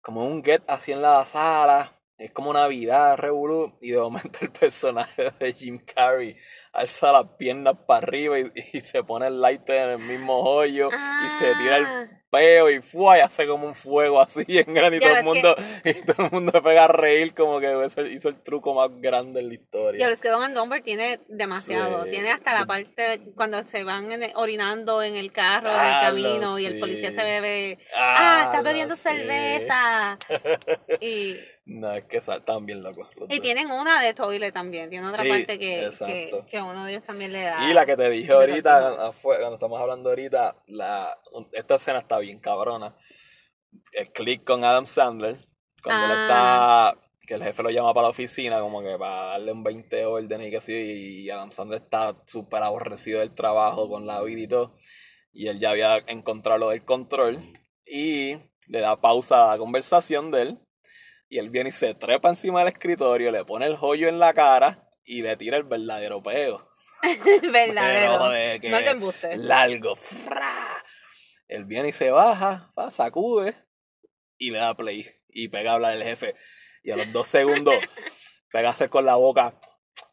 como 0.00 0.24
un 0.24 0.42
get 0.42 0.62
así 0.66 0.92
en 0.92 1.02
la 1.02 1.24
sala. 1.26 1.92
Es 2.16 2.30
como 2.30 2.52
Navidad, 2.52 3.16
revolú. 3.18 3.76
Y 3.80 3.90
de 3.90 3.98
momento 3.98 4.38
el 4.42 4.50
personaje 4.52 5.30
de 5.38 5.52
Jim 5.52 5.84
Carrey 5.84 6.36
alza 6.72 7.12
las 7.12 7.26
piernas 7.36 7.76
para 7.86 7.98
arriba 7.98 8.38
y, 8.38 8.50
y 8.72 8.80
se 8.80 9.02
pone 9.02 9.26
el 9.26 9.40
lighter 9.40 9.76
en 9.76 9.90
el 9.90 9.98
mismo 9.98 10.38
hoyo. 10.40 10.88
Y 11.26 11.28
se 11.28 11.54
tira 11.56 11.76
el 11.78 11.84
ah. 11.86 12.08
Peo 12.34 12.70
y 12.70 12.80
¡fua! 12.82 13.18
y 13.18 13.20
hace 13.20 13.46
como 13.46 13.66
un 13.66 13.74
fuego 13.74 14.20
así 14.20 14.44
bien 14.48 14.72
grande. 14.74 14.96
Y 14.98 15.00
Ya 15.00 15.08
todo, 15.08 15.18
el 15.18 15.24
mundo, 15.24 15.56
y 15.84 15.92
todo 16.04 16.26
el 16.26 16.30
mundo 16.32 16.52
se 16.52 16.60
pega 16.62 16.84
a 16.84 16.88
reír 16.88 17.34
como 17.34 17.60
que 17.60 17.84
eso 17.84 18.04
hizo 18.06 18.28
el 18.28 18.36
truco 18.42 18.74
más 18.74 18.90
grande 19.00 19.40
en 19.40 19.48
la 19.48 19.54
historia. 19.54 20.00
Ya 20.00 20.08
ves 20.08 20.20
que 20.20 20.28
Don 20.28 20.42
and 20.42 20.54
Dumber 20.56 20.82
tiene 20.82 21.20
demasiado. 21.28 22.04
Sí. 22.04 22.10
Tiene 22.10 22.30
hasta 22.32 22.52
la 22.58 22.66
parte 22.66 23.20
cuando 23.34 23.62
se 23.64 23.84
van 23.84 24.10
en- 24.12 24.32
orinando 24.36 25.02
en 25.02 25.16
el 25.16 25.32
carro, 25.32 25.68
en 25.70 25.74
el 25.74 25.80
Ah, 25.94 26.00
camino, 26.02 26.58
y 26.58 26.66
el 26.66 26.78
policía 26.78 27.10
se 27.12 27.22
bebe. 27.22 27.78
Ah, 27.96 28.44
está 28.46 28.58
lo 28.58 28.64
bebiendo 28.64 28.96
cerveza. 28.96 30.18
Y, 31.00 31.36
No, 31.66 31.92
es 31.92 32.04
que 32.04 32.18
están 32.18 32.66
bien 32.66 32.82
locos. 32.82 33.08
y 33.16 33.20
dos. 33.20 33.40
tienen 33.40 33.70
una 33.70 34.02
de 34.02 34.12
toilet 34.12 34.52
también. 34.52 34.90
Tiene 34.90 35.08
otra 35.08 35.22
Sí, 35.22 35.28
parte 35.30 35.58
que, 35.58 35.88
que, 36.06 36.44
que 36.50 36.60
uno 36.62 36.84
de 36.84 36.92
ellos 36.92 37.04
también 37.04 37.32
le 37.32 37.42
da. 37.42 37.70
Y 37.70 37.72
la 37.72 37.86
que 37.86 37.96
te 37.96 38.10
dije 38.10 38.32
ahorita, 38.32 39.08
afue- 39.08 39.38
cuando 39.38 39.54
estamos 39.54 39.80
hablando 39.80 40.10
ahorita, 40.10 40.56
la, 40.66 41.18
esta 41.52 41.76
escena 41.76 42.00
está 42.00 42.18
bien 42.18 42.38
cabrona. 42.38 42.94
El 43.92 44.10
click 44.12 44.44
con 44.44 44.62
Adam 44.62 44.84
Sandler, 44.86 45.38
cuando 45.82 46.06
él 46.06 46.12
Ah. 46.28 46.92
está, 46.94 47.00
que 47.26 47.34
el 47.34 47.42
jefe 47.42 47.62
lo 47.62 47.70
llama 47.70 47.94
para 47.94 48.04
la 48.08 48.10
oficina, 48.10 48.60
como 48.60 48.82
que 48.82 48.98
para 48.98 49.24
darle 49.30 49.52
un 49.52 49.62
20 49.64 50.04
órdenes 50.04 50.48
y 50.48 50.50
que 50.50 50.60
sí, 50.60 50.74
y 50.74 51.30
Adam 51.30 51.50
Sandler 51.50 51.80
está 51.80 52.14
súper 52.26 52.62
aborrecido 52.62 53.20
del 53.20 53.34
trabajo 53.34 53.88
con 53.88 54.06
la 54.06 54.20
vida 54.22 54.40
y 54.42 54.48
todo, 54.48 54.76
y 55.32 55.48
él 55.48 55.58
ya 55.58 55.70
había 55.70 55.96
encontrado 56.08 56.58
lo 56.58 56.68
del 56.70 56.84
control, 56.84 57.42
y 57.86 58.36
le 58.68 58.80
da 58.80 59.00
pausa 59.00 59.46
a 59.48 59.52
la 59.52 59.58
conversación 59.58 60.30
de 60.30 60.42
él, 60.42 60.58
y 61.34 61.38
él 61.40 61.50
viene 61.50 61.70
y 61.70 61.72
se 61.72 61.94
trepa 61.94 62.28
encima 62.28 62.60
del 62.60 62.68
escritorio, 62.68 63.32
le 63.32 63.44
pone 63.44 63.66
el 63.66 63.76
joyo 63.76 64.08
en 64.08 64.20
la 64.20 64.32
cara, 64.34 64.88
y 65.04 65.20
le 65.20 65.36
tira 65.36 65.56
el 65.56 65.64
verdadero 65.64 66.22
peo. 66.22 66.68
Verdadero. 67.52 68.28
Pero 68.30 68.60
que 68.60 68.68
No 68.68 68.78
te 68.78 68.90
embustes. 68.90 69.36
largo. 69.38 69.96
¡fra! 69.96 70.52
Él 71.48 71.64
viene 71.64 71.88
y 71.88 71.92
se 71.92 72.12
baja, 72.12 72.70
pa, 72.76 72.92
sacude 72.92 73.56
y 74.38 74.52
le 74.52 74.58
da 74.58 74.76
play. 74.76 75.10
Y 75.28 75.48
pega 75.48 75.72
a 75.72 75.74
hablar 75.74 75.96
el 75.96 76.04
jefe. 76.04 76.36
Y 76.84 76.92
a 76.92 76.96
los 76.96 77.12
dos 77.12 77.26
segundos 77.26 77.74
pega 78.52 78.68
a 78.68 78.70
hacer 78.72 78.88
con 78.88 79.04
la 79.04 79.16
boca. 79.16 79.58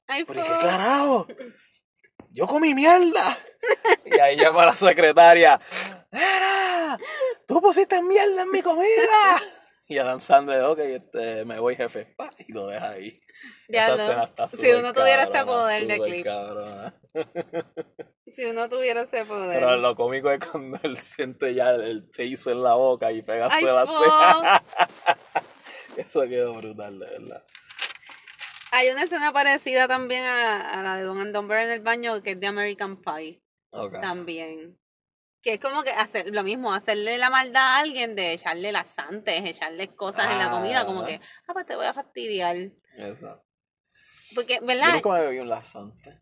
Ay, 0.07 0.25
¿Pero 0.25 0.41
qué 0.43 0.49
carajo? 0.49 1.27
Yo 2.29 2.47
comí 2.47 2.73
mierda. 2.73 3.37
Y 4.05 4.17
ahí 4.17 4.37
llama 4.37 4.65
la 4.65 4.75
secretaria. 4.75 5.61
¡Era! 6.11 6.97
¡Tú 7.47 7.61
pusiste 7.61 8.01
mierda 8.01 8.41
en 8.41 8.49
mi 8.49 8.63
comida! 8.63 9.39
Y 9.91 9.97
Adam 9.97 10.21
Sandler, 10.21 10.61
ok, 10.61 10.79
este, 10.79 11.43
me 11.43 11.59
voy 11.59 11.75
jefe. 11.75 12.05
Pa, 12.15 12.33
y 12.37 12.53
lo 12.53 12.67
deja 12.67 12.91
ahí. 12.91 13.19
Ya 13.67 13.93
Esa 13.93 14.15
no. 14.15 14.23
está 14.23 14.47
Si 14.47 14.71
uno 14.71 14.93
tuviera 14.93 15.23
ese 15.23 15.43
poder 15.43 15.85
de 15.85 15.99
clip. 15.99 16.23
cabrona. 16.23 16.95
Si 18.27 18.45
uno 18.45 18.69
tuviera 18.69 19.01
ese 19.01 19.25
poder. 19.25 19.59
Pero 19.59 19.75
lo 19.75 19.93
cómico 19.97 20.31
es 20.31 20.39
cuando 20.39 20.79
él 20.83 20.95
siente 20.95 21.53
ya 21.53 21.71
el, 21.71 22.09
taste 22.09 22.51
en 22.51 22.63
la 22.63 22.75
boca 22.75 23.11
y 23.11 23.21
pega 23.21 23.49
Ay, 23.51 23.65
la 23.65 23.85
ceja. 23.85 24.63
Eso 25.97 26.21
quedó 26.21 26.53
brutal, 26.53 26.97
de 26.97 27.07
verdad. 27.07 27.43
Hay 28.71 28.87
una 28.91 29.03
escena 29.03 29.33
parecida 29.33 29.89
también 29.89 30.23
a, 30.23 30.79
a 30.79 30.81
la 30.81 30.95
de 30.95 31.03
Don 31.03 31.19
and 31.19 31.35
Dumber 31.35 31.57
en 31.57 31.71
el 31.71 31.81
baño, 31.81 32.23
que 32.23 32.31
es 32.31 32.39
de 32.39 32.47
American 32.47 33.01
Pie. 33.01 33.41
También. 33.99 34.80
Que 35.41 35.53
es 35.53 35.59
como 35.59 35.83
que 35.83 35.89
hacer 35.91 36.27
lo 36.33 36.43
mismo, 36.43 36.73
hacerle 36.73 37.17
la 37.17 37.29
maldad 37.29 37.61
a 37.63 37.77
alguien 37.79 38.15
de 38.15 38.33
echarle 38.33 38.71
laxantes, 38.71 39.43
echarle 39.43 39.87
cosas 39.95 40.31
en 40.31 40.37
la 40.37 40.51
comida, 40.51 40.85
como 40.85 41.01
Ah. 41.01 41.07
que, 41.07 41.19
ah, 41.47 41.53
pues 41.53 41.65
te 41.65 41.75
voy 41.75 41.85
a 41.87 41.93
fastidiar. 41.93 42.55
Exacto. 42.97 43.43
Porque, 44.35 44.55
Yo 44.61 44.65
¿verdad? 44.65 44.93
nunca 44.93 45.09
me 45.09 45.21
bebí 45.21 45.39
un 45.39 45.49
laxante. 45.49 46.19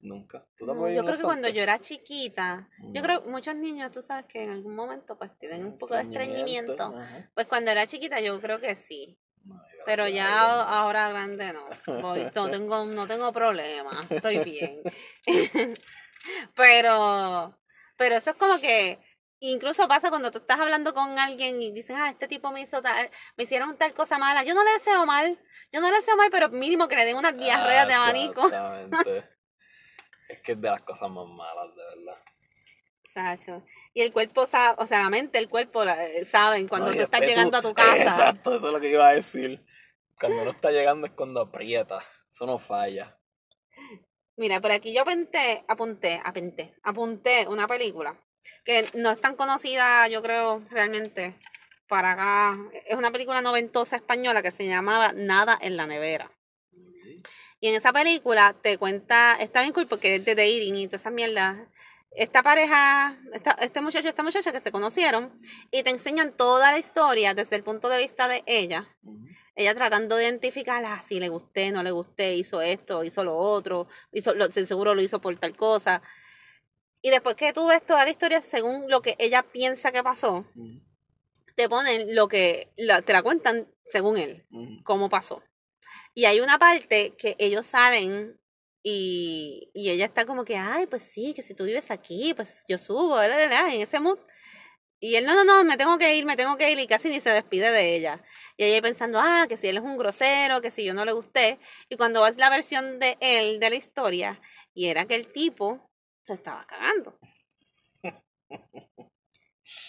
Nunca. 0.00 0.46
¿Tú 0.56 0.64
te 0.64 0.72
has 0.72 0.76
No, 0.76 0.82
bebido 0.82 1.02
yo 1.02 1.06
creo 1.06 1.18
que 1.18 1.24
cuando 1.24 1.48
yo 1.50 1.62
era 1.62 1.78
chiquita, 1.78 2.68
yo 2.78 3.02
creo 3.02 3.20
muchos 3.22 3.54
niños, 3.54 3.92
tú 3.92 4.00
sabes 4.02 4.24
que 4.26 4.42
en 4.42 4.50
algún 4.50 4.74
momento 4.74 5.16
pues 5.18 5.38
tienen 5.38 5.64
un 5.64 5.78
poco 5.78 5.94
de 5.94 6.02
estreñimiento. 6.02 6.94
Ajá. 6.96 7.30
Pues 7.34 7.46
cuando 7.46 7.70
era 7.70 7.86
chiquita 7.86 8.18
yo 8.20 8.40
creo 8.40 8.58
que 8.58 8.76
sí, 8.76 9.18
No, 9.44 9.54
yo 9.56 9.84
pero 9.86 10.08
ya 10.08 10.62
ahora 10.62 11.10
grande 11.10 11.52
no. 11.52 11.68
Voy, 12.00 12.26
no 12.34 12.48
tengo 12.50 12.84
no 12.86 13.06
tengo 13.06 13.30
problema, 13.32 14.00
estoy 14.08 14.38
bien. 14.38 14.82
pero 16.54 17.54
pero 18.00 18.16
eso 18.16 18.30
es 18.30 18.36
como 18.36 18.58
que 18.58 18.98
incluso 19.40 19.86
pasa 19.86 20.08
cuando 20.08 20.30
tú 20.30 20.38
estás 20.38 20.58
hablando 20.58 20.94
con 20.94 21.18
alguien 21.18 21.60
y 21.60 21.70
dicen, 21.70 21.96
"Ah, 21.96 22.08
este 22.08 22.28
tipo 22.28 22.50
me 22.50 22.62
hizo 22.62 22.80
tal, 22.80 23.10
me 23.36 23.44
hicieron 23.44 23.76
tal 23.76 23.92
cosa 23.92 24.16
mala." 24.16 24.42
Yo 24.42 24.54
no 24.54 24.64
le 24.64 24.72
deseo 24.72 25.04
mal. 25.04 25.38
Yo 25.70 25.82
no 25.82 25.90
le 25.90 25.96
deseo 25.96 26.16
mal, 26.16 26.30
pero 26.30 26.48
mínimo 26.48 26.88
que 26.88 26.96
le 26.96 27.04
den 27.04 27.18
unas 27.18 27.36
diarreas 27.36 27.86
de 27.86 27.92
abanico. 27.92 28.46
Exactamente. 28.46 29.28
es 30.30 30.40
que 30.40 30.52
es 30.52 30.60
de 30.62 30.70
las 30.70 30.80
cosas 30.80 31.10
más 31.10 31.26
malas, 31.26 31.76
de 31.76 31.82
verdad. 31.94 32.18
Sacho. 33.12 33.62
Y 33.92 34.00
el 34.00 34.12
cuerpo 34.14 34.46
sabe, 34.46 34.76
o 34.78 34.86
sea, 34.86 35.00
la 35.00 35.10
mente, 35.10 35.36
el 35.36 35.50
cuerpo 35.50 35.84
eh, 35.84 36.24
saben 36.24 36.68
cuando 36.68 36.86
No, 36.86 36.94
tú 36.94 37.02
estás 37.02 37.20
llegando 37.20 37.58
a 37.58 37.60
tu 37.60 37.74
casa. 37.74 37.96
Exacto, 38.02 38.56
eso 38.56 38.68
es 38.68 38.72
lo 38.72 38.80
que 38.80 38.88
iba 38.88 39.08
a 39.08 39.12
decir. 39.12 39.62
Cuando 40.18 40.40
uno 40.40 40.52
está 40.52 40.70
llegando 40.70 41.06
es 41.06 41.12
cuando 41.12 41.42
aprieta. 41.42 42.02
Eso 42.30 42.46
no 42.46 42.58
falla. 42.58 43.19
Mira, 44.40 44.58
por 44.58 44.72
aquí 44.72 44.94
yo 44.94 45.02
apunté, 45.02 45.62
apunté, 45.68 46.18
apunté, 46.24 46.72
apunté 46.82 47.46
una 47.46 47.68
película 47.68 48.16
que 48.64 48.86
no 48.94 49.10
es 49.10 49.20
tan 49.20 49.36
conocida, 49.36 50.08
yo 50.08 50.22
creo, 50.22 50.62
realmente, 50.70 51.34
para 51.86 52.12
acá. 52.12 52.58
Es 52.86 52.96
una 52.96 53.10
película 53.10 53.42
noventosa 53.42 53.96
española 53.96 54.40
que 54.40 54.50
se 54.50 54.66
llamaba 54.66 55.12
Nada 55.12 55.58
en 55.60 55.76
la 55.76 55.86
nevera. 55.86 56.30
Y 57.60 57.68
en 57.68 57.74
esa 57.74 57.92
película 57.92 58.56
te 58.62 58.78
cuenta, 58.78 59.36
está 59.38 59.60
bien 59.60 59.74
cool 59.74 59.86
porque 59.86 60.14
es 60.14 60.24
de 60.24 60.34
dating 60.34 60.74
y 60.74 60.86
toda 60.86 60.96
esa 60.96 61.10
mierda. 61.10 61.68
Esta 62.12 62.42
pareja, 62.42 63.16
esta, 63.32 63.52
este 63.52 63.80
muchacho 63.80 64.06
y 64.06 64.10
esta 64.10 64.22
muchacha 64.22 64.50
que 64.52 64.60
se 64.60 64.72
conocieron 64.72 65.32
y 65.70 65.82
te 65.82 65.90
enseñan 65.90 66.36
toda 66.36 66.72
la 66.72 66.78
historia 66.78 67.34
desde 67.34 67.56
el 67.56 67.62
punto 67.62 67.88
de 67.88 67.98
vista 67.98 68.26
de 68.28 68.42
ella. 68.46 68.88
Ella 69.54 69.74
tratando 69.74 70.16
de 70.16 70.24
identificarla, 70.24 71.02
si 71.02 71.20
le 71.20 71.28
gusté, 71.28 71.70
no 71.70 71.82
le 71.82 71.90
gusté, 71.92 72.34
hizo 72.34 72.62
esto, 72.62 73.04
hizo 73.04 73.22
lo 73.24 73.36
otro, 73.36 73.86
hizo 74.12 74.34
lo, 74.34 74.50
seguro 74.50 74.94
lo 74.94 75.02
hizo 75.02 75.20
por 75.20 75.38
tal 75.38 75.56
cosa. 75.56 76.02
Y 77.02 77.10
después 77.10 77.36
que 77.36 77.52
tú 77.52 77.66
ves 77.68 77.84
toda 77.86 78.04
la 78.04 78.10
historia 78.10 78.40
según 78.40 78.88
lo 78.90 79.00
que 79.02 79.14
ella 79.18 79.42
piensa 79.42 79.92
que 79.92 80.02
pasó, 80.02 80.44
te 81.56 81.68
ponen 81.68 82.14
lo 82.14 82.26
que 82.28 82.72
la- 82.76 83.02
te 83.02 83.12
la 83.12 83.22
cuentan 83.22 83.68
según 83.86 84.16
él, 84.18 84.46
cómo 84.82 85.08
pasó. 85.08 85.42
Y 86.14 86.24
hay 86.24 86.40
una 86.40 86.58
parte 86.58 87.14
que 87.16 87.36
ellos 87.38 87.66
salen 87.66 88.38
y, 88.82 89.70
y 89.74 89.90
ella 89.90 90.06
está 90.06 90.24
como 90.26 90.44
que, 90.44 90.56
ay, 90.56 90.86
pues 90.86 91.02
sí, 91.02 91.34
que 91.34 91.42
si 91.42 91.54
tú 91.54 91.64
vives 91.64 91.90
aquí, 91.90 92.34
pues 92.34 92.64
yo 92.68 92.78
subo, 92.78 93.20
en 93.22 93.52
ese 93.82 94.00
mood. 94.00 94.18
Y 95.02 95.16
él, 95.16 95.24
no, 95.24 95.34
no, 95.34 95.44
no, 95.44 95.64
me 95.64 95.76
tengo 95.78 95.96
que 95.98 96.14
ir, 96.14 96.26
me 96.26 96.36
tengo 96.36 96.56
que 96.58 96.70
ir, 96.70 96.78
y 96.78 96.86
casi 96.86 97.08
ni 97.08 97.20
se 97.20 97.30
despide 97.30 97.70
de 97.70 97.96
ella. 97.96 98.22
Y 98.58 98.64
ella 98.64 98.82
pensando, 98.82 99.18
ah, 99.20 99.46
que 99.48 99.56
si 99.56 99.68
él 99.68 99.78
es 99.78 99.82
un 99.82 99.96
grosero, 99.96 100.60
que 100.60 100.70
si 100.70 100.84
yo 100.84 100.92
no 100.94 101.04
le 101.06 101.12
gusté. 101.12 101.58
Y 101.88 101.96
cuando 101.96 102.22
ves 102.22 102.36
la 102.36 102.50
versión 102.50 102.98
de 102.98 103.16
él, 103.20 103.60
de 103.60 103.70
la 103.70 103.76
historia, 103.76 104.40
y 104.74 104.86
era 104.88 105.06
que 105.06 105.14
el 105.14 105.28
tipo 105.32 105.90
se 106.22 106.34
estaba 106.34 106.66
cagando. 106.66 107.18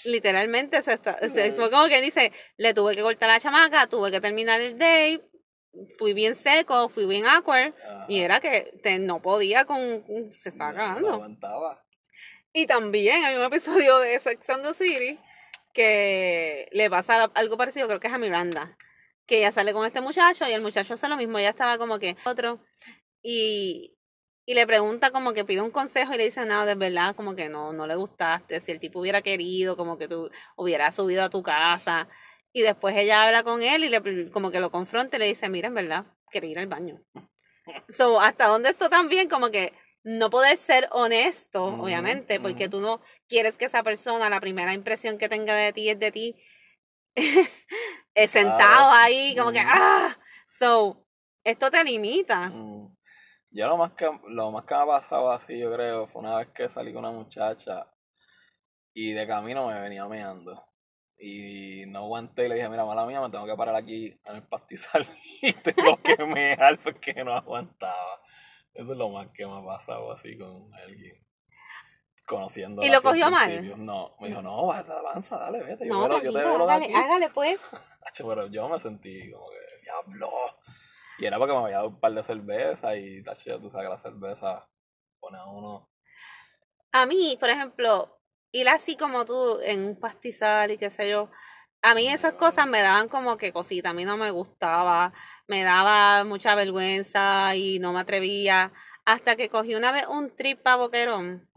Literalmente 0.05 0.81
se, 0.83 0.93
está, 0.93 1.17
se- 1.29 1.53
fue 1.53 1.69
como 1.71 1.87
que 1.87 2.01
dice, 2.01 2.31
le 2.57 2.73
tuve 2.73 2.95
que 2.95 3.01
cortar 3.01 3.29
a 3.29 3.33
la 3.33 3.39
chamaca, 3.39 3.87
tuve 3.87 4.11
que 4.11 4.21
terminar 4.21 4.61
el 4.61 4.77
day, 4.77 5.21
fui 5.97 6.13
bien 6.13 6.35
seco, 6.35 6.89
fui 6.89 7.05
bien 7.05 7.25
awkward, 7.25 7.73
Ajá. 7.83 8.05
y 8.09 8.19
era 8.19 8.39
que 8.39 8.73
te- 8.83 8.99
no 8.99 9.21
podía 9.21 9.65
con, 9.65 10.03
se 10.35 10.49
estaba 10.49 10.71
no 10.71 10.77
cagando. 10.77 11.17
Y 12.53 12.65
también 12.67 13.23
hay 13.23 13.35
un 13.37 13.43
episodio 13.43 13.99
de 13.99 14.19
Sex 14.19 14.49
and 14.49 14.63
the 14.65 14.73
City 14.73 15.19
que 15.73 16.67
le 16.71 16.89
pasa 16.89 17.23
algo 17.33 17.57
parecido, 17.57 17.87
creo 17.87 17.99
que 17.99 18.07
es 18.07 18.13
a 18.13 18.17
Miranda, 18.17 18.77
que 19.25 19.37
ella 19.37 19.51
sale 19.53 19.71
con 19.71 19.85
este 19.85 20.01
muchacho 20.01 20.45
y 20.47 20.51
el 20.51 20.61
muchacho 20.61 20.93
hace 20.95 21.07
lo 21.07 21.15
mismo, 21.15 21.39
ella 21.39 21.49
estaba 21.51 21.77
como 21.77 21.97
que 21.99 22.17
otro 22.25 22.59
y, 23.23 23.95
y 24.45 24.53
le 24.53 24.67
pregunta 24.67 25.11
como 25.11 25.31
que 25.31 25.45
pide 25.45 25.61
un 25.61 25.71
consejo 25.71 26.13
y 26.13 26.17
le 26.17 26.25
dice, 26.25 26.45
no, 26.45 26.65
de 26.65 26.75
verdad, 26.75 27.15
como 27.15 27.35
que 27.35 27.47
no, 27.47 27.71
no 27.71 27.87
le 27.87 27.95
gustaste, 27.95 28.59
si 28.59 28.71
el 28.73 28.81
tipo 28.81 28.99
hubiera 28.99 29.21
querido, 29.21 29.77
como 29.77 29.97
que 29.97 30.09
tú 30.09 30.29
hubieras 30.57 30.95
subido 30.95 31.23
a 31.23 31.29
tu 31.29 31.41
casa 31.43 32.09
y 32.53 32.61
después 32.61 32.95
ella 32.95 33.23
habla 33.23 33.43
con 33.43 33.61
él 33.63 33.83
y 33.83 33.89
le 33.89 34.31
como 34.31 34.51
que 34.51 34.59
lo 34.59 34.71
confronta 34.71 35.17
y 35.17 35.19
le 35.19 35.27
dice, 35.27 35.49
mira, 35.49 35.67
en 35.67 35.75
verdad, 35.75 36.05
quería 36.29 36.51
ir 36.51 36.59
al 36.59 36.67
baño. 36.67 37.01
So, 37.89 38.19
hasta 38.19 38.47
dónde 38.47 38.71
esto 38.71 38.89
también 38.89 39.29
como 39.29 39.51
que 39.51 39.73
no 40.03 40.31
poder 40.31 40.57
ser 40.57 40.89
honesto, 40.91 41.63
obviamente, 41.63 42.39
porque 42.39 42.63
ujú. 42.63 42.71
tú 42.71 42.79
no 42.81 43.01
quieres 43.27 43.55
que 43.55 43.65
esa 43.65 43.83
persona, 43.83 44.29
la 44.29 44.39
primera 44.39 44.73
impresión 44.73 45.19
que 45.19 45.29
tenga 45.29 45.53
de 45.53 45.71
ti 45.71 45.89
es 45.89 45.99
de 45.99 46.11
ti 46.11 46.35
sentado 48.27 48.89
ahí, 48.91 49.35
como 49.37 49.51
que, 49.51 49.59
ah, 49.59 50.17
so, 50.49 50.97
esto 51.43 51.69
te 51.69 51.83
limita. 51.83 52.49
Mm. 52.49 52.95
Yo 53.51 53.67
lo 53.67 53.77
más 53.77 53.93
que 53.93 54.09
lo 54.29 54.51
más 54.51 54.65
que 54.65 54.73
me 54.73 54.81
ha 54.81 54.85
pasado 54.85 55.29
así, 55.31 55.59
yo 55.59 55.71
creo, 55.73 56.07
fue 56.07 56.21
una 56.21 56.37
vez 56.37 56.47
que 56.51 56.69
salí 56.69 56.93
con 56.93 57.05
una 57.05 57.13
muchacha 57.13 57.85
y 58.93 59.11
de 59.11 59.27
camino 59.27 59.67
me 59.67 59.79
venía 59.79 60.07
meando. 60.07 60.70
Y 61.23 61.85
no 61.85 61.99
aguanté 61.99 62.45
y 62.45 62.49
le 62.49 62.55
dije, 62.55 62.67
mira, 62.67 62.83
mala 62.83 63.05
mía, 63.05 63.21
me 63.21 63.29
tengo 63.29 63.45
que 63.45 63.55
parar 63.55 63.75
aquí 63.75 64.07
en 64.25 64.35
el 64.37 64.41
pastizal 64.41 65.05
y 65.43 65.53
tengo 65.53 65.95
que 66.01 66.17
mear 66.25 66.79
porque 66.79 67.23
no 67.23 67.33
aguantaba. 67.33 68.19
Eso 68.73 68.93
es 68.93 68.97
lo 68.97 69.09
más 69.09 69.27
que 69.29 69.45
me 69.45 69.59
ha 69.59 69.63
pasado 69.63 70.11
así 70.11 70.35
con 70.37 70.73
alguien. 70.73 71.23
Conociendo. 72.25 72.81
¿Y 72.83 72.89
lo 72.89 73.01
cogió 73.01 73.29
mal? 73.29 73.85
No, 73.85 74.15
me 74.19 74.29
dijo, 74.29 74.41
no, 74.41 74.71
avanza, 74.71 75.37
dale, 75.37 75.63
vete. 75.63 75.85
Yo, 75.87 75.93
No, 75.93 76.07
veo- 76.07 76.23
yo 76.23 76.31
te 76.31 76.37
veo 76.39 76.55
hágale, 76.63 76.85
aquí. 76.85 76.93
hágale 76.95 77.29
pues. 77.29 77.61
Pero 78.17 78.47
yo 78.47 78.67
me 78.69 78.79
sentí 78.79 79.31
como 79.31 79.47
que, 79.49 79.81
diablo. 79.83 80.31
Y 81.19 81.25
era 81.25 81.37
porque 81.37 81.53
me 81.53 81.59
había 81.59 81.77
dado 81.77 81.89
un 81.89 81.99
par 81.99 82.13
de 82.13 82.23
cervezas 82.23 82.97
y, 82.97 83.21
tacho, 83.23 83.49
ya 83.51 83.59
tú 83.59 83.69
sabes 83.69 83.85
que 83.85 83.91
la 83.93 83.99
cerveza 83.99 84.67
pone 85.19 85.37
a 85.37 85.45
uno. 85.45 85.89
A 86.93 87.05
mí, 87.05 87.37
por 87.39 87.49
ejemplo, 87.49 88.20
ir 88.51 88.69
así 88.69 88.95
como 88.95 89.25
tú 89.25 89.59
en 89.61 89.85
un 89.85 89.95
pastizal 89.99 90.71
y 90.71 90.77
qué 90.77 90.89
sé 90.89 91.09
yo, 91.09 91.29
a 91.81 91.95
mí 91.95 92.07
esas 92.07 92.35
cosas 92.35 92.67
me 92.67 92.81
daban 92.81 93.07
como 93.07 93.37
que 93.37 93.51
cosita, 93.51 93.89
a 93.89 93.93
mí 93.93 94.05
no 94.05 94.17
me 94.17 94.29
gustaba, 94.31 95.13
me 95.47 95.63
daba 95.63 96.23
mucha 96.23 96.53
vergüenza 96.55 97.55
y 97.55 97.79
no 97.79 97.93
me 97.93 98.01
atrevía, 98.01 98.71
hasta 99.05 99.35
que 99.35 99.49
cogí 99.49 99.75
una 99.75 99.91
vez 99.91 100.05
un 100.07 100.35
trip 100.35 100.65
a 100.67 100.75
Boquerón, 100.75 101.49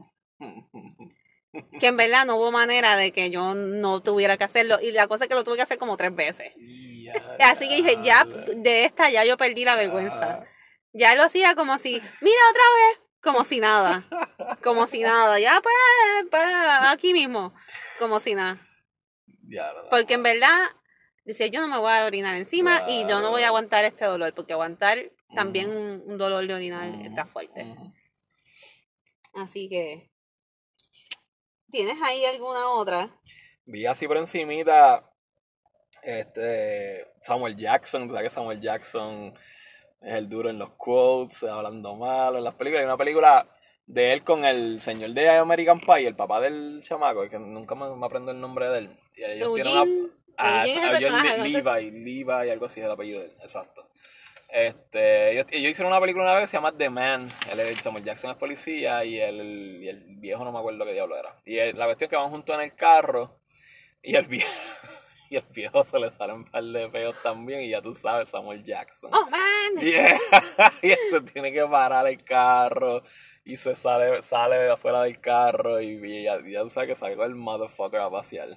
que 1.79 1.87
en 1.87 1.97
verdad 1.97 2.25
no 2.27 2.37
hubo 2.37 2.51
manera 2.51 2.97
de 2.97 3.13
que 3.13 3.31
yo 3.31 3.55
no 3.55 4.03
tuviera 4.03 4.39
que 4.39 4.45
hacerlo, 4.45 4.79
y 4.81 4.93
la 4.93 5.07
cosa 5.09 5.25
es 5.25 5.29
que 5.29 5.35
lo 5.35 5.45
tuve 5.45 5.57
que 5.57 5.63
hacer 5.63 5.79
como 5.79 5.97
tres 5.97 6.15
veces. 6.15 6.53
Así 7.39 7.69
que 7.69 7.77
dije, 7.77 7.99
ya, 8.03 8.25
de 8.25 8.85
esta 8.85 9.11
ya 9.11 9.25
yo 9.25 9.37
perdí 9.37 9.65
la 9.65 9.77
vergüenza. 9.77 10.45
Ya 10.93 11.15
lo 11.17 11.25
hacía 11.25 11.55
como 11.55 11.79
si, 11.79 12.01
mira 12.21 12.41
otra 12.51 12.63
vez, 12.77 13.04
como 13.25 13.43
si 13.45 13.59
nada, 13.59 14.05
como 14.63 14.87
si 14.87 15.01
nada, 15.01 15.41
ya 15.41 15.61
pues, 15.63 15.75
pues, 16.31 16.45
aquí 16.89 17.13
mismo, 17.13 17.53
como 17.99 18.21
si 18.21 18.35
nada. 18.35 18.61
Porque 19.91 20.15
en 20.15 20.23
verdad, 20.23 20.71
decía, 21.25 21.47
yo 21.47 21.61
no 21.61 21.69
me 21.69 21.79
voy 21.79 21.91
a 21.91 22.05
orinar 22.05 22.37
encima 22.37 22.85
y 22.89 23.07
yo 23.09 23.21
no 23.21 23.31
voy 23.31 23.43
a 23.43 23.49
aguantar 23.49 23.85
este 23.85 24.05
dolor, 24.05 24.35
porque 24.35 24.53
aguantar 24.53 25.11
también 25.35 25.71
un, 25.71 26.03
un 26.07 26.19
dolor 26.19 26.47
de 26.47 26.55
orinar 26.55 26.89
está 27.03 27.25
fuerte. 27.25 27.75
Así 29.33 29.69
que, 29.69 30.11
¿tienes 31.71 31.97
ahí 32.03 32.25
alguna 32.27 32.69
otra? 32.69 33.09
Vi 33.65 33.87
así 33.87 34.07
por 34.07 34.19
encimita 34.19 35.11
este 36.03 37.07
Samuel 37.23 37.57
Jackson, 37.57 38.09
sabes 38.09 38.25
que 38.25 38.31
Samuel 38.31 38.61
Jackson 38.61 39.35
es 40.05 40.15
el 40.15 40.29
duro 40.29 40.51
en 40.51 40.59
los 40.59 40.71
quotes, 40.71 41.43
hablando 41.45 41.95
malo 41.97 42.39
en 42.39 42.45
las 42.45 42.55
películas. 42.55 42.81
Hay 42.81 42.87
una 42.87 42.97
película 42.97 43.47
de 43.87 44.13
él 44.13 44.23
con 44.25 44.45
el 44.45 44.81
señor 44.81 45.11
de 45.11 45.29
American 45.31 45.81
Pie, 45.81 46.07
el 46.09 46.17
papá 46.17 46.41
del 46.41 46.81
chamaco, 46.83 47.29
que 47.29 47.39
nunca 47.39 47.75
me, 47.75 47.95
me 47.97 48.07
aprendo 48.07 48.31
el 48.33 48.41
nombre 48.41 48.69
de 48.69 48.79
él. 48.79 48.99
Y 49.17 49.25
ellos 49.25 49.49
tienen 49.55 49.73
una 49.73 50.11
Ah, 50.37 50.65
es 50.65 50.75
el 50.89 51.01
sé 51.13 51.29
Levi, 51.63 51.91
Levi, 51.91 52.51
algo 52.51 52.67
así 52.67 52.81
es 52.81 52.87
el 52.87 52.93
apellido 52.93 53.21
de 53.21 53.27
él, 53.27 53.33
exacto. 53.41 53.89
Este, 54.53 55.33
ellos, 55.33 55.47
ellos 55.51 55.71
hicieron 55.71 55.93
una 55.93 56.01
película 56.01 56.25
una 56.25 56.35
vez 56.35 56.43
que 56.43 56.47
se 56.49 56.57
llama 56.57 56.73
The 56.77 56.91
Man. 56.91 57.29
Él 57.51 57.61
es, 57.61 57.77
Samuel 57.81 58.05
Jackson 58.05 58.31
es 58.31 58.37
policía 58.37 59.05
y 59.05 59.21
el, 59.21 59.81
y 59.83 59.89
el 59.89 60.05
viejo 60.17 60.45
no 60.45 60.53
me 60.53 60.59
acuerdo 60.59 60.85
qué 60.85 60.93
diablo 60.93 61.17
era. 61.17 61.35
Y 61.45 61.59
el- 61.59 61.77
la 61.79 61.87
cuestión 61.87 62.07
es 62.07 62.11
que 62.11 62.17
van 62.17 62.31
juntos 62.31 62.55
en 62.55 62.63
el 62.63 62.75
carro 62.75 63.39
y 64.03 64.15
el 64.17 64.27
viejo, 64.27 64.49
y 65.31 65.37
el 65.37 65.45
viejo 65.51 65.83
se 65.83 65.99
le 65.99 66.11
salen 66.11 66.37
un 66.37 66.45
par 66.45 66.63
de 66.63 66.91
feos 66.91 67.17
también 67.23 67.63
y 67.63 67.71
ya 67.71 67.81
tú 67.83 67.93
sabes, 67.93 68.29
Samuel 68.29 68.63
Jackson. 68.63 69.11
Oh, 69.13 69.29
man. 69.31 69.83
Yeah. 69.83 70.19
y 70.83 70.91
él 70.91 70.99
se 71.11 71.21
tiene 71.23 71.53
que 71.53 71.65
parar 71.67 72.07
el 72.07 72.23
carro 72.23 73.03
y 73.45 73.57
se 73.57 73.75
sale, 73.75 74.23
sale 74.23 74.57
de 74.57 74.71
afuera 74.73 75.03
del 75.03 75.21
carro 75.21 75.81
y, 75.81 76.01
y 76.05 76.23
ya, 76.25 76.39
ya 76.47 76.63
tú 76.63 76.71
sabes 76.71 76.89
que 76.91 76.95
salió 76.95 77.25
el 77.25 77.35
motherfucker 77.35 78.01
a 78.01 78.11
pasear. 78.11 78.49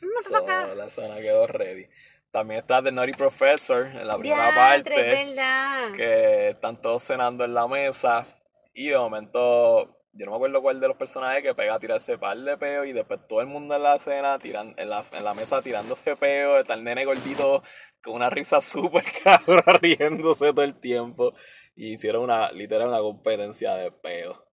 So, 0.00 0.06
Motherfucker. 0.06 0.76
la 0.76 0.86
escena 0.86 1.16
quedó 1.16 1.46
ready. 1.46 1.86
También 2.30 2.60
está 2.60 2.82
The 2.82 2.92
Naughty 2.92 3.12
Professor 3.12 3.86
en 3.86 4.06
la 4.06 4.18
primera 4.18 4.52
Diantre, 4.52 4.94
parte, 4.94 5.22
es 5.22 5.28
verdad. 5.36 5.92
que 5.92 6.48
están 6.50 6.80
todos 6.82 7.02
cenando 7.02 7.44
en 7.44 7.54
la 7.54 7.66
mesa 7.66 8.26
y 8.74 8.88
de 8.88 8.98
momento, 8.98 9.96
yo 10.16 10.24
no 10.24 10.32
me 10.32 10.36
acuerdo 10.36 10.62
cuál 10.62 10.80
de 10.80 10.88
los 10.88 10.96
personajes 10.96 11.42
que 11.42 11.54
pega 11.54 11.74
a 11.74 11.78
tirarse 11.78 12.18
par 12.18 12.38
de 12.38 12.56
peo 12.56 12.84
y 12.84 12.92
después 12.92 13.20
todo 13.28 13.40
el 13.40 13.46
mundo 13.46 13.76
en 13.76 13.82
la 13.82 13.98
cena, 13.98 14.38
tiran, 14.38 14.74
en, 14.76 14.88
la, 14.88 15.04
en 15.12 15.24
la 15.24 15.34
mesa 15.34 15.60
tirándose 15.62 16.16
peo, 16.16 16.58
está 16.58 16.74
el 16.74 16.84
nene 16.84 17.04
gordito 17.04 17.62
con 18.02 18.14
una 18.14 18.30
risa 18.30 18.60
súper 18.60 19.04
cabra 19.24 19.78
riéndose 19.80 20.52
todo 20.52 20.62
el 20.62 20.78
tiempo 20.80 21.34
y 21.74 21.94
hicieron 21.94 22.24
una, 22.24 22.50
literal, 22.52 22.88
una 22.88 23.00
competencia 23.00 23.74
de 23.74 23.92
peo. 23.92 24.44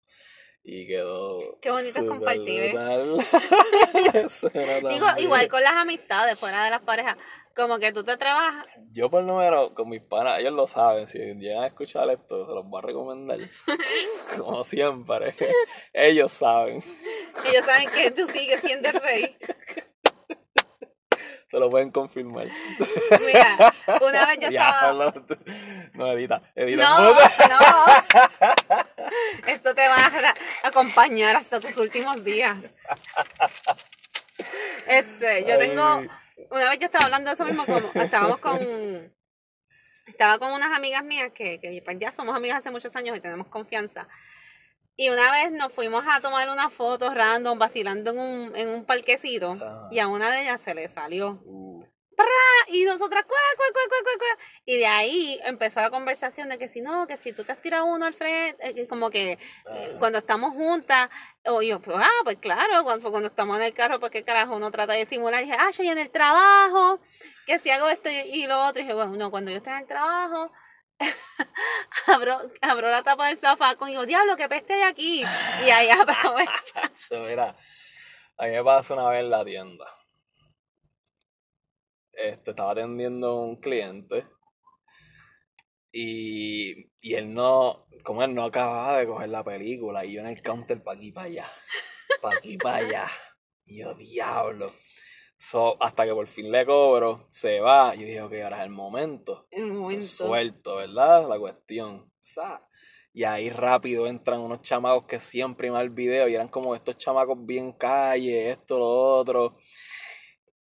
Y 0.66 0.88
quedó. 0.88 1.60
Qué 1.62 1.72
bonito 1.72 2.08
compartir, 2.08 2.62
¿eh? 2.62 2.74
Digo, 4.90 5.06
igual 5.18 5.50
con 5.50 5.62
las 5.62 5.74
amistades, 5.74 6.40
fuera 6.40 6.64
de 6.64 6.70
las 6.70 6.80
parejas, 6.80 7.18
como 7.56 7.78
que 7.80 7.92
tú 7.92 8.04
te 8.04 8.18
trabajas, 8.18 8.66
Yo 8.92 9.10
por 9.10 9.24
número, 9.24 9.74
con 9.74 9.90
mis 9.90 10.02
panas, 10.02 10.40
ellos 10.40 10.54
lo 10.54 10.68
saben, 10.68 11.08
si 11.08 11.20
llegan 11.20 11.64
a 11.64 11.68
escuchar 11.68 12.10
esto, 12.10 12.46
se 12.46 12.52
los 12.52 12.66
voy 12.66 12.80
a 12.80 12.88
recomendar. 12.88 13.40
Como 14.38 14.64
siempre, 14.64 15.36
ellos 15.94 16.32
saben. 16.32 16.84
ellos 17.46 17.66
saben 17.66 17.90
que 17.90 18.12
tú 18.12 18.28
sigues 18.28 18.60
siendo 18.62 18.90
el 18.90 18.96
rey. 19.02 19.38
Se 21.50 21.60
lo 21.60 21.70
pueden 21.70 21.92
confirmar. 21.92 22.48
Mira, 23.28 23.72
una 24.02 24.26
vez 24.26 24.40
yo 24.40 24.50
Ya, 24.52 24.70
estaba... 24.70 24.94
no, 24.94 25.14
no, 25.94 26.12
edita, 26.14 26.42
edita. 26.56 26.84
No, 26.84 27.14
no. 27.14 27.86
Esto 29.46 29.76
te 29.76 29.88
va 29.88 29.98
a 29.98 30.68
acompañar 30.68 31.36
hasta 31.36 31.60
tus 31.60 31.78
últimos 31.78 32.24
días. 32.24 32.58
Este, 34.88 35.46
yo 35.46 35.54
Ay. 35.54 35.60
tengo, 35.60 36.04
una 36.52 36.70
vez 36.70 36.80
yo 36.80 36.86
estaba 36.86 37.06
hablando 37.06 37.30
de 37.30 37.34
eso 37.34 37.46
mismo, 37.46 37.66
como 37.66 37.80
estábamos 38.04 38.40
con, 38.40 38.60
estaba 40.06 40.40
con 40.40 40.52
unas 40.52 40.76
amigas 40.76 41.04
mías 41.04 41.32
que, 41.34 41.60
que 41.60 41.82
pues 41.84 41.98
ya 42.00 42.12
somos 42.12 42.36
amigas 42.36 42.60
hace 42.60 42.72
muchos 42.72 42.96
años 42.96 43.18
y 43.18 43.22
tenemos 43.22 43.48
confianza. 43.48 44.08
Y 44.96 45.10
una 45.10 45.32
vez 45.32 45.52
nos 45.52 45.74
fuimos 45.74 46.06
a 46.08 46.22
tomar 46.22 46.50
unas 46.50 46.72
fotos 46.72 47.16
random, 47.16 47.58
vacilando 47.58 48.12
en 48.12 48.20
un, 48.20 48.56
en 48.56 48.70
un 48.70 48.86
parquecito, 48.86 49.56
y 49.92 50.00
a 50.00 50.08
una 50.08 50.32
de 50.32 50.42
ellas 50.42 50.62
se 50.62 50.76
le 50.76 50.88
salió. 50.88 51.42
Uh, 51.46 51.84
¡pra! 52.16 52.26
y 52.68 52.84
nosotras, 52.86 53.24
cuá, 53.28 53.38
cuá, 53.58 53.66
cuá, 53.74 53.82
cuá, 53.90 53.98
cuá, 54.04 54.14
cuá. 54.18 54.46
Y 54.66 54.78
de 54.78 54.86
ahí 54.86 55.40
empezó 55.44 55.82
la 55.82 55.90
conversación 55.90 56.50
de 56.50 56.58
que 56.58 56.68
si 56.70 56.82
no, 56.82 57.08
que 57.08 57.18
si 57.18 57.34
tú 57.34 57.44
te 57.44 57.52
has 57.52 57.62
tirado 57.62 57.86
uno 57.86 58.06
al 58.06 58.14
frente, 58.14 58.82
eh, 58.82 58.88
como 58.88 59.10
que 59.10 59.34
eh, 59.34 59.38
Ajá. 59.66 60.00
cuando 60.00 60.18
estamos 60.20 60.54
juntas, 60.54 61.10
o 61.46 61.62
yo, 61.62 61.80
pues, 61.80 61.98
ah, 62.00 62.22
pues 62.24 62.38
claro, 62.38 62.84
cuando, 62.84 63.12
cuando 63.12 63.28
estamos 63.28 63.58
en 63.58 63.64
el 63.64 63.74
carro, 63.74 64.00
pues 64.00 64.12
qué 64.12 64.24
carajo, 64.24 64.56
uno 64.56 64.72
trata 64.72 64.94
de 64.94 65.06
simular, 65.06 65.42
y 65.44 65.46
dije, 65.46 65.58
ah, 65.60 65.72
yo 65.72 65.84
en 65.84 65.98
el 65.98 66.10
trabajo, 66.10 67.00
que 67.46 67.60
si 67.60 67.70
hago 67.70 67.90
esto 67.90 68.10
y, 68.10 68.14
y 68.14 68.48
lo 68.48 68.66
otro, 68.66 68.82
y 68.82 68.84
dije, 68.86 68.94
bueno, 68.94 69.16
no, 69.16 69.32
cuando 69.32 69.52
yo 69.52 69.58
estoy 69.58 69.74
en 69.74 69.80
el 69.80 69.88
trabajo, 69.88 70.52
abro, 72.08 72.52
abro 72.62 72.90
la 72.90 73.04
tapa 73.04 73.28
del 73.28 73.38
zafacón 73.38 73.90
y 73.90 73.92
digo, 73.92 74.06
diablo, 74.06 74.36
que 74.36 74.48
peste 74.50 74.74
hay 74.74 74.82
aquí, 74.84 75.24
y 75.66 75.70
ahí 75.70 75.90
aprovecho. 75.92 76.52
Chacho, 76.74 77.20
mira, 77.22 77.56
a 78.38 78.46
mí 78.46 78.52
me 78.52 78.64
pasó 78.64 78.94
una 78.94 79.10
vez 79.10 79.22
en 79.22 79.30
la 79.30 79.44
tienda. 79.44 79.86
Este, 82.14 82.52
estaba 82.52 82.72
atendiendo 82.72 83.28
a 83.28 83.46
un 83.46 83.56
cliente 83.58 84.26
y, 85.92 86.90
y 87.02 87.14
él 87.14 87.34
no, 87.34 87.86
como 88.04 88.24
él 88.24 88.34
no 88.34 88.46
acababa 88.46 88.98
de 88.98 89.06
coger 89.06 89.30
la 89.30 89.44
película 89.44 90.04
y 90.04 90.14
yo 90.14 90.22
en 90.22 90.28
el 90.28 90.42
counter 90.42 90.82
para 90.84 90.98
aquí 90.98 91.12
para 91.12 91.28
allá, 91.28 91.52
para 92.22 92.38
aquí 92.38 92.58
para 92.58 92.78
allá. 92.78 93.08
Y 93.66 93.80
yo, 93.80 93.94
diablo. 93.94 94.74
So, 95.38 95.82
hasta 95.82 96.06
que 96.06 96.14
por 96.14 96.28
fin 96.28 96.52
le 96.52 96.66
cobro, 96.66 97.26
se 97.30 97.60
va. 97.60 97.96
Y 97.96 98.00
yo 98.00 98.06
dije, 98.06 98.22
ok, 98.22 98.34
ahora 98.44 98.58
es 98.58 98.64
el 98.64 98.70
momento. 98.70 99.48
Estoy 99.52 99.72
momento. 99.72 100.04
suelto, 100.06 100.76
¿verdad? 100.78 101.28
La 101.28 101.38
cuestión. 101.38 102.12
Sa. 102.20 102.60
Y 103.14 103.26
ahí 103.26 103.50
rápido 103.50 104.08
entran 104.08 104.40
unos 104.40 104.62
chamacos 104.62 105.06
que 105.06 105.20
siempre 105.20 105.68
iban 105.68 105.80
al 105.80 105.92
video 105.92 106.28
y 106.28 106.34
eran 106.34 106.48
como 106.48 106.74
estos 106.74 106.98
chamacos 106.98 107.46
bien 107.46 107.74
calle, 107.74 108.50
esto, 108.50 108.80
lo 108.80 108.88
otro. 108.88 109.58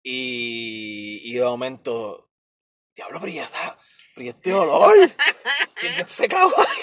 Y, 0.02 1.20
y 1.24 1.34
de 1.34 1.44
momento, 1.44 2.30
diablo, 2.94 3.20
pero 3.20 3.32
ya 3.32 3.44
está, 3.44 3.78
pero 4.14 4.26
ya. 4.26 4.34
¿Quién 5.74 6.08
se 6.08 6.28
cagó 6.28 6.58
ahí? 6.58 6.82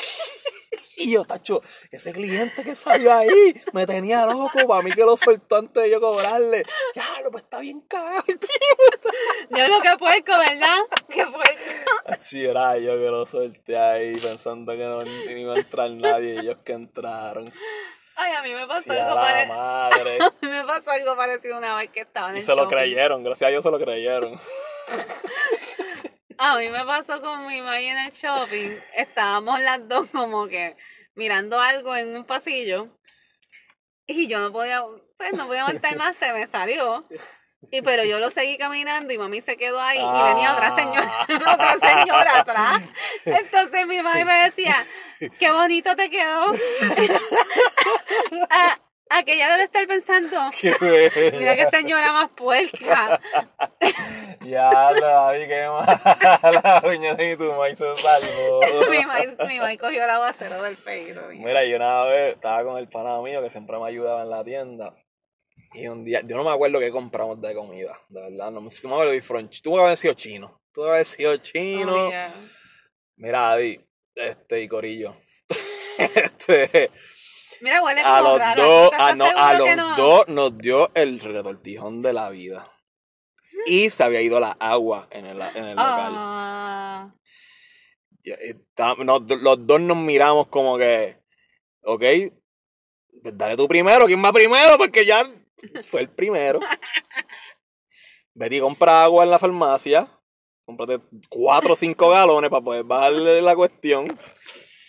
Y 1.00 1.12
yo, 1.12 1.24
tacho, 1.24 1.62
ese 1.92 2.12
cliente 2.12 2.62
que 2.62 2.76
salió 2.76 3.14
ahí 3.14 3.54
me 3.72 3.88
tenía 3.88 4.26
loco, 4.26 4.68
para 4.68 4.82
mí 4.82 4.92
que 4.92 5.06
lo 5.06 5.16
soltó 5.16 5.56
antes 5.56 5.84
de 5.84 5.92
yo 5.92 6.02
cobrarle. 6.02 6.66
Ya, 6.94 7.22
lo 7.24 7.32
pues 7.32 7.46
está 7.46 7.60
bien 7.60 7.80
cagado, 7.82 8.24
tío. 8.26 9.58
Yo 9.58 9.68
lo 9.70 9.82
que 9.82 9.98
puerco, 9.98 10.38
¿verdad? 10.38 10.78
Que 11.10 11.26
puerco. 11.26 12.20
Sí, 12.20 12.46
era 12.46 12.78
yo 12.78 12.98
que 12.98 13.10
lo 13.10 13.26
solté 13.26 13.78
ahí 13.78 14.18
pensando 14.18 14.74
que 14.74 14.84
no 14.84 15.06
iba 15.06 15.54
a 15.54 15.58
entrar 15.58 15.90
nadie 15.92 16.34
y 16.34 16.40
ellos 16.40 16.58
que 16.66 16.74
entraron. 16.74 17.54
Ay, 18.22 18.34
a 18.34 18.42
mí 18.42 18.54
me 18.54 18.68
pasó 18.68 18.84
Sí, 18.92 18.98
algo 18.98 19.16
parecido. 19.16 19.56
madre. 19.56 20.18
A 20.22 20.32
mí 20.42 20.48
me 20.50 20.64
pasó 20.66 20.92
algo 20.92 21.16
parecido 21.16 21.58
una 21.58 21.76
vez 21.78 21.90
que 21.90 22.02
estaba 22.02 22.30
en 22.30 22.36
Y 22.36 22.40
el 22.40 22.46
se 22.46 22.56
lo 22.56 22.68
creyeron, 22.68 23.24
gracias 23.24 23.48
a 23.48 23.52
Dios 23.52 23.64
se 23.64 23.72
lo 23.72 23.80
creyeron. 23.80 24.38
A 26.38 26.58
mí 26.58 26.70
me 26.70 26.86
pasó 26.86 27.22
con 27.22 27.48
mi 27.48 27.62
mamá 27.62 27.80
en 27.80 27.98
el 27.98 28.12
shopping. 28.12 28.72
Estábamos 28.96 29.60
las 29.62 29.88
dos 29.88 30.08
como 30.12 30.48
que 30.48 30.76
mirando 31.16 31.60
algo 31.60 31.96
en 31.96 32.16
un 32.16 32.26
pasillo. 32.26 32.88
Y 34.08 34.28
yo 34.28 34.40
no 34.40 34.52
podía, 34.52 34.84
pues 35.18 35.34
no 35.34 35.48
podía 35.48 35.62
aguantar 35.62 35.96
más, 35.98 36.16
se 36.16 36.34
me 36.34 36.48
salió. 36.48 37.06
Y 37.72 37.82
pero 37.82 38.06
yo 38.06 38.20
lo 38.20 38.32
seguí 38.32 38.58
caminando 38.58 39.12
y 39.14 39.18
mami 39.18 39.42
se 39.42 39.58
quedó 39.58 39.80
ahí 39.82 40.00
y 40.00 40.24
venía 40.34 40.54
otra 40.54 40.74
señora, 40.76 41.12
otra 41.54 41.78
señora 41.78 42.40
atrás. 42.40 42.82
Entonces 43.26 43.86
mi 43.86 44.02
mamá 44.02 44.24
me 44.24 44.44
decía, 44.44 44.76
qué 45.40 45.52
bonito 45.52 45.96
te 45.96 46.10
quedó. 46.10 46.54
a, 48.50 48.80
a 49.10 49.24
que 49.24 49.34
ella 49.34 49.52
debe 49.52 49.64
estar 49.64 49.88
pensando, 49.88 50.50
Qué 50.60 50.74
mira 51.38 51.56
qué 51.56 51.68
señora 51.72 52.14
más 52.14 52.30
puerca. 52.32 53.20
Ya 54.42 54.92
lo 54.92 55.02
David, 55.02 55.48
qué 55.48 55.68
mala. 55.68 56.82
Doña 56.82 57.14
de 57.14 57.36
tu 57.36 57.52
maíz 57.54 57.78
se 57.78 57.96
salvó. 57.98 58.62
mi 58.90 59.06
mamá, 59.06 59.20
mi 59.48 59.78
cogió 59.78 60.04
el 60.06 60.10
aguacero 60.10 60.64
del 60.64 60.78
peito. 60.78 61.22
Mira, 61.34 61.66
yo 61.66 61.76
una 61.76 62.06
vez 62.06 62.36
estaba 62.36 62.64
con 62.64 62.78
el 62.78 62.88
pana 62.88 63.22
mío 63.22 63.42
que 63.42 63.50
siempre 63.50 63.78
me 63.78 63.88
ayudaba 63.88 64.24
en 64.24 64.30
la 64.30 64.44
tienda. 64.44 64.96
Y 65.74 65.88
un 65.88 66.04
día, 66.06 66.22
yo 66.22 66.38
no 66.38 66.44
me 66.44 66.52
acuerdo 66.52 66.80
qué 66.80 66.90
compramos 66.90 67.42
de 67.42 67.54
comida, 67.54 68.00
de 68.08 68.22
verdad. 68.22 68.50
No 68.50 68.62
me 68.62 68.70
acuerdo 68.70 69.12
de 69.12 69.22
Fronch. 69.22 69.62
Tú 69.62 69.76
me 69.76 69.82
haber 69.82 69.98
sido 69.98 70.14
chino. 70.14 70.62
Tú 70.72 70.84
me 70.84 70.90
haber 70.92 71.06
sido 71.06 71.36
chino. 71.38 71.94
Oh, 71.94 72.08
mira. 72.08 72.32
Mira, 73.18 73.52
Adi, 73.52 73.89
este 74.20 74.62
y 74.62 74.68
Corillo. 74.68 75.16
este, 75.98 76.92
Mira, 77.62 77.82
huele 77.84 78.02
a 78.02 78.18
como 78.20 78.30
los 78.30 78.40
raro. 78.40 78.64
dos, 78.64 78.90
¿Tú 78.92 78.96
a, 79.02 79.16
no, 79.16 79.26
los 79.58 79.76
no? 79.76 79.96
dos 79.96 80.28
nos 80.30 80.58
dio 80.58 80.92
el 80.96 81.20
retortijón 81.20 82.02
de 82.02 82.14
la 82.14 82.30
vida. 82.30 82.72
Y 83.66 83.90
se 83.90 84.04
había 84.04 84.22
ido 84.22 84.40
la 84.40 84.52
agua 84.52 85.08
en 85.12 85.26
el, 85.26 85.42
en 85.42 85.66
el 85.66 85.76
local. 85.76 86.14
Ah, 86.16 87.14
está- 88.24 88.96
nos- 88.96 89.24
los 89.30 89.68
dos 89.68 89.82
nos 89.82 89.98
miramos 89.98 90.48
como 90.48 90.78
que, 90.78 91.18
ok, 91.84 92.04
pues 93.22 93.38
dale 93.38 93.58
tú 93.58 93.68
primero, 93.68 94.06
¿quién 94.06 94.24
va 94.24 94.32
primero? 94.32 94.78
Porque 94.78 95.06
ya 95.06 95.30
fue 95.84 96.02
el 96.02 96.10
primero. 96.10 96.60
Betty 98.34 98.60
compra 98.62 99.04
agua 99.04 99.26
en 99.26 99.32
la 99.32 99.40
farmacia, 99.40 100.08
cómprate 100.70 101.00
cuatro 101.30 101.74
o 101.74 101.76
cinco 101.76 102.12
galones 102.12 102.52
para 102.52 102.64
poder 102.64 102.84
bajarle 102.84 103.42
la 103.42 103.56
cuestión. 103.56 104.20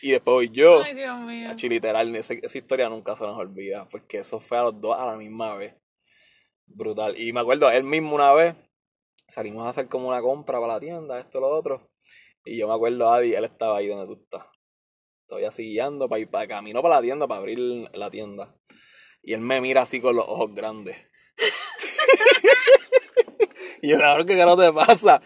Y 0.03 0.11
después 0.11 0.35
voy 0.35 0.51
yo. 0.51 0.83
ay, 0.83 0.95
Dios 0.95 1.19
mío. 1.21 1.51
Achi, 1.51 1.69
literal, 1.69 2.15
esa, 2.17 2.35
esa 2.35 2.59
historia 2.59 2.89
nunca 2.89 3.17
se 3.17 3.25
nos 3.25 3.39
olvida, 3.39 3.89
porque 3.89 4.19
eso 4.19 4.41
fue 4.41 4.59
a 4.59 4.65
los 4.65 4.81
dos 4.81 4.99
a 4.99 5.07
la 5.07 5.17
misma 5.17 5.57
vez. 5.57 5.75
Brutal. 6.67 7.19
Y 7.19 7.33
me 7.33 7.41
acuerdo, 7.41 7.71
él 7.71 7.85
mismo 7.85 8.15
una 8.15 8.33
vez, 8.33 8.55
salimos 9.27 9.65
a 9.65 9.71
hacer 9.71 9.89
como 9.89 10.09
una 10.09 10.21
compra 10.21 10.61
para 10.61 10.75
la 10.75 10.81
tienda, 10.81 11.19
esto, 11.19 11.41
lo 11.41 11.49
otro. 11.49 11.91
Y 12.45 12.59
yo 12.59 12.69
me 12.69 12.75
acuerdo, 12.75 13.11
Adi, 13.11 13.35
él 13.35 13.45
estaba 13.45 13.79
ahí 13.79 13.89
donde 13.89 14.07
tú 14.07 14.21
estás. 14.23 14.45
Todavía 15.29 15.49
así 15.49 15.65
guiando 15.65 16.09
para 16.09 16.21
ir 16.21 16.29
para 16.29 16.47
camino 16.47 16.83
para 16.83 16.97
la 16.97 17.03
tienda, 17.03 17.27
para 17.27 17.39
abrir 17.39 17.59
la 17.59 18.11
tienda. 18.11 18.55
Y 19.23 19.33
él 19.33 19.41
me 19.41 19.61
mira 19.61 19.83
así 19.83 20.01
con 20.01 20.17
los 20.17 20.27
ojos 20.27 20.55
grandes. 20.55 21.09
y 23.83 23.89
yo, 23.89 23.99
cabrón, 23.99 24.27
¿qué 24.27 24.37
carajo 24.37 24.59
te 24.59 24.73
pasa? 24.73 25.21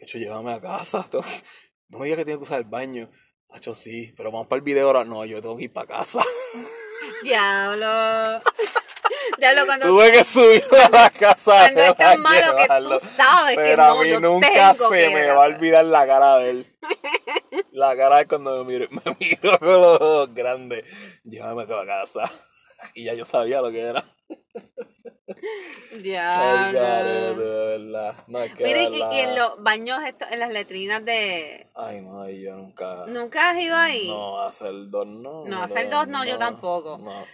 De 0.00 0.04
hecho, 0.06 0.18
llévame 0.18 0.52
a 0.54 0.60
casa. 0.60 1.06
No 1.90 1.98
me 1.98 2.04
digas 2.04 2.18
que 2.18 2.24
tengo 2.24 2.38
que 2.38 2.44
usar 2.44 2.60
el 2.60 2.66
baño. 2.68 3.10
Hacho, 3.48 3.74
sí, 3.74 4.14
pero 4.16 4.30
vamos 4.30 4.46
para 4.46 4.58
el 4.58 4.62
video 4.64 4.86
ahora. 4.86 5.04
No, 5.04 5.24
yo 5.24 5.42
tengo 5.42 5.56
que 5.56 5.64
ir 5.64 5.72
para 5.72 5.88
casa. 5.88 6.20
Diablo. 7.24 8.40
Diablo, 9.38 9.66
cuando, 9.66 9.86
Tuve 9.88 10.12
que 10.12 10.22
subir 10.22 10.64
a 10.70 10.88
la 10.88 11.10
casa. 11.10 11.52
cuando 11.52 11.82
es 11.82 11.96
tan 11.96 12.18
a 12.18 12.22
malo 12.22 12.56
que 12.56 12.66
tú 12.68 13.06
sabes 13.16 13.56
que 13.56 13.62
Pero 13.64 13.82
a 13.82 13.88
no, 13.88 14.02
mí 14.02 14.08
yo 14.08 14.20
nunca 14.20 14.72
tengo 14.72 14.88
se 14.88 15.08
que 15.08 15.14
me 15.14 15.28
a 15.30 15.34
va 15.34 15.44
a 15.44 15.48
olvidar 15.48 15.84
la 15.84 16.06
cara 16.06 16.36
de 16.38 16.50
él. 16.50 16.76
La 17.72 17.96
cara 17.96 18.18
de 18.18 18.26
cuando 18.28 18.64
me 18.64 18.72
miró, 18.72 18.88
me 18.90 19.16
miró 19.18 19.58
con 19.58 19.68
los 19.68 20.00
ojos 20.00 20.32
grandes. 20.32 21.20
Llévame 21.24 21.64
a 21.64 21.86
casa. 21.86 22.22
Y 22.94 23.02
ya 23.06 23.14
yo 23.14 23.24
sabía 23.24 23.60
lo 23.60 23.72
que 23.72 23.80
era. 23.80 24.04
De 26.02 26.12
verdad. 27.28 28.24
No, 28.26 28.42
es 28.42 28.54
que 28.54 28.68
y, 28.68 29.20
en 29.20 29.36
los 29.36 29.62
baños, 29.62 30.02
esto, 30.04 30.26
en 30.30 30.40
las 30.40 30.50
letrinas 30.50 31.04
de... 31.04 31.68
Ay, 31.74 32.00
no, 32.00 32.28
yo 32.28 32.56
nunca. 32.56 33.06
¿Nunca 33.06 33.50
has 33.50 33.58
ido 33.58 33.76
ahí? 33.76 34.08
No, 34.08 34.40
hacer 34.40 34.72
dos 34.88 35.06
no. 35.06 35.44
No, 35.46 35.62
hacer 35.62 35.90
dos 35.90 36.08
no, 36.08 36.24
yo 36.24 36.38
tampoco. 36.38 36.98
No. 36.98 37.24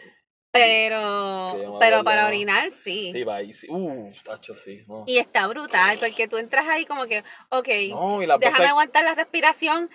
Pero, 0.53 1.76
pero 1.78 2.03
para 2.03 2.26
orinar 2.26 2.70
sí. 2.70 3.12
Sí, 3.12 3.24
va 3.24 3.36
ahí, 3.36 3.53
sí. 3.53 3.66
Uh, 3.68 4.11
tacho, 4.24 4.55
sí. 4.55 4.84
No, 4.86 5.05
Y 5.07 5.18
está 5.18 5.47
brutal, 5.49 5.99
porque 5.99 6.28
tú 6.28 6.38
entras 6.38 6.66
ahí 6.66 6.86
como 6.86 7.07
que, 7.07 7.22
ok, 7.51 7.68
no 7.90 8.22
y 8.22 8.26
las 8.26 8.40
déjame 8.40 8.68
aguantar 8.68 9.05
la 9.05 9.14
respiración. 9.14 9.90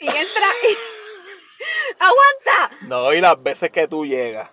Y 0.00 0.06
entra 0.06 0.18
y... 0.18 0.74
¡Aguanta! 1.98 2.86
No, 2.86 3.12
y 3.12 3.20
las 3.20 3.42
veces 3.42 3.70
que 3.70 3.88
tú 3.88 4.06
llegas, 4.06 4.50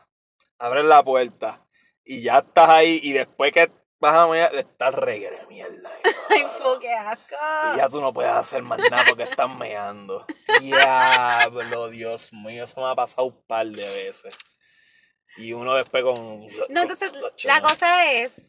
abres 0.60 0.84
la 0.84 1.04
puerta 1.04 1.65
y 2.06 2.22
ya 2.22 2.38
estás 2.38 2.70
ahí 2.70 3.00
y 3.02 3.14
después 3.14 3.52
que 3.52 3.70
vas 4.00 4.16
a 4.16 4.28
mirar, 4.28 4.56
estás 4.56 4.94
regre 4.94 5.32
de 5.32 5.48
mierda. 5.48 5.90
¡Ay, 6.30 6.46
qué 6.80 6.94
asco! 6.94 7.36
Y 7.74 7.78
ya 7.78 7.90
tú 7.90 8.00
no 8.00 8.14
puedes 8.14 8.32
hacer 8.32 8.62
más 8.62 8.80
nada 8.92 9.04
porque 9.10 9.24
estás 9.24 9.50
meando. 9.56 10.26
Diablo, 10.62 11.90
Dios 11.90 12.32
mío, 12.32 12.66
eso 12.66 12.80
me 12.80 12.88
ha 12.88 12.96
pasado 12.96 13.28
un 13.28 13.42
par 13.48 13.68
de 13.68 13.88
veces. 13.88 14.38
Y 15.38 15.54
uno 15.54 15.74
después 15.76 16.04
con... 16.04 16.48
No, 16.70 16.82
entonces 16.84 17.12
la 17.44 17.62
cosa 17.62 18.14
es, 18.14 18.42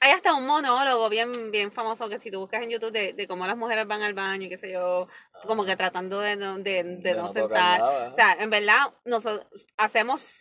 hay 0.00 0.12
hasta 0.12 0.34
un 0.34 0.46
monólogo 0.46 1.08
bien, 1.08 1.50
bien 1.50 1.72
famoso 1.72 2.08
que 2.08 2.20
si 2.20 2.30
tú 2.30 2.40
buscas 2.40 2.62
en 2.62 2.70
YouTube 2.70 2.92
de, 2.92 3.12
de 3.12 3.26
cómo 3.26 3.46
las 3.46 3.56
mujeres 3.56 3.86
van 3.86 4.02
al 4.02 4.14
baño 4.14 4.46
y 4.46 4.48
qué 4.48 4.56
sé 4.56 4.70
yo, 4.70 5.08
como 5.46 5.64
que 5.64 5.76
tratando 5.76 6.20
de 6.20 6.36
no, 6.36 6.58
de, 6.58 6.84
de 6.84 7.14
no 7.14 7.26
tocar 7.26 7.34
sentar. 7.34 7.80
nada. 7.80 8.10
O 8.10 8.14
sea, 8.14 8.32
en 8.38 8.50
verdad, 8.50 8.94
nosotros 9.04 9.66
hacemos 9.76 10.40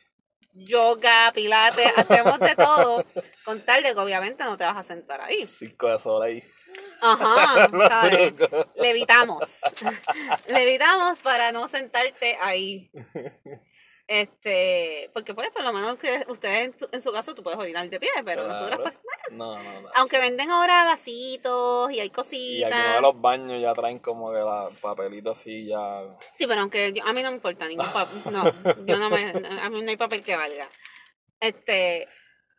yoga, 0.56 1.32
pilates, 1.34 1.92
hacemos 1.98 2.40
de 2.40 2.56
todo, 2.56 3.06
con 3.44 3.62
tal 3.62 3.84
de 3.84 3.94
que 3.94 4.00
obviamente 4.00 4.44
no 4.44 4.58
te 4.58 4.64
vas 4.64 4.78
a 4.78 4.84
sentar 4.84 5.22
ahí. 5.22 5.46
Cinco 5.46 5.88
de 5.88 6.00
sol 6.00 6.24
ahí. 6.24 6.44
Ajá, 7.02 7.70
¿sabes? 7.90 8.34
Levitamos. 8.76 9.42
Levitamos 10.48 11.22
para 11.22 11.52
no 11.52 11.68
sentarte 11.68 12.38
ahí. 12.42 12.90
Este, 14.08 15.10
porque 15.16 15.34
pues 15.34 15.50
por 15.50 15.64
lo 15.64 15.74
menos 15.74 15.98
que 15.98 16.24
ustedes 16.28 16.66
en, 16.66 16.74
tu- 16.78 16.88
en 16.92 17.02
su 17.02 17.12
caso 17.12 17.34
tú 17.34 17.42
puedes 17.42 17.60
orinar 17.60 17.90
de 17.90 18.00
pie, 18.00 18.12
pero 18.24 18.48
nosotros 18.48 18.78
Claro. 18.78 18.84
pues, 18.84 18.96
No, 19.32 19.58
no, 19.58 19.82
no. 19.82 19.90
aunque 19.96 20.20
venden 20.20 20.52
ahora 20.52 20.86
vasitos 20.86 21.92
y 21.92 22.00
hay 22.00 22.08
Y 22.08 22.10
cositas. 22.12 22.72
algunos 22.72 22.96
de 22.96 23.02
los 23.02 23.22
baños 23.22 23.62
ya 23.62 23.74
traen 23.74 23.98
como 23.98 24.32
que 24.32 24.38
la 24.38 24.70
papelito 24.80 25.32
así 25.32 25.66
ya. 25.66 26.04
Sí, 26.38 26.46
pero 26.46 26.62
aunque 26.62 26.94
yo- 26.94 27.04
a 27.04 27.14
mí 27.14 27.24
no 27.24 27.30
me 27.30 27.36
importa 27.38 27.68
ningún 27.68 27.92
papel, 27.92 28.22
no, 28.32 28.44
yo 28.86 28.98
no 28.98 29.10
me, 29.10 29.26
a 29.60 29.70
mí 29.72 29.82
no 29.82 29.90
hay 29.90 29.98
papel 29.98 30.22
que 30.22 30.36
valga. 30.36 30.70
Este, 31.40 32.08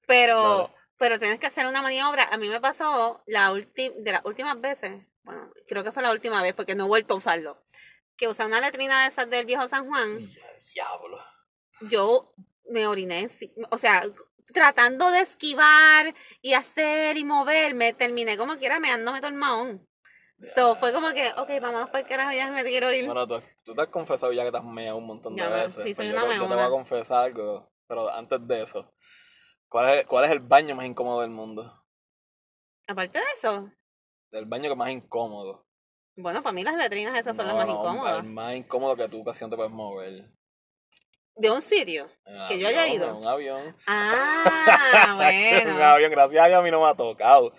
pero, 0.07 0.75
pero 0.99 1.19
tienes 1.21 1.39
que 1.39 1.47
hacer 1.47 1.67
una 1.67 1.81
maniobra. 1.81 2.25
A 2.25 2.37
mí 2.39 2.49
me 2.49 2.61
pasó 2.61 3.23
la 3.27 3.53
última, 3.53 3.95
de 3.99 4.13
las 4.13 4.25
últimas 4.25 4.61
veces, 4.61 5.09
bueno, 5.23 5.49
creo 5.69 5.85
que 5.85 5.93
fue 5.93 6.03
la 6.03 6.11
última 6.11 6.43
vez 6.43 6.55
porque 6.55 6.75
no 6.75 6.85
he 6.87 6.89
vuelto 6.89 7.15
a 7.15 7.19
usarlo, 7.19 7.63
que 8.17 8.27
usé 8.27 8.45
una 8.45 8.61
letrina 8.61 9.03
de 9.03 9.09
esas 9.09 9.31
del 9.31 9.47
viejo 9.47 9.69
San 9.69 9.87
Juan, 9.87 10.17
Diablo. 10.75 11.19
Yo 11.83 12.33
me 12.69 12.87
oriné, 12.87 13.29
o 13.71 13.79
sea, 13.79 14.03
tratando 14.53 15.11
de 15.11 15.21
esquivar 15.21 16.15
y 16.43 16.55
hacer 16.55 17.17
y 17.17 17.25
moverme, 17.25 17.93
terminé 17.93 18.37
como 18.37 18.57
quiera 18.57 18.81
meándome 18.81 19.21
todo 19.21 19.29
el 19.29 19.35
mahón. 19.37 19.87
So, 20.55 20.75
fue 20.75 20.93
como 20.93 21.13
que, 21.15 21.31
ok, 21.37 21.49
vámonos 21.63 21.89
para 21.89 22.01
el 22.01 22.07
carajo, 22.07 22.33
ya 22.33 22.51
me 22.51 22.63
quiero 22.63 22.93
ir. 22.93 23.07
Bueno, 23.07 23.27
tú, 23.27 23.41
tú 23.65 23.75
te 23.75 23.81
has 23.83 23.89
confesado 23.89 24.33
ya 24.33 24.45
que 24.45 24.51
te 24.53 24.59
has 24.59 24.65
meado 24.65 24.99
un 24.99 25.07
montón 25.07 25.35
de 25.35 25.43
Ya, 25.43 25.49
veces. 25.49 25.83
sí, 25.83 25.95
soy 25.95 26.11
una 26.11 26.23
yo, 26.27 26.33
yo 26.43 26.49
te 26.49 26.55
voy 26.55 26.65
a 26.65 26.69
confesar 26.69 27.25
algo, 27.25 27.73
pero 27.87 28.11
antes 28.11 28.47
de 28.47 28.63
eso. 28.63 28.93
¿Cuál 29.69 29.99
es, 29.99 30.07
¿Cuál 30.07 30.27
es 30.27 30.31
el 30.31 30.41
baño 30.41 30.75
más 30.77 30.85
incómodo 30.87 31.23
del 31.23 31.31
mundo? 31.31 31.83
Aparte 32.87 33.19
de 33.19 33.25
eso, 33.35 33.71
El 34.31 34.45
baño 34.45 34.69
que 34.69 34.77
más 34.77 34.91
incómodo. 34.91 35.67
bueno, 36.17 36.43
para 36.43 36.53
mí 36.53 36.63
las 36.63 36.77
letrinas 36.77 37.19
esas 37.19 37.35
son 37.35 37.47
las 37.47 37.57
más 37.57 37.67
no, 37.67 37.73
incómodas. 37.73 38.23
El 38.23 38.31
más 38.31 38.55
incómodo 38.55 38.95
que 38.95 39.09
tú 39.09 39.25
casi 39.25 39.43
no 39.45 39.51
te 39.51 39.57
puedes 39.57 39.73
mover. 39.73 40.31
De 41.37 41.51
un 41.51 41.61
sitio. 41.63 42.09
Que 42.49 42.59
yo 42.59 42.67
haya 42.69 42.87
ido. 42.89 43.17
Un 43.19 43.27
avión. 43.27 43.77
Ah, 43.87 45.31
En 45.33 45.69
un 45.69 45.75
bueno. 45.75 45.85
avión, 45.85 46.11
gracias 46.11 46.43
a 46.45 46.49
Dios 46.49 46.59
a 46.59 46.63
mí 46.63 46.71
no 46.71 46.81
me 46.83 46.89
ha 46.89 46.95
tocado. 46.95 47.53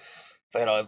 Pero 0.51 0.79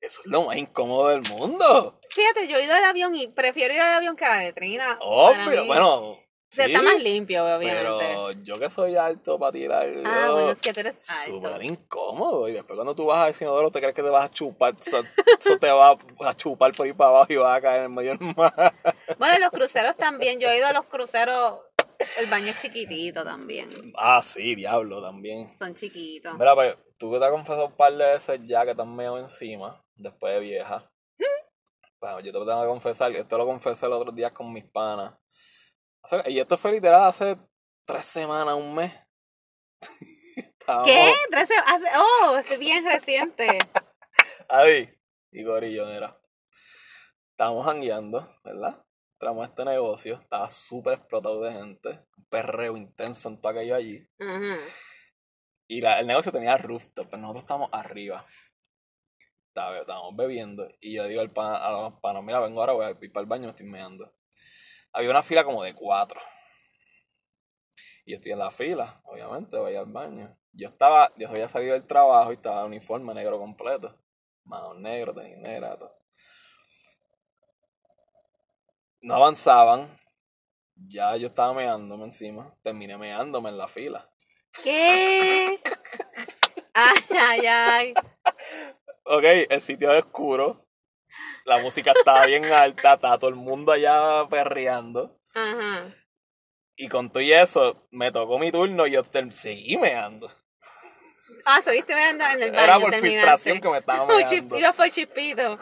eso 0.00 0.20
es 0.20 0.26
lo 0.26 0.42
más 0.42 0.56
incómodo 0.56 1.08
del 1.08 1.22
mundo. 1.30 2.00
Fíjate, 2.10 2.48
yo 2.48 2.56
he 2.56 2.64
ido 2.64 2.74
al 2.74 2.84
avión 2.84 3.14
y 3.14 3.28
prefiero 3.28 3.72
ir 3.74 3.80
al 3.80 3.92
avión 3.94 4.16
que 4.16 4.24
a 4.24 4.36
la 4.36 4.42
letrina. 4.42 4.98
Obvio, 5.00 5.64
bueno. 5.66 6.18
O 6.52 6.54
sea, 6.54 6.66
sí, 6.66 6.72
está 6.74 6.82
más 6.84 7.02
limpio, 7.02 7.42
obviamente. 7.46 7.76
Pero 7.98 8.32
yo 8.32 8.58
que 8.58 8.68
soy 8.68 8.94
alto 8.94 9.38
para 9.38 9.52
tirar. 9.52 9.88
Ah, 10.04 10.28
bueno, 10.32 10.50
es 10.50 10.60
que 10.60 10.74
tú 10.74 10.80
eres 10.80 10.96
Súper 11.00 11.54
alto. 11.54 11.62
incómodo. 11.64 12.46
Y 12.46 12.52
después 12.52 12.74
cuando 12.76 12.94
tú 12.94 13.06
vas 13.06 13.20
al 13.34 13.42
inodoro 13.42 13.70
te 13.70 13.80
crees 13.80 13.94
que 13.94 14.02
te 14.02 14.10
vas 14.10 14.26
a 14.26 14.30
chupar. 14.30 14.74
Eso, 14.78 15.02
eso 15.40 15.58
te 15.58 15.70
va 15.70 15.96
a 16.20 16.36
chupar 16.36 16.72
por 16.72 16.84
ahí 16.84 16.92
para 16.92 17.08
abajo 17.08 17.32
y 17.32 17.36
vas 17.36 17.56
a 17.56 17.60
caer 17.62 17.76
en 17.78 17.82
el 17.84 17.88
medio 17.88 18.14
del 18.18 18.34
mar. 18.36 18.74
Bueno, 19.18 19.38
los 19.38 19.50
cruceros 19.50 19.96
también. 19.96 20.40
Yo 20.40 20.50
he 20.50 20.58
ido 20.58 20.66
a 20.66 20.74
los 20.74 20.84
cruceros. 20.84 21.60
El 22.18 22.26
baño 22.26 22.48
es 22.48 22.60
chiquitito 22.60 23.24
también. 23.24 23.68
Ah, 23.96 24.22
sí, 24.22 24.54
diablo, 24.54 25.02
también. 25.02 25.56
Son 25.56 25.74
chiquitos. 25.74 26.34
Mira, 26.38 26.54
pues, 26.54 26.76
tú 26.98 27.12
que 27.12 27.18
te 27.18 27.24
has 27.24 27.30
confesado 27.30 27.66
un 27.66 27.76
par 27.76 27.92
de 27.92 28.04
veces 28.04 28.40
ya 28.44 28.64
que 28.64 28.74
te 28.74 28.82
has 28.82 28.88
meado 28.88 29.18
encima, 29.18 29.82
después 29.94 30.34
de 30.34 30.40
vieja. 30.40 30.90
Bueno, 32.00 32.18
yo 32.18 32.32
te 32.32 32.38
lo 32.40 32.44
tengo 32.44 32.62
que 32.62 32.66
confesar, 32.68 33.14
esto 33.14 33.38
lo 33.38 33.46
confesé 33.46 33.86
los 33.86 34.00
otros 34.00 34.16
días 34.16 34.32
con 34.32 34.52
mis 34.52 34.64
panas. 34.64 35.14
Y 36.26 36.40
esto 36.40 36.56
fue 36.56 36.72
literal 36.72 37.04
hace 37.04 37.36
tres 37.86 38.04
semanas, 38.06 38.56
un 38.56 38.74
mes. 38.74 38.92
Estábamos- 40.36 40.84
¿Qué? 40.86 41.14
Trece- 41.30 41.62
hace- 41.64 41.90
Oh, 41.96 42.36
es 42.36 42.58
bien 42.58 42.84
reciente. 42.84 43.46
Adi 44.48 44.88
y 45.30 45.44
Gorillo, 45.44 45.86
mira. 45.86 46.18
Estábamos 47.30 47.64
jangueando, 47.66 48.36
¿verdad? 48.42 48.84
Entramos 49.22 49.44
a 49.46 49.50
este 49.50 49.64
negocio, 49.64 50.14
estaba 50.20 50.48
súper 50.48 50.94
explotado 50.94 51.40
de 51.42 51.52
gente, 51.52 51.90
un 52.18 52.24
perreo 52.24 52.76
intenso 52.76 53.28
en 53.28 53.40
todo 53.40 53.52
aquello 53.52 53.76
allí. 53.76 54.04
Y 55.68 55.80
la- 55.80 56.00
el 56.00 56.08
negocio 56.08 56.32
tenía 56.32 56.56
rooftop, 56.56 57.06
pero 57.08 57.18
nosotros 57.22 57.44
estábamos 57.44 57.68
arriba. 57.70 58.26
Estábamos 59.54 60.16
bebiendo. 60.16 60.68
Y 60.80 60.94
yo 60.94 61.06
digo 61.06 61.20
al 61.20 61.30
pan, 61.30 61.54
a 61.54 61.70
los 61.70 62.00
panos, 62.00 62.24
mira, 62.24 62.40
vengo 62.40 62.58
ahora, 62.62 62.72
voy 62.72 62.84
a 62.84 62.90
ir 63.00 63.12
para 63.12 63.22
el 63.22 63.28
baño, 63.28 63.44
me 63.44 63.50
estoy 63.50 63.66
meando. 63.66 64.12
Había 64.92 65.10
una 65.10 65.22
fila 65.22 65.44
como 65.44 65.62
de 65.62 65.72
cuatro. 65.72 66.20
Y 68.04 68.10
yo 68.10 68.16
estoy 68.16 68.32
en 68.32 68.40
la 68.40 68.50
fila, 68.50 69.02
obviamente, 69.04 69.56
voy 69.56 69.76
al 69.76 69.86
baño. 69.86 70.36
Yo 70.50 70.66
estaba, 70.66 71.12
yo 71.16 71.28
había 71.28 71.46
salido 71.46 71.74
del 71.74 71.86
trabajo 71.86 72.32
y 72.32 72.34
estaba 72.34 72.62
en 72.62 72.66
uniforme 72.66 73.14
negro 73.14 73.38
completo. 73.38 73.96
Mano 74.42 74.74
negro, 74.74 75.14
tenis 75.14 75.38
negra, 75.38 75.78
todo. 75.78 76.01
No 79.02 79.16
avanzaban. 79.16 79.98
Ya 80.76 81.16
yo 81.16 81.28
estaba 81.28 81.52
meándome 81.52 82.04
encima. 82.04 82.54
Terminé 82.62 82.96
meándome 82.96 83.50
en 83.50 83.58
la 83.58 83.68
fila. 83.68 84.08
¿Qué? 84.62 85.60
Ay, 86.74 86.96
ay, 87.10 87.46
ay. 87.46 87.94
Ok, 89.04 89.24
el 89.50 89.60
sitio 89.60 89.92
es 89.92 90.04
oscuro. 90.04 90.66
La 91.44 91.58
música 91.58 91.92
estaba 91.94 92.24
bien 92.24 92.46
alta, 92.46 92.94
estaba 92.94 93.18
todo 93.18 93.28
el 93.28 93.36
mundo 93.36 93.72
allá 93.72 94.26
perreando. 94.30 95.20
Ajá. 95.34 95.94
Y 96.74 96.88
con 96.88 97.10
todo 97.10 97.22
y 97.22 97.30
eso, 97.30 97.86
me 97.90 98.10
tocó 98.10 98.38
mi 98.38 98.50
turno 98.50 98.86
y 98.86 98.92
yo 98.92 99.02
seguí 99.04 99.76
meando. 99.76 100.30
Ah, 101.44 101.60
subiste 101.60 101.94
viendo 101.94 102.24
en 102.24 102.42
el 102.42 102.52
baño. 102.52 102.64
Era 102.64 102.78
por 102.78 102.90
terminaste. 102.90 103.08
filtración 103.18 103.60
que 103.60 103.68
me 103.68 103.78
estaba 103.78 104.06
meando. 104.16 104.58
Ibas 104.58 104.74
por 104.74 104.90
chispito. 104.90 105.58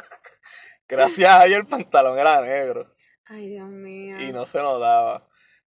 Gracias 0.87 1.29
a 1.29 1.45
Dios 1.45 1.59
el 1.59 1.67
pantalón 1.67 2.21
era 2.21 2.41
negro 2.41 2.95
Ay, 3.31 3.49
Dios 3.49 3.69
mío. 3.69 4.21
y 4.21 4.33
no 4.33 4.45
se 4.45 4.59
notaba. 4.59 5.25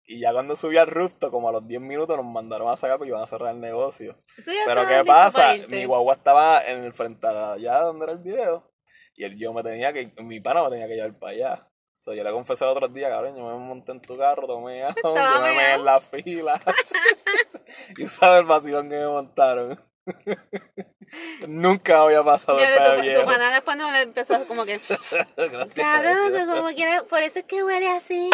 Y 0.06 0.20
ya 0.20 0.32
cuando 0.32 0.56
subí 0.56 0.78
al 0.78 0.88
rooftop, 0.88 1.32
como 1.32 1.49
a 1.49 1.52
los 1.52 1.68
10 1.68 1.82
minutos, 1.82 2.16
nos 2.18 2.26
mandaron 2.26 2.70
a 2.70 2.76
sacar 2.76 2.97
porque 2.97 3.10
iban 3.10 3.22
a 3.22 3.28
cerrar 3.28 3.54
el 3.54 3.60
negocio. 3.62 4.18
Pero 4.66 4.88
¿qué 4.88 5.04
pasa? 5.06 5.54
Mi 5.68 5.86
guagua 5.86 6.16
estaba 6.16 6.66
en 6.66 6.84
el 6.84 6.93
frente 6.93 7.28
a 7.28 7.54
allá 7.54 7.82
donde 7.82 8.06
era 8.06 8.14
el 8.14 8.20
video. 8.20 8.72
Y 9.16 9.26
el, 9.26 9.38
yo 9.38 9.54
me 9.54 9.64
tenía 9.64 9.91
que, 9.91 10.12
mi 10.24 10.39
pana 10.39 10.64
me 10.64 10.70
tenía 10.70 10.88
que 10.88 10.95
llevar 10.95 11.20
para 11.20 11.32
allá. 11.34 11.68
O 11.99 12.04
sea, 12.04 12.16
yo 12.16 12.24
le 12.24 12.32
confesé 12.32 12.64
el 12.64 12.72
otro 12.72 12.88
día, 12.88 13.10
cabrón, 13.10 13.36
yo 13.36 13.43
me 13.43 13.66
monté 13.66 13.91
en 13.91 14.02
tu 14.02 14.18
carro, 14.18 14.47
tomé 14.47 14.84
agua, 14.84 15.02
yo 15.04 15.41
me 15.41 15.56
meado. 15.56 15.80
en 15.80 15.86
la 15.86 15.99
fila. 15.99 16.62
y 17.97 18.08
sabes 18.08 18.39
el 18.41 18.47
vacilón 18.47 18.89
que 18.89 18.95
me 18.95 19.08
montaron. 19.08 19.80
Nunca 21.47 22.01
había 22.01 22.24
pasado 22.24 22.59
Ya, 22.59 22.70
el 22.74 22.84
tu, 22.95 22.95
tu 22.97 23.01
viejo. 23.01 23.26
pana 23.26 23.51
después 23.53 23.78
no 23.78 23.91
le 23.91 24.01
empezó 24.03 24.47
como 24.47 24.66
que, 24.66 24.80
Gracias 25.38 25.74
cabrón, 25.76 26.34
que 26.34 26.45
como 26.45 26.70
quiere, 26.70 27.03
por 27.03 27.20
eso 27.20 27.39
es 27.39 27.45
que 27.45 27.64
huele 27.64 27.89
así. 27.89 28.30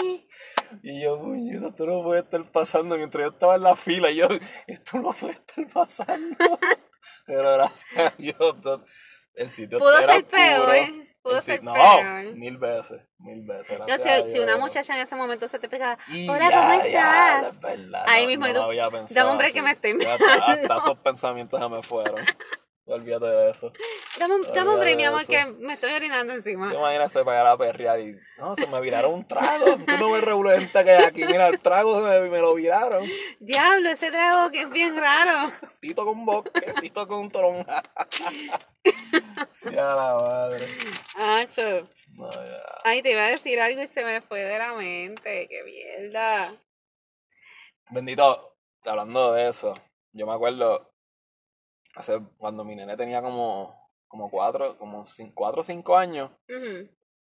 Y 0.83 1.01
yo, 1.03 1.19
puñeta, 1.19 1.67
esto 1.67 1.85
no 1.85 2.03
puede 2.03 2.21
estar 2.21 2.43
pasando 2.51 2.97
mientras 2.97 3.23
yo 3.23 3.29
estaba 3.31 3.55
en 3.55 3.63
la 3.63 3.75
fila. 3.75 4.11
Y 4.11 4.17
yo, 4.17 4.27
esto 4.67 4.97
no 4.99 5.13
puede 5.13 5.33
estar 5.33 5.67
pasando. 5.67 6.37
Pero 7.25 7.53
gracias 7.53 7.85
a 7.97 8.13
Dios, 8.17 8.55
el 9.35 9.49
sitio 9.49 9.79
Pudo 9.79 9.97
era 9.99 10.13
ser 10.13 10.25
peor. 10.25 10.75
¿eh? 10.75 11.15
Pudo 11.21 11.41
ser 11.41 11.61
no, 11.63 11.73
peor. 11.73 12.35
mil 12.35 12.57
veces, 12.57 13.01
mil 13.19 13.41
veces. 13.43 13.79
A 13.81 13.97
si, 13.97 14.31
si 14.31 14.39
una 14.39 14.55
muchacha 14.57 14.95
en 14.95 15.01
ese 15.01 15.15
momento 15.15 15.47
se 15.49 15.59
te 15.59 15.67
pegaba, 15.67 15.97
Y 16.09 16.29
hola, 16.29 16.49
ya, 16.49 16.55
¿cómo 16.61 16.73
ya, 16.85 17.39
estás? 17.41 17.53
es 17.53 17.59
verdad, 17.59 18.03
Ahí 18.07 18.21
no- 18.23 18.27
mismo, 18.29 18.45
no 18.45 18.51
y 18.51 18.53
tú, 18.53 18.61
había 18.61 18.89
pensado 18.89 19.13
dame 19.19 19.31
un 19.31 19.37
break 19.37 19.53
que 19.53 19.59
así. 19.59 19.65
me 19.65 19.71
estoy 19.71 19.97
Ya, 20.05 20.13
Hasta, 20.13 20.51
hasta 20.51 20.77
esos 20.77 20.99
pensamientos 20.99 21.59
ya 21.59 21.67
me 21.69 21.81
fueron. 21.83 22.25
Olvídate 22.87 23.25
de 23.25 23.49
eso. 23.49 23.73
Dame 24.17 24.35
un, 24.35 24.41
dame 24.53 24.69
un 24.69 24.79
break, 24.79 24.95
mi 24.95 25.03
amor, 25.03 25.25
que 25.25 25.45
me 25.45 25.73
estoy 25.73 25.91
orinando 25.91 26.33
encima. 26.33 26.69
¿Te 26.69 26.77
imaginas 26.77 27.11
se 27.11 27.23
pagara 27.25 27.51
a 27.51 27.57
perrear 27.57 27.99
y 27.99 28.17
no, 28.37 28.55
se 28.55 28.65
me 28.65 28.79
viraron 28.79 29.13
un 29.13 29.27
trago? 29.27 29.75
Tú 29.85 29.97
no 29.99 30.11
ves 30.13 30.23
regular 30.23 30.57
gente 30.57 30.83
que 30.85 30.91
hay 30.91 31.03
aquí. 31.03 31.25
Mira, 31.25 31.49
el 31.49 31.59
trago 31.59 31.99
se 31.99 32.05
me, 32.05 32.29
me 32.29 32.39
lo 32.39 32.53
viraron. 32.55 33.05
Diablo, 33.41 33.89
ese 33.89 34.09
trago 34.09 34.49
que 34.51 34.61
es 34.61 34.69
bien 34.71 34.97
raro. 34.97 35.51
Tito 35.81 36.05
con 36.05 36.25
bosque, 36.25 36.73
Tito 36.79 37.05
con 37.07 37.29
toronja. 37.29 37.83
Sí, 39.51 39.69
a 39.69 39.93
la 39.93 40.17
madre. 40.21 40.67
Acho. 41.17 41.89
No. 42.13 42.29
Ay, 42.85 43.01
te 43.01 43.11
iba 43.11 43.25
a 43.25 43.29
decir 43.29 43.59
algo 43.59 43.81
y 43.81 43.87
se 43.87 44.05
me 44.05 44.21
fue 44.21 44.45
de 44.45 44.57
la 44.57 44.73
mente. 44.73 45.49
Qué 45.49 45.63
mierda. 45.63 46.53
Bendito, 47.89 48.55
hablando 48.85 49.33
de 49.33 49.49
eso, 49.49 49.77
yo 50.13 50.25
me 50.25 50.33
acuerdo 50.33 50.89
hace 51.97 52.19
cuando 52.37 52.63
mi 52.63 52.75
nene 52.75 52.95
tenía 52.95 53.21
como, 53.21 53.75
como 54.07 54.29
cuatro, 54.29 54.77
como 54.77 55.03
cin- 55.03 55.33
cuatro 55.33 55.61
o 55.61 55.63
cinco 55.63 55.97
años. 55.97 56.31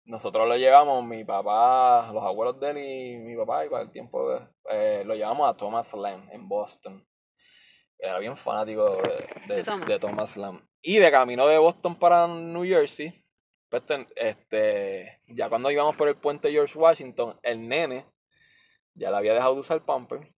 Nosotros 0.05 0.47
lo 0.47 0.55
llevamos, 0.55 1.03
mi 1.03 1.23
papá, 1.23 2.11
los 2.13 2.23
abuelos 2.23 2.59
de 2.59 2.69
él 2.69 2.77
y 2.77 3.17
mi 3.17 3.35
papá, 3.35 3.65
y 3.65 3.69
para 3.69 3.83
el 3.83 3.91
tiempo, 3.91 4.37
eh, 4.69 5.03
lo 5.05 5.15
llevamos 5.15 5.49
a 5.49 5.57
Thomas 5.57 5.93
Lamb 5.93 6.29
en 6.31 6.47
Boston. 6.47 7.07
Era 7.97 8.19
bien 8.19 8.37
fanático 8.37 8.97
de, 9.01 9.55
de, 9.55 9.63
Thomas. 9.63 9.87
de 9.87 9.99
Thomas 9.99 10.37
Lamb. 10.37 10.61
Y 10.81 10.97
de 10.99 11.09
camino 11.09 11.47
de 11.47 11.57
Boston 11.57 11.95
para 11.95 12.27
New 12.27 12.63
Jersey, 12.65 13.25
pues, 13.69 13.81
este, 14.15 15.21
ya 15.27 15.49
cuando 15.49 15.71
íbamos 15.71 15.95
por 15.95 16.07
el 16.07 16.15
puente 16.17 16.51
George 16.51 16.77
Washington, 16.77 17.39
el 17.41 17.67
nene 17.67 18.05
ya 18.93 19.09
le 19.09 19.17
había 19.17 19.33
dejado 19.33 19.55
de 19.55 19.61
usar 19.61 19.83
pumper. 19.83 20.31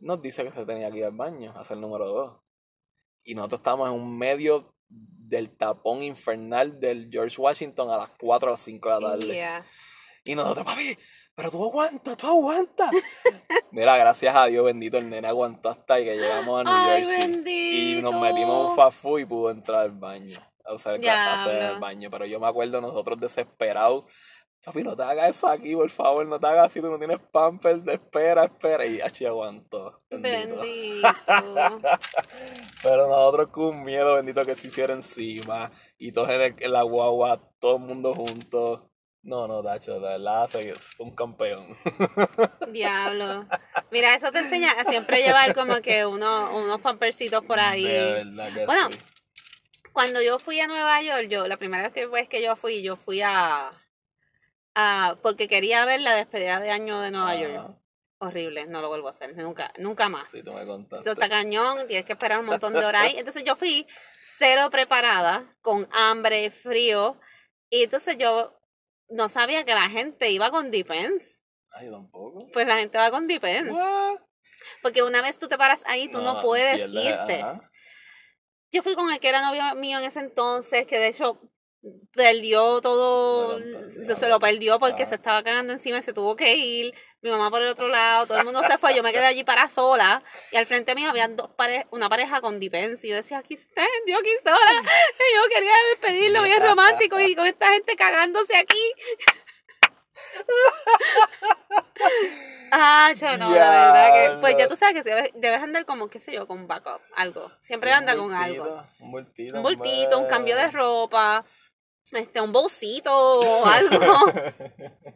Nos 0.00 0.22
dice 0.22 0.44
que 0.44 0.52
se 0.52 0.64
tenía 0.64 0.90
que 0.92 0.98
ir 0.98 1.04
al 1.06 1.12
baño, 1.16 1.52
a 1.56 1.60
hacer 1.60 1.74
el 1.76 1.80
número 1.80 2.06
dos. 2.06 2.40
Y 3.24 3.34
nosotros 3.34 3.60
estábamos 3.60 3.88
en 3.88 3.94
un 3.94 4.16
medio 4.16 4.74
del 4.88 5.50
tapón 5.50 6.02
infernal 6.02 6.78
del 6.78 7.08
George 7.10 7.40
Washington 7.40 7.90
a 7.90 7.96
las 7.96 8.10
4 8.18 8.48
o 8.48 8.50
las 8.52 8.60
5 8.60 8.88
de 8.88 9.00
la 9.00 9.10
tarde. 9.10 9.34
Yeah. 9.34 9.66
Y 10.24 10.34
nosotros, 10.34 10.64
papi, 10.64 10.96
pero 11.34 11.50
tú 11.50 11.64
aguantas, 11.64 12.16
tú 12.16 12.26
aguantas. 12.28 12.90
Mira, 13.72 13.96
gracias 13.96 14.34
a 14.36 14.46
Dios, 14.46 14.64
bendito, 14.64 14.98
el 14.98 15.10
nene 15.10 15.26
aguantó 15.26 15.68
hasta 15.68 15.96
que 15.96 16.16
llegamos 16.16 16.60
a 16.60 16.64
New 16.64 16.72
Ay, 16.72 17.04
Jersey. 17.04 17.98
Y 17.98 18.02
nos 18.02 18.14
metimos 18.14 18.78
un 18.78 18.92
food 18.92 19.20
y 19.20 19.24
pudo 19.24 19.50
entrar 19.50 19.80
al 19.80 19.90
baño. 19.90 20.38
A 20.64 20.74
usar 20.74 20.94
el, 20.94 21.00
Diablo. 21.00 21.42
hacer 21.42 21.56
el 21.56 21.78
baño. 21.78 22.08
Pero 22.10 22.24
yo 22.24 22.38
me 22.38 22.46
acuerdo 22.46 22.80
nosotros 22.80 23.18
desesperados. 23.18 24.04
Papi, 24.64 24.82
no 24.82 24.96
te 24.96 25.02
hagas 25.02 25.30
eso 25.36 25.46
aquí, 25.46 25.74
por 25.74 25.90
favor, 25.90 26.26
no 26.26 26.40
te 26.40 26.46
hagas 26.46 26.66
así, 26.66 26.80
tú 26.80 26.90
no 26.90 26.98
tienes 26.98 27.18
pamper, 27.30 27.82
espera, 27.86 28.44
espera. 28.44 28.86
Y 28.86 29.00
así 29.00 29.26
aguantó. 29.26 30.00
Bendito. 30.10 30.60
Bendito. 30.60 31.08
Pero 32.82 33.08
nosotros 33.08 33.48
con 33.48 33.82
miedo 33.84 34.14
bendito 34.14 34.42
que 34.42 34.54
se 34.54 34.68
hiciera 34.68 34.94
encima. 34.94 35.70
Y 35.98 36.12
todos 36.12 36.30
en, 36.30 36.40
el- 36.40 36.54
en 36.58 36.72
la 36.72 36.82
guagua, 36.82 37.40
todo 37.58 37.76
el 37.76 37.82
mundo 37.82 38.14
juntos. 38.14 38.80
No, 39.22 39.48
no, 39.48 39.62
Tacho, 39.62 39.94
de 39.94 40.00
verdad, 40.00 40.48
fue 40.48 40.72
un 40.98 41.14
campeón. 41.14 41.74
Diablo. 42.72 43.46
Mira, 43.90 44.14
eso 44.14 44.30
te 44.30 44.40
enseña 44.40 44.72
a 44.72 44.84
siempre 44.84 45.22
llevar 45.22 45.54
como 45.54 45.80
que 45.80 46.04
uno, 46.04 46.54
unos 46.56 46.80
pampercitos 46.82 47.42
por 47.44 47.58
ahí. 47.58 47.84
De 47.84 48.24
verdad 48.24 48.54
que 48.54 48.66
Bueno, 48.66 48.88
sí. 48.92 48.98
Cuando 49.92 50.20
yo 50.20 50.38
fui 50.38 50.60
a 50.60 50.66
Nueva 50.66 51.00
York, 51.00 51.28
yo, 51.28 51.46
la 51.46 51.56
primera 51.56 51.84
vez 51.84 51.92
que, 51.92 52.06
vez 52.06 52.28
que 52.28 52.42
yo 52.42 52.54
fui, 52.56 52.82
yo 52.82 52.96
fui 52.96 53.22
a, 53.22 53.70
a, 54.74 55.18
porque 55.22 55.48
quería 55.48 55.84
ver 55.84 56.00
la 56.00 56.14
despedida 56.14 56.60
de 56.60 56.70
año 56.70 57.00
de 57.00 57.10
Nueva 57.10 57.36
York. 57.36 57.54
Ajá, 57.56 57.78
Horrible, 58.18 58.66
no 58.66 58.80
lo 58.80 58.88
vuelvo 58.88 59.08
a 59.08 59.10
hacer, 59.10 59.36
nunca, 59.36 59.72
nunca 59.78 60.08
más. 60.08 60.28
Sí, 60.28 60.42
tú 60.42 60.52
me 60.52 60.64
contaste. 60.64 60.96
Esto 60.96 61.12
está 61.12 61.28
cañón, 61.28 61.86
tienes 61.86 62.06
que 62.06 62.14
esperar 62.14 62.40
un 62.40 62.46
montón 62.46 62.72
de 62.72 62.84
horas 62.84 63.02
ahí. 63.02 63.14
Entonces 63.18 63.44
yo 63.44 63.54
fui 63.56 63.86
cero 64.38 64.68
preparada, 64.70 65.54
con 65.60 65.88
hambre, 65.92 66.50
frío, 66.50 67.20
y 67.68 67.82
entonces 67.82 68.16
yo 68.16 68.58
no 69.08 69.28
sabía 69.28 69.64
que 69.64 69.74
la 69.74 69.88
gente 69.90 70.30
iba 70.30 70.50
con 70.50 70.70
Depends. 70.70 71.40
Ay, 71.70 71.90
tampoco. 71.90 72.46
Pues 72.52 72.66
la 72.66 72.78
gente 72.78 72.96
va 72.96 73.10
con 73.10 73.26
Depends. 73.26 73.72
What? 73.72 74.20
Porque 74.80 75.02
una 75.02 75.20
vez 75.20 75.38
tú 75.38 75.48
te 75.48 75.58
paras 75.58 75.82
ahí, 75.86 76.08
tú 76.08 76.22
no, 76.22 76.40
puedes 76.40 76.88
irte. 76.88 77.42
ajá. 77.42 77.70
Yo 78.70 78.82
fui 78.82 78.94
con 78.94 79.12
el 79.12 79.20
que 79.20 79.28
era 79.28 79.40
novio 79.40 79.74
mío 79.76 79.98
en 79.98 80.04
ese 80.04 80.18
entonces, 80.18 80.86
que 80.86 80.98
de 80.98 81.08
hecho 81.08 81.40
perdió 82.14 82.80
todo, 82.80 83.58
lo- 83.58 84.16
se 84.16 84.28
lo 84.28 84.38
perdió 84.40 84.78
porque 84.78 85.04
se 85.06 85.16
estaba 85.16 85.42
cagando 85.42 85.72
encima 85.72 85.98
y 85.98 86.02
se 86.02 86.12
tuvo 86.12 86.36
que 86.36 86.54
ir. 86.56 86.94
Mi 87.20 87.30
mamá 87.30 87.50
por 87.50 87.62
el 87.62 87.68
otro 87.68 87.88
lado, 87.88 88.26
todo 88.26 88.38
el 88.38 88.44
mundo 88.44 88.62
se 88.62 88.76
fue, 88.78 88.94
yo 88.94 89.02
me 89.02 89.12
quedé 89.12 89.26
allí 89.26 89.44
para 89.44 89.68
sola 89.68 90.22
y 90.52 90.56
al 90.56 90.66
frente 90.66 90.94
mío 90.94 91.08
había 91.10 91.26
dos 91.28 91.50
pare 91.56 91.86
una 91.90 92.08
pareja 92.08 92.40
con 92.40 92.60
Dipens 92.60 93.02
y 93.04 93.08
yo 93.08 93.16
decía, 93.16 93.38
aquí 93.38 93.54
estén, 93.54 93.86
yo 94.06 94.18
aquí 94.18 94.30
sola. 94.42 94.82
Y 95.18 95.36
yo 95.36 95.48
quería 95.54 95.72
despedirlo 95.90 96.42
bien 96.42 96.62
romántico 96.62 97.18
y 97.20 97.34
con 97.34 97.46
esta 97.46 97.72
gente 97.72 97.96
cagándose 97.96 98.56
aquí. 98.56 98.92
Ah, 102.76 103.12
yo 103.14 103.36
no, 103.38 103.54
la 103.54 103.70
verdad 103.70 104.12
que, 104.34 104.40
pues 104.40 104.56
ya 104.56 104.66
tú 104.66 104.74
sabes 104.76 104.94
que 104.94 105.02
debes, 105.08 105.30
debes 105.34 105.62
andar 105.62 105.84
como, 105.86 106.08
qué 106.08 106.18
sé 106.18 106.32
yo, 106.32 106.46
con 106.48 106.66
backup, 106.66 107.00
algo. 107.14 107.52
Siempre 107.60 107.92
anda 107.92 108.16
con 108.16 108.34
algo. 108.34 108.82
Un 108.98 109.12
bultito. 109.12 109.56
Un 109.56 109.62
bultito, 109.62 110.18
un 110.18 110.26
cambio 110.26 110.56
de 110.56 110.70
ropa, 110.72 111.44
este, 112.12 112.40
un 112.40 112.52
bolsito 112.52 113.12
o 113.16 113.66
algo. 113.66 113.98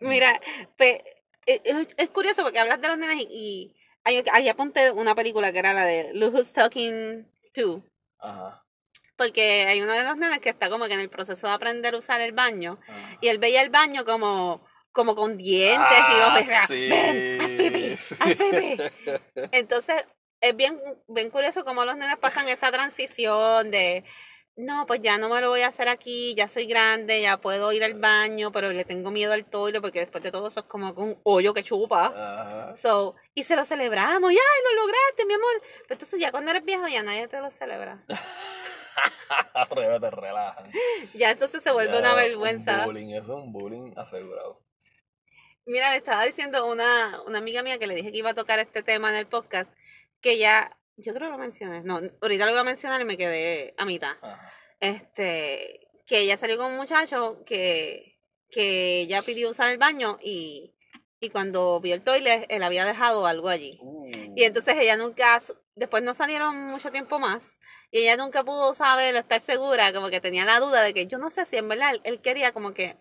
Mira, 0.00 0.40
pe- 0.76 1.04
e- 1.46 1.62
es, 1.64 1.88
es 1.96 2.10
curioso 2.10 2.42
porque 2.42 2.58
hablas 2.58 2.80
de 2.80 2.88
los 2.88 2.98
nenes 2.98 3.16
y, 3.20 3.26
y 3.30 3.74
ahí, 4.04 4.22
ahí 4.32 4.48
apunté 4.48 4.90
una 4.90 5.14
película 5.14 5.52
que 5.52 5.58
era 5.58 5.72
la 5.72 5.84
de 5.84 6.12
Who's 6.14 6.52
Talking 6.52 7.26
To. 7.54 7.82
Ajá. 8.18 8.62
Porque 9.16 9.64
hay 9.66 9.80
uno 9.80 9.92
de 9.92 10.02
los 10.04 10.16
nenes 10.16 10.40
que 10.40 10.50
está 10.50 10.68
como 10.68 10.86
que 10.86 10.94
en 10.94 11.00
el 11.00 11.08
proceso 11.08 11.46
de 11.46 11.52
aprender 11.52 11.94
a 11.94 11.98
usar 11.98 12.20
el 12.20 12.32
baño 12.32 12.80
ajá. 12.88 13.18
y 13.20 13.28
él 13.28 13.38
veía 13.38 13.62
el 13.62 13.70
baño 13.70 14.04
como, 14.04 14.66
como 14.90 15.14
con 15.14 15.36
dientes 15.38 15.78
y 15.78 16.12
Ah, 16.12 16.30
yo 16.30 16.34
decía, 16.36 16.66
sí, 16.66 16.88
ven, 16.88 17.40
haz 17.40 17.50
pipí, 17.52 17.96
sí. 17.96 18.14
haz 18.18 18.36
pipí. 18.36 18.76
Entonces, 19.52 20.04
es 20.40 20.56
bien, 20.56 20.80
bien 21.06 21.30
curioso 21.30 21.64
cómo 21.64 21.84
los 21.84 21.96
nenes 21.96 22.18
pasan 22.18 22.48
esa 22.48 22.72
transición 22.72 23.70
de, 23.70 24.04
no, 24.56 24.86
pues 24.86 25.00
ya 25.00 25.18
no 25.18 25.28
me 25.28 25.40
lo 25.40 25.48
voy 25.48 25.62
a 25.62 25.68
hacer 25.68 25.88
aquí, 25.88 26.34
ya 26.36 26.46
soy 26.48 26.66
grande, 26.66 27.20
ya 27.22 27.38
puedo 27.40 27.72
ir 27.72 27.82
al 27.82 27.94
baño, 27.94 28.52
pero 28.52 28.70
le 28.72 28.84
tengo 28.84 29.10
miedo 29.10 29.32
al 29.32 29.44
toile 29.44 29.80
porque 29.80 30.00
después 30.00 30.22
de 30.22 30.30
todo 30.30 30.46
eso 30.48 30.60
es 30.60 30.66
como 30.66 30.92
un 30.92 31.18
hoyo 31.24 31.52
que 31.52 31.64
chupa. 31.64 32.06
Ajá. 32.06 32.76
So, 32.76 33.16
y 33.34 33.42
se 33.42 33.56
lo 33.56 33.64
celebramos, 33.64 34.30
y 34.32 34.36
ay, 34.36 34.60
lo 34.64 34.82
lograste, 34.82 35.26
mi 35.26 35.34
amor. 35.34 35.60
Pero 35.82 35.94
entonces 35.94 36.20
ya 36.20 36.30
cuando 36.30 36.50
eres 36.52 36.64
viejo 36.64 36.86
ya 36.88 37.02
nadie 37.02 37.26
te 37.28 37.40
lo 37.40 37.50
celebra. 37.50 38.04
Revés, 39.70 40.00
te 40.00 40.10
relajan. 40.10 40.70
Ya 41.14 41.30
entonces 41.30 41.62
se 41.62 41.72
vuelve 41.72 41.92
Ya, 41.94 41.98
una 42.00 42.10
Un 42.10 42.16
vergüenza. 42.16 42.84
bullying, 42.84 43.08
eso 43.10 43.38
es 43.38 43.44
un 43.44 43.52
bullying 43.52 43.92
asegurado. 43.96 44.60
Mira, 45.66 45.90
me 45.90 45.96
estaba 45.96 46.24
diciendo 46.24 46.66
una, 46.66 47.22
una 47.26 47.38
amiga 47.38 47.62
mía 47.62 47.78
que 47.78 47.86
le 47.86 47.94
dije 47.94 48.12
que 48.12 48.18
iba 48.18 48.30
a 48.30 48.34
tocar 48.34 48.58
este 48.58 48.82
tema 48.82 49.08
en 49.10 49.16
el 49.16 49.26
podcast, 49.26 49.72
que 50.20 50.38
ya, 50.38 50.76
yo 50.96 51.14
creo 51.14 51.28
que 51.28 51.32
lo 51.32 51.38
mencioné, 51.38 51.82
no, 51.82 52.00
ahorita 52.20 52.44
lo 52.46 52.52
iba 52.52 52.60
a 52.60 52.64
mencionar 52.64 53.00
y 53.00 53.04
me 53.04 53.16
quedé 53.16 53.74
a 53.76 53.84
mitad. 53.84 54.16
Ajá. 54.22 54.52
Este, 54.80 55.88
que 56.06 56.20
ella 56.20 56.36
salió 56.36 56.56
con 56.56 56.72
un 56.72 56.76
muchacho 56.76 57.42
que, 57.46 58.18
que 58.50 59.00
ella 59.00 59.22
pidió 59.22 59.50
usar 59.50 59.70
el 59.70 59.78
baño 59.78 60.18
y, 60.22 60.74
y 61.20 61.30
cuando 61.30 61.80
vio 61.80 61.94
el 61.94 62.02
toilet, 62.02 62.46
él 62.48 62.62
había 62.62 62.84
dejado 62.84 63.26
algo 63.26 63.48
allí. 63.48 63.78
Uh, 63.80 64.10
Y 64.36 64.44
entonces 64.44 64.76
ella 64.78 64.96
nunca, 64.96 65.40
después 65.74 66.02
no 66.02 66.12
salieron 66.14 66.66
mucho 66.66 66.90
tiempo 66.90 67.18
más, 67.18 67.58
y 67.90 68.00
ella 68.00 68.16
nunca 68.16 68.42
pudo 68.42 68.74
saber 68.74 69.14
o 69.14 69.18
estar 69.18 69.40
segura, 69.40 69.92
como 69.92 70.10
que 70.10 70.20
tenía 70.20 70.44
la 70.44 70.60
duda 70.60 70.82
de 70.82 70.92
que 70.92 71.06
yo 71.06 71.18
no 71.18 71.30
sé 71.30 71.46
si 71.46 71.56
en 71.56 71.68
verdad 71.68 71.94
él, 72.04 72.20
quería 72.20 72.52
como 72.52 72.74
que 72.74 72.96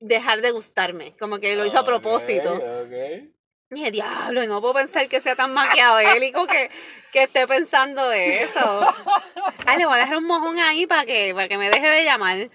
dejar 0.00 0.42
de 0.42 0.50
gustarme, 0.50 1.16
como 1.18 1.38
que 1.38 1.56
lo 1.56 1.64
hizo 1.64 1.78
a 1.78 1.84
propósito. 1.84 2.54
ok. 2.54 3.30
Dije, 3.70 3.92
diablo, 3.92 4.42
y 4.42 4.48
no 4.48 4.60
puedo 4.60 4.74
pensar 4.74 5.08
que 5.08 5.20
sea 5.20 5.36
tan 5.36 5.54
maquiavélico 5.54 6.44
que, 6.48 6.68
que 7.12 7.22
esté 7.22 7.46
pensando 7.46 8.10
eso. 8.10 8.80
Ay, 9.66 9.78
le 9.78 9.86
voy 9.86 9.94
a 9.94 9.98
dejar 9.98 10.16
un 10.16 10.26
mojón 10.26 10.58
ahí 10.58 10.88
para 10.88 11.06
que, 11.06 11.32
para 11.32 11.46
que 11.46 11.56
me 11.56 11.70
deje 11.70 11.88
de 11.88 12.04
llamar. 12.04 12.50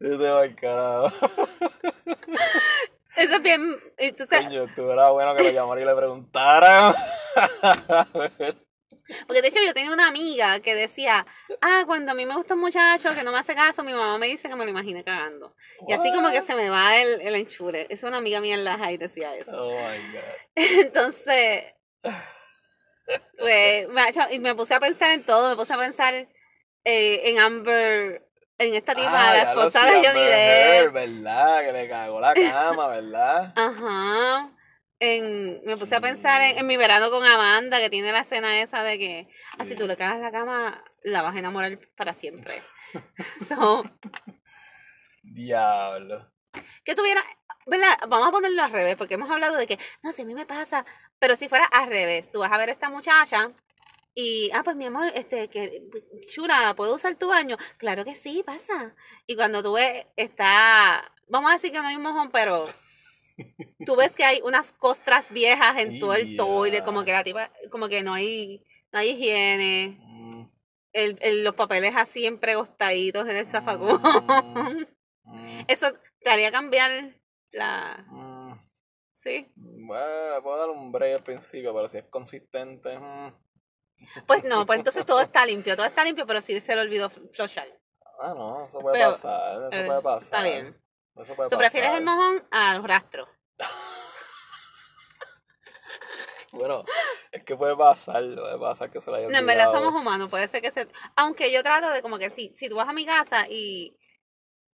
Yo 0.00 0.18
te 0.18 0.30
voy 0.30 0.54
carajo. 0.54 1.10
Eso 3.14 3.36
es 3.36 3.42
bien, 3.42 3.78
entonces, 3.98 4.40
Coño, 4.40 4.64
estuviera 4.64 5.10
bueno 5.10 5.36
que 5.36 5.42
lo 5.42 5.50
llamara 5.50 5.82
y 5.82 5.84
le 5.84 5.94
preguntaran. 5.94 6.94
porque 9.26 9.42
de 9.42 9.48
hecho 9.48 9.58
yo 9.64 9.74
tenía 9.74 9.92
una 9.92 10.08
amiga 10.08 10.60
que 10.60 10.74
decía, 10.74 11.26
ah, 11.60 11.82
cuando 11.86 12.12
a 12.12 12.14
mí 12.14 12.26
me 12.26 12.34
gusta 12.34 12.54
un 12.54 12.60
muchacho 12.60 13.14
que 13.14 13.22
no 13.24 13.32
me 13.32 13.38
hace 13.38 13.54
caso, 13.54 13.82
mi 13.82 13.92
mamá 13.92 14.18
me 14.18 14.26
dice 14.26 14.48
que 14.48 14.54
me 14.56 14.64
lo 14.64 14.70
imagine 14.70 15.04
cagando. 15.04 15.54
Y 15.88 15.92
así 15.92 16.12
como 16.12 16.30
que 16.30 16.42
se 16.42 16.54
me 16.54 16.70
va 16.70 16.96
el, 16.96 17.20
el 17.20 17.34
enchure. 17.34 17.86
Es 17.90 18.02
una 18.02 18.18
amiga 18.18 18.40
mía 18.40 18.54
en 18.54 18.64
la 18.64 18.78
high 18.78 18.96
decía 18.98 19.34
eso. 19.36 19.52
Oh 19.56 19.72
my 19.74 20.12
god. 20.12 20.22
Entonces, 20.54 21.64
pues, 23.38 23.88
me, 23.88 24.00
ha 24.02 24.08
hecho- 24.08 24.26
y 24.30 24.38
me 24.38 24.54
puse 24.54 24.74
a 24.74 24.80
pensar 24.80 25.10
en 25.10 25.24
todo, 25.24 25.50
me 25.50 25.56
puse 25.56 25.72
a 25.72 25.78
pensar 25.78 26.14
eh, 26.14 27.20
en 27.24 27.38
Amber, 27.38 28.26
en 28.58 28.74
esta 28.74 28.94
tipa, 28.94 29.10
Ah, 29.12 29.34
la 29.34 29.42
esposa 29.52 29.84
de 29.86 30.06
Johnny 30.06 30.24
Depp. 30.24 30.92
¿verdad? 30.92 31.60
Que 31.64 31.72
le 31.72 31.88
cagó 31.88 32.20
la 32.20 32.34
cama, 32.34 32.88
¿verdad? 32.88 33.52
Ajá. 33.56 34.50
En, 35.04 35.60
me 35.64 35.76
puse 35.76 35.96
a 35.96 36.00
pensar 36.00 36.40
en, 36.42 36.58
en 36.58 36.64
mi 36.64 36.76
verano 36.76 37.10
con 37.10 37.24
Amanda, 37.24 37.80
que 37.80 37.90
tiene 37.90 38.12
la 38.12 38.20
escena 38.20 38.60
esa 38.60 38.84
de 38.84 39.00
que, 39.00 39.28
ah, 39.58 39.64
si 39.64 39.74
tú 39.74 39.88
le 39.88 39.96
cagas 39.96 40.20
la 40.20 40.30
cama, 40.30 40.84
la 41.02 41.22
vas 41.22 41.34
a 41.34 41.40
enamorar 41.40 41.76
para 41.96 42.14
siempre. 42.14 42.62
so, 43.48 43.82
Diablo. 45.24 46.30
que 46.84 46.94
tuviera, 46.94 47.20
¿verdad? 47.66 47.98
Vamos 48.06 48.28
a 48.28 48.30
ponerlo 48.30 48.62
al 48.62 48.70
revés, 48.70 48.94
porque 48.94 49.14
hemos 49.14 49.28
hablado 49.28 49.56
de 49.56 49.66
que, 49.66 49.76
no 50.04 50.12
sé, 50.12 50.22
a 50.22 50.24
mí 50.24 50.34
me 50.34 50.46
pasa, 50.46 50.86
pero 51.18 51.34
si 51.34 51.48
fuera 51.48 51.64
al 51.64 51.88
revés, 51.88 52.30
tú 52.30 52.38
vas 52.38 52.52
a 52.52 52.58
ver 52.58 52.68
a 52.68 52.72
esta 52.72 52.88
muchacha 52.88 53.50
y, 54.14 54.50
ah, 54.54 54.62
pues 54.62 54.76
mi 54.76 54.86
amor, 54.86 55.10
este, 55.16 55.48
que, 55.48 55.82
chula, 56.28 56.74
¿puedo 56.76 56.94
usar 56.94 57.16
tu 57.16 57.26
baño? 57.26 57.56
Claro 57.76 58.04
que 58.04 58.14
sí, 58.14 58.44
pasa. 58.46 58.94
Y 59.26 59.34
cuando 59.34 59.64
tú 59.64 59.72
ves, 59.72 60.06
está, 60.14 61.12
vamos 61.26 61.50
a 61.50 61.54
decir 61.54 61.72
que 61.72 61.78
no 61.78 61.88
hay 61.88 61.96
un 61.96 62.02
mojón, 62.02 62.30
pero 62.30 62.66
tú 63.84 63.96
ves 63.96 64.12
que 64.12 64.24
hay 64.24 64.40
unas 64.42 64.72
costras 64.72 65.32
viejas 65.32 65.78
en 65.78 65.98
todo 65.98 66.14
el 66.14 66.36
toile, 66.36 66.82
como 66.82 67.04
que 67.04 67.12
la 67.12 67.24
tipa, 67.24 67.50
como 67.70 67.88
que 67.88 68.02
no 68.02 68.14
hay, 68.14 68.62
no 68.92 68.98
hay 68.98 69.10
higiene, 69.10 69.98
Mm, 70.00 70.44
el, 70.92 71.18
el- 71.22 71.44
los 71.44 71.54
papeles 71.54 71.94
así 71.96 72.26
empregostaditos 72.26 73.28
en 73.28 73.36
el 73.36 73.46
zafacón. 73.46 74.00
mm, 74.02 74.86
Eso 75.68 75.92
te 76.20 76.30
haría 76.30 76.50
cambiar 76.52 77.14
la, 77.52 78.04
mm. 78.08 78.52
sí. 79.12 79.50
Bueno, 79.56 80.42
puedo 80.42 80.58
dar 80.58 80.70
un 80.70 80.92
break 80.92 81.16
al 81.18 81.24
principio, 81.24 81.74
pero 81.74 81.88
si 81.88 81.98
es 81.98 82.04
consistente. 82.04 82.98
Pues 84.26 84.44
no, 84.44 84.66
pues 84.66 84.78
entonces 84.78 85.04
todo 85.06 85.20
está 85.22 85.46
limpio, 85.46 85.76
todo 85.76 85.86
está 85.86 86.04
limpio, 86.04 86.26
pero 86.26 86.40
sí 86.40 86.60
se 86.60 86.74
le 86.74 86.82
olvidó 86.82 87.08
flochar. 87.10 87.66
Ah, 88.20 88.34
no, 88.36 88.66
eso 88.66 88.78
puede 88.80 88.98
Pero, 88.98 89.10
pasar. 89.10 89.62
Eso 89.72 89.80
eh, 89.82 89.86
puede 89.86 90.02
pasar. 90.02 90.22
Está 90.22 90.42
bien. 90.44 90.76
Eso 91.16 91.34
puede 91.34 91.50
¿Tú 91.50 91.56
prefieres 91.58 91.92
el 91.92 92.02
mojón 92.04 92.42
a 92.50 92.74
los 92.74 92.86
rastros? 92.86 93.28
Bueno, 96.52 96.84
es 97.30 97.42
que 97.44 97.56
puede 97.56 97.74
pasar, 97.74 98.22
puede 98.34 98.58
pasar 98.58 98.90
que 98.90 99.00
se 99.00 99.10
la 99.10 99.16
haya 99.16 99.28
No, 99.30 99.38
en 99.38 99.46
verdad 99.46 99.70
somos 99.72 99.94
humanos, 99.94 100.28
puede 100.28 100.46
ser 100.48 100.60
que 100.60 100.70
se... 100.70 100.86
Aunque 101.16 101.50
yo 101.50 101.62
trato 101.62 101.90
de 101.90 102.02
como 102.02 102.18
que 102.18 102.28
si, 102.28 102.52
si 102.54 102.68
tú 102.68 102.76
vas 102.76 102.86
a 102.88 102.92
mi 102.92 103.06
casa 103.06 103.46
y, 103.48 103.96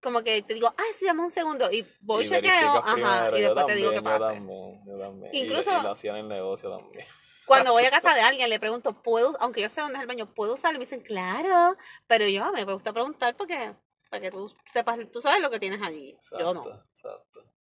como 0.03 0.23
que 0.23 0.43
te 0.43 0.55
digo, 0.55 0.75
ay, 0.77 0.87
sí, 0.99 1.07
dame 1.07 1.23
un 1.23 1.31
segundo. 1.31 1.71
Y 1.71 1.87
voy, 2.01 2.25
Y 2.25 2.29
chequeo, 2.29 2.79
ajá, 2.79 2.93
primero, 2.95 3.39
y 3.39 3.41
yo 3.43 3.47
después 3.55 3.67
te 3.67 3.75
digo 3.77 3.91
qué 3.91 3.97
también, 3.97 4.15
yo 4.15 4.19
pasa. 4.21 4.33
también, 4.35 4.85
yo 4.87 4.99
también. 4.99 5.35
Incluso- 5.35 5.79
Y, 5.79 5.83
lo 5.83 5.91
hacía 5.91 6.11
en 6.11 6.17
el 6.17 6.29
negocio 6.29 6.71
también. 6.77 7.07
Cuando 7.47 7.73
voy 7.73 7.85
a 7.85 7.91
casa 7.91 8.13
de 8.15 8.21
alguien, 8.23 8.51
le 8.51 8.59
pregunto, 8.59 9.01
¿puedo, 9.01 9.37
aunque 9.41 9.61
yo 9.63 9.69
sé 9.69 9.81
dónde 9.81 9.97
es 9.99 10.03
el 10.03 10.09
baño, 10.09 10.35
¿puedo 10.35 10.55
usar? 10.55 10.75
Y 10.75 10.79
me 10.79 10.85
dicen, 10.85 11.01
claro. 11.01 11.77
Pero 12.09 12.27
yo 12.27 12.43
"Ah, 12.45 12.51
me 12.51 12.65
gusta 12.65 12.93
preguntar 12.93 13.37
porque, 13.37 13.73
para 14.09 14.23
que 14.23 14.31
tú 14.31 14.55
sepas, 14.73 14.99
tú 15.13 15.21
sabes 15.21 15.41
lo 15.43 15.51
que 15.51 15.61
tienes 15.61 15.81
allí. 15.83 16.17
Yo 16.39 16.55
no. 16.55 16.61
Exacto, 16.67 16.89
exacto. 16.93 17.53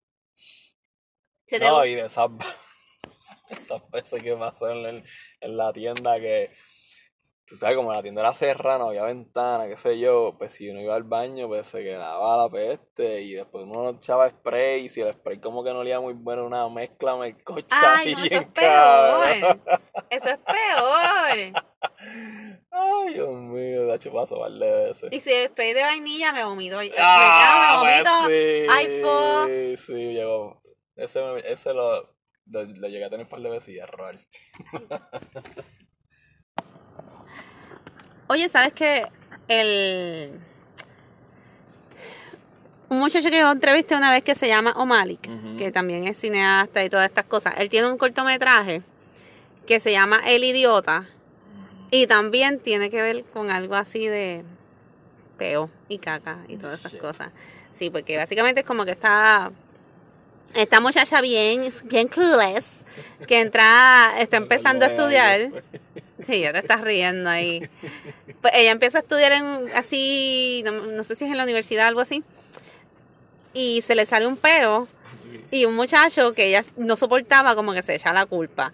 Se 1.47 1.59
te- 1.59 1.65
No, 1.67 1.85
y 1.85 1.95
de 1.95 2.05
esas, 2.07 2.31
esas 3.51 3.91
veces 3.91 4.23
que 4.23 4.35
pasó 4.37 4.71
en, 4.71 5.05
en 5.41 5.57
la 5.57 5.73
tienda 5.73 6.19
que, 6.19 6.55
tú 7.49 7.57
sabes, 7.57 7.77
como 7.77 7.93
la 7.93 8.03
tienda 8.03 8.21
era 8.21 8.35
cerrada, 8.35 8.79
no 8.79 8.89
había 8.89 9.05
ventana, 9.05 9.67
qué 9.67 9.77
sé 9.79 9.99
yo, 9.99 10.35
pues 10.37 10.53
si 10.53 10.69
uno 10.69 10.81
iba 10.83 10.95
al 10.95 11.03
baño, 11.05 11.49
pues 11.49 11.67
se 11.67 11.83
quedaba 11.83 12.37
la 12.37 12.49
peste 12.51 13.23
y 13.23 13.33
después 13.35 13.65
uno 13.65 13.89
echaba 13.91 14.29
spray 14.29 14.85
y 14.85 14.89
si 14.91 15.01
el 15.01 15.13
spray 15.15 15.41
como 15.41 15.65
que 15.65 15.73
no 15.73 15.79
olía 15.79 15.99
muy 16.01 16.13
bueno, 16.13 16.45
una 16.45 16.69
mezcla 16.69 17.17
melcocha 17.17 17.95
Ay, 17.95 18.15
no, 18.15 18.23
eso 18.25 18.35
es 18.37 18.47
peor. 18.49 18.53
cabrón. 18.53 19.63
Eso 20.11 20.29
es 20.29 20.39
peor. 20.39 21.63
Ay, 22.71 23.15
Dios 23.15 23.31
mío, 23.31 23.87
de 23.87 23.95
hecho 23.95 24.13
pasó 24.13 24.39
par 24.41 24.53
de 24.53 24.71
veces. 24.85 25.13
Y 25.13 25.21
si 25.21 25.33
el 25.33 25.49
spray 25.49 25.73
de 25.73 25.83
vainilla 25.83 26.33
me 26.33 26.45
vomito. 26.45 26.79
Me 26.79 26.91
Ah, 26.99 27.79
quedo, 27.79 27.85
me 27.85 28.03
pues 28.03 28.15
vomito. 28.15 28.29
sí, 28.29 28.67
ay, 28.71 29.77
sí, 29.77 29.87
sí, 29.87 30.13
llegó. 30.15 30.63
Ese, 30.97 31.23
me- 31.23 31.51
ese 31.51 31.73
lo, 31.73 32.03
lo, 32.47 32.65
lo 32.65 32.89
llegué 32.89 33.05
a 33.05 33.11
tener 33.11 33.25
un 33.25 33.31
par 33.31 33.41
de 33.41 33.51
veces 33.51 33.69
y 33.75 33.79
error. 33.79 34.19
Oye, 38.29 38.49
¿sabes 38.49 38.73
qué? 38.75 39.07
El... 39.49 40.31
Un 42.91 42.99
muchacho 43.01 43.31
que 43.31 43.39
yo 43.39 43.51
entrevisté 43.51 43.97
una 43.97 44.11
vez 44.11 44.23
que 44.23 44.35
se 44.35 44.49
llama 44.49 44.73
O'Malik, 44.77 45.29
que 45.59 45.71
también 45.71 46.07
es 46.07 46.19
cineasta 46.19 46.85
y 46.85 46.89
todas 46.89 47.07
estas 47.07 47.27
cosas. 47.27 47.55
Él 47.59 47.69
tiene 47.69 47.87
un 47.87 47.99
cortometraje 47.99 48.83
que 49.67 49.81
se 49.81 49.93
llama 49.93 50.21
El 50.27 50.45
Idiota 50.45 51.05
y 51.91 52.07
también 52.07 52.61
tiene 52.61 52.91
que 52.91 53.03
ver 53.03 53.25
con 53.25 53.51
algo 53.51 53.75
así 53.75 54.07
de 54.07 54.43
peo 55.37 55.71
y 55.89 55.99
caca 55.99 56.39
y 56.49 56.57
todas 56.57 56.81
esas 56.81 56.93
Shit. 56.93 57.01
cosas. 57.01 57.31
Sí, 57.75 57.91
porque 57.91 58.17
básicamente 58.17 58.61
es 58.61 58.67
como 58.67 58.85
que 58.87 58.93
está 58.93 59.51
esta 60.55 60.81
muchacha 60.81 61.21
bien, 61.21 61.71
bien 61.85 62.09
clueless, 62.09 62.85
que 63.27 63.41
entra, 63.41 64.15
está 64.19 64.39
empezando 64.39 64.87
a 64.87 64.89
estudiar. 64.89 65.51
Sí, 66.27 66.41
ya 66.41 66.53
te 66.53 66.59
estás 66.59 66.81
riendo 66.81 67.31
ahí. 67.31 67.69
Pues 68.41 68.53
ella 68.55 68.71
empieza 68.71 68.99
a 68.99 69.01
estudiar 69.03 69.33
en 69.33 69.45
así, 69.75 70.63
no, 70.65 70.73
no 70.73 71.05
sé 71.05 71.15
si 71.15 71.25
es 71.25 71.31
en 71.31 71.37
la 71.37 71.45
universidad 71.45 71.87
o 71.87 71.89
algo 71.89 72.01
así. 72.01 72.23
Y 73.55 73.83
se 73.83 73.95
le 73.95 74.07
sale 74.07 74.27
un 74.27 74.37
peo 74.37 74.89
y 75.51 75.65
un 75.65 75.75
muchacho 75.75 76.33
que 76.33 76.47
ella 76.47 76.65
no 76.77 76.97
soportaba 76.97 77.55
como 77.55 77.73
que 77.73 77.83
se 77.83 77.95
echa 77.95 78.13
la 78.13 78.27
culpa. 78.27 78.73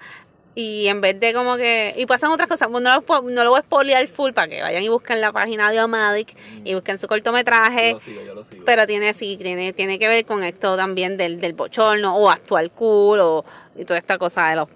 Y 0.56 0.86
en 0.86 1.00
vez 1.00 1.18
de 1.18 1.34
como 1.34 1.56
que... 1.56 1.94
Y 1.96 2.06
pasan 2.06 2.30
otras 2.30 2.48
cosas. 2.48 2.68
Bueno, 2.68 2.90
no, 2.90 3.04
lo, 3.06 3.22
no 3.22 3.44
lo 3.44 3.50
voy 3.50 3.58
a 3.58 3.62
spoilear 3.62 4.06
full 4.06 4.32
para 4.32 4.48
que 4.48 4.62
vayan 4.62 4.82
y 4.84 4.88
busquen 4.88 5.20
la 5.20 5.32
página 5.32 5.72
de 5.72 5.82
Omadic 5.82 6.36
y 6.64 6.74
busquen 6.74 6.98
su 6.98 7.08
cortometraje. 7.08 7.88
Yo 7.88 7.94
lo 7.94 8.00
sigo, 8.00 8.22
yo 8.22 8.34
lo 8.34 8.44
sigo. 8.44 8.64
Pero 8.64 8.86
tiene 8.86 9.14
sí, 9.14 9.36
tiene, 9.36 9.72
tiene 9.72 9.98
que 9.98 10.06
ver 10.06 10.24
con 10.24 10.44
esto 10.44 10.76
también 10.76 11.16
del, 11.16 11.40
del 11.40 11.54
bochorno 11.54 12.16
o 12.16 12.30
actual 12.30 12.70
cool 12.70 13.18
o 13.20 13.44
y 13.76 13.84
toda 13.84 13.98
esta 13.98 14.16
cosa 14.16 14.48
de 14.50 14.56
los 14.56 14.68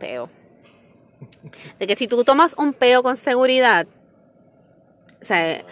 peos. 0.00 0.28
De 1.78 1.86
que 1.86 1.96
si 1.96 2.08
tú 2.08 2.24
tomas 2.24 2.54
un 2.58 2.72
peo 2.72 3.02
con 3.02 3.16
seguridad, 3.16 3.86
o 5.20 5.24
sea, 5.24 5.64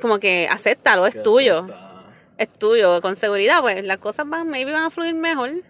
como 0.00 0.18
que 0.18 0.48
acéptalo, 0.50 1.06
es 1.06 1.14
Que 1.14 1.20
tuyo. 1.20 1.58
acepta. 1.64 1.86
Es 2.38 2.50
tuyo, 2.52 3.02
con 3.02 3.16
seguridad, 3.16 3.60
pues 3.60 3.84
las 3.84 3.98
cosas 3.98 4.28
van, 4.28 4.48
maybe 4.48 4.72
van 4.72 4.84
a 4.84 4.90
fluir 4.90 5.14
mejor. 5.14 5.62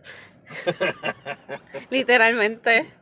Literalmente. 1.91 2.93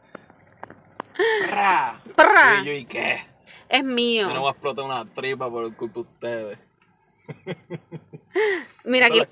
Y 2.62 2.64
yo, 2.64 2.72
¿y 2.72 2.84
qué? 2.86 3.20
Es 3.68 3.84
mío. 3.84 4.28
Yo 4.28 4.34
no 4.34 4.40
voy 4.40 4.48
a 4.48 4.52
explotar 4.52 4.84
una 4.84 5.04
tripa 5.04 5.50
por 5.50 5.74
culpa 5.76 5.94
de 5.94 6.00
ustedes. 6.00 6.58
Mira 8.84 9.06
aquí, 9.08 9.18
la. 9.18 9.26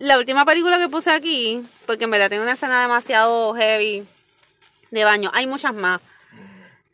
La 0.00 0.18
última 0.18 0.44
película 0.44 0.78
que 0.78 0.88
puse 0.88 1.10
aquí, 1.12 1.62
porque 1.86 2.04
en 2.04 2.10
verdad 2.10 2.28
tiene 2.28 2.42
una 2.42 2.54
escena 2.54 2.82
demasiado 2.82 3.54
heavy 3.54 4.04
de 4.90 5.04
baño. 5.04 5.30
Hay 5.34 5.46
muchas 5.46 5.74
más. 5.74 6.00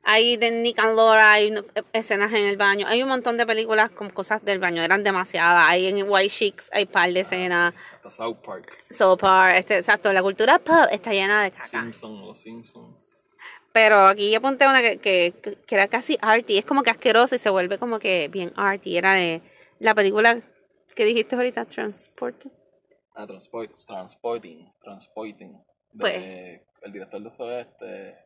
Hay 0.07 0.37
de 0.37 0.51
Nick 0.51 0.79
and 0.81 0.97
Laura, 0.97 1.33
hay 1.33 1.51
no- 1.51 1.65
escenas 1.95 2.31
en 2.33 2.45
el 2.45 2.59
baño. 2.59 2.87
Hay 2.87 3.03
un 3.03 3.09
montón 3.09 3.39
de 3.39 3.47
películas 3.47 3.91
con 3.91 4.11
cosas 4.11 4.45
del 4.45 4.59
baño. 4.59 4.83
Eran 4.83 5.03
demasiadas. 5.03 5.65
Hay 5.67 5.87
en 5.87 6.05
White 6.07 6.29
Chicks, 6.29 6.69
hay 6.75 6.85
par 6.85 7.11
de 7.11 7.21
escenas. 7.21 7.73
Hasta 7.97 8.11
South 8.11 8.37
Park. 8.45 8.71
So 8.91 9.17
Par, 9.17 9.55
este, 9.57 9.79
exacto. 9.79 10.13
La 10.13 10.23
cultura 10.23 10.59
pop 10.59 10.89
está 10.93 11.13
llena 11.13 11.43
de 11.43 11.51
caca. 11.53 11.67
Simpson, 11.69 12.21
los 12.21 12.39
Simpsons. 12.39 12.99
Pero 13.73 14.07
aquí 14.07 14.31
yo 14.31 14.39
apunté 14.39 14.67
una 14.69 14.83
que, 14.83 14.99
que, 14.99 15.33
que 15.67 15.75
era 15.75 15.89
casi 15.89 16.19
arty. 16.21 16.59
Es 16.59 16.65
como 16.67 16.83
que 16.83 16.91
asqueroso 16.91 17.35
y 17.35 17.39
se 17.39 17.49
vuelve 17.51 17.79
como 17.79 17.99
que 17.99 18.29
bien 18.29 18.53
arty. 18.57 18.99
Era 18.99 19.15
de 19.15 19.41
la 19.79 19.95
película 19.95 20.39
que 20.95 21.05
dijiste 21.07 21.35
ahorita, 21.35 21.65
Transport. 21.65 22.45
Ah, 23.17 23.27
Transport, 23.27 23.73
Transporting. 23.87 24.71
Transporting. 24.83 25.53
De, 25.93 25.99
Pues. 25.99 26.61
El 26.85 26.93
director 26.93 27.21
de 27.21 27.29
eso 27.29 27.51
es 27.51 27.67
este. 27.67 28.19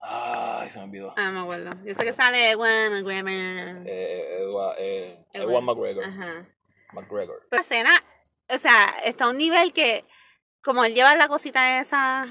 Ay, 0.00 0.70
se 0.70 0.78
me 0.78 0.84
olvidó. 0.86 1.14
Ah, 1.16 1.30
me 1.30 1.40
acuerdo. 1.40 1.70
Yo 1.84 1.94
sé 1.94 2.04
que 2.04 2.12
sale 2.12 2.50
Ewan 2.52 2.92
McGregor. 2.92 3.86
Eh, 3.86 4.38
Edward, 4.40 4.76
eh, 4.78 5.24
Ewan. 5.34 5.50
Ewan 5.50 5.64
McGregor. 5.64 6.04
Ajá. 6.04 6.46
McGregor. 6.92 7.46
La 7.50 7.60
escena, 7.60 8.02
o 8.48 8.58
sea, 8.58 8.94
está 9.04 9.26
a 9.26 9.30
un 9.30 9.36
nivel 9.36 9.72
que, 9.72 10.04
como 10.62 10.84
él 10.84 10.94
lleva 10.94 11.14
la 11.16 11.28
cosita 11.28 11.80
esa 11.80 12.26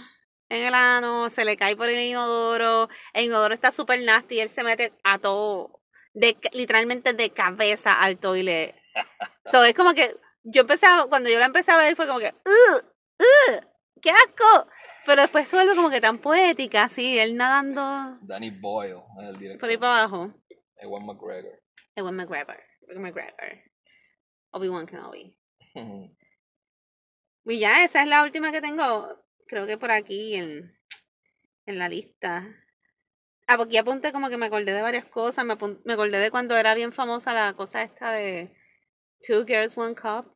en 0.50 0.64
el 0.64 0.74
ano, 0.74 1.30
se 1.30 1.46
le 1.46 1.58
cae 1.58 1.76
por 1.76 1.90
el 1.90 2.00
inodoro, 2.00 2.90
el 3.14 3.26
inodoro 3.26 3.54
está 3.54 3.72
súper 3.72 4.02
nasty 4.04 4.36
y 4.36 4.40
él 4.40 4.50
se 4.50 4.64
mete 4.64 4.94
a 5.04 5.20
todo, 5.20 5.82
de, 6.14 6.38
literalmente 6.54 7.14
de 7.14 7.30
cabeza 7.30 7.94
al 7.94 8.18
toilet. 8.18 8.76
So, 9.52 9.64
es 9.64 9.76
como 9.76 9.94
que, 9.94 10.18
yo 10.42 10.62
empecé 10.62 10.88
a, 10.88 11.06
cuando 11.08 11.30
yo 11.30 11.38
la 11.38 11.46
empecé 11.46 11.72
a 11.72 11.78
ver 11.78 11.96
fue 11.96 12.08
como 12.08 12.18
que, 12.18 12.34
¡uh! 12.34 12.78
¡uh! 12.78 13.60
¡qué 14.02 14.10
asco! 14.10 14.68
Pero 15.06 15.22
después 15.22 15.48
se 15.48 15.56
vuelve 15.56 15.76
como 15.76 15.90
que 15.90 16.02
tan 16.02 16.18
poética, 16.18 16.84
así, 16.86 17.18
él 17.20 17.36
nadando 17.38 18.18
Danny 18.22 18.50
Boyle 18.52 19.02
es 19.22 19.30
el 19.30 19.38
director. 19.38 19.60
por 19.60 19.70
ahí 19.70 19.78
para 19.78 20.00
abajo. 20.00 20.34
Ewan 20.78 21.06
McGregor. 21.06 21.62
Ewan 21.96 22.16
McGregor. 22.16 22.58
McGregor. 22.98 23.64
Obi-Wan 24.52 24.86
Kenobi. 24.86 25.38
Y 27.48 27.60
ya, 27.60 27.84
esa 27.84 28.02
es 28.02 28.08
la 28.08 28.24
última 28.24 28.52
que 28.52 28.60
tengo, 28.60 29.08
creo 29.48 29.68
que 29.68 29.78
por 29.78 29.92
aquí 29.92 30.34
en, 30.34 30.76
en 31.68 31.78
la 31.78 31.88
lista. 31.90 32.44
Ah, 33.46 33.56
porque 33.58 33.78
apunté 33.78 34.12
como 34.12 34.30
que 34.30 34.38
me 34.38 34.48
acordé 34.48 34.72
de 34.74 34.82
varias 34.82 35.06
cosas. 35.06 35.46
Me, 35.46 35.54
apun- 35.54 35.80
me 35.86 35.94
acordé 35.94 36.18
de 36.18 36.32
cuando 36.32 36.58
era 36.58 36.74
bien 36.74 36.92
famosa 36.92 37.34
la 37.36 37.54
cosa 37.54 37.84
esta 37.84 38.12
de 38.12 38.52
Two 39.28 39.46
Girls, 39.46 39.78
One 39.78 39.94
Cup. 39.94 40.35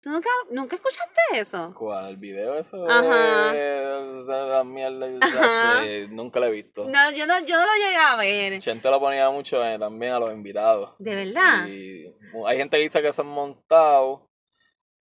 ¿Tú 0.00 0.10
nunca, 0.10 0.30
nunca 0.50 0.76
escuchaste 0.76 1.20
eso? 1.32 1.74
¿Cuál? 1.76 2.10
¿El 2.10 2.16
video 2.18 2.56
eso? 2.56 2.88
Ajá. 2.88 3.52
de 3.52 4.24
la 4.26 4.62
mierda. 4.64 5.08
Ajá. 5.20 5.82
Sí, 5.82 6.06
nunca 6.10 6.38
lo 6.38 6.46
he 6.46 6.50
visto. 6.50 6.88
No, 6.88 7.10
yo 7.10 7.26
no, 7.26 7.40
yo 7.40 7.56
no 7.56 7.66
lo 7.66 7.72
llegué 7.74 7.96
a 7.96 8.16
ver. 8.16 8.60
Chente 8.60 8.88
lo 8.90 9.00
ponía 9.00 9.28
mucho 9.30 9.64
eh, 9.64 9.76
también 9.76 10.12
a 10.12 10.20
los 10.20 10.32
invitados. 10.32 10.94
¿De 10.98 11.14
verdad? 11.16 11.66
Y 11.66 12.14
hay 12.46 12.56
gente 12.58 12.76
que 12.76 12.82
dice 12.84 13.02
que 13.02 13.12
son 13.12 13.26
montados, 13.26 14.20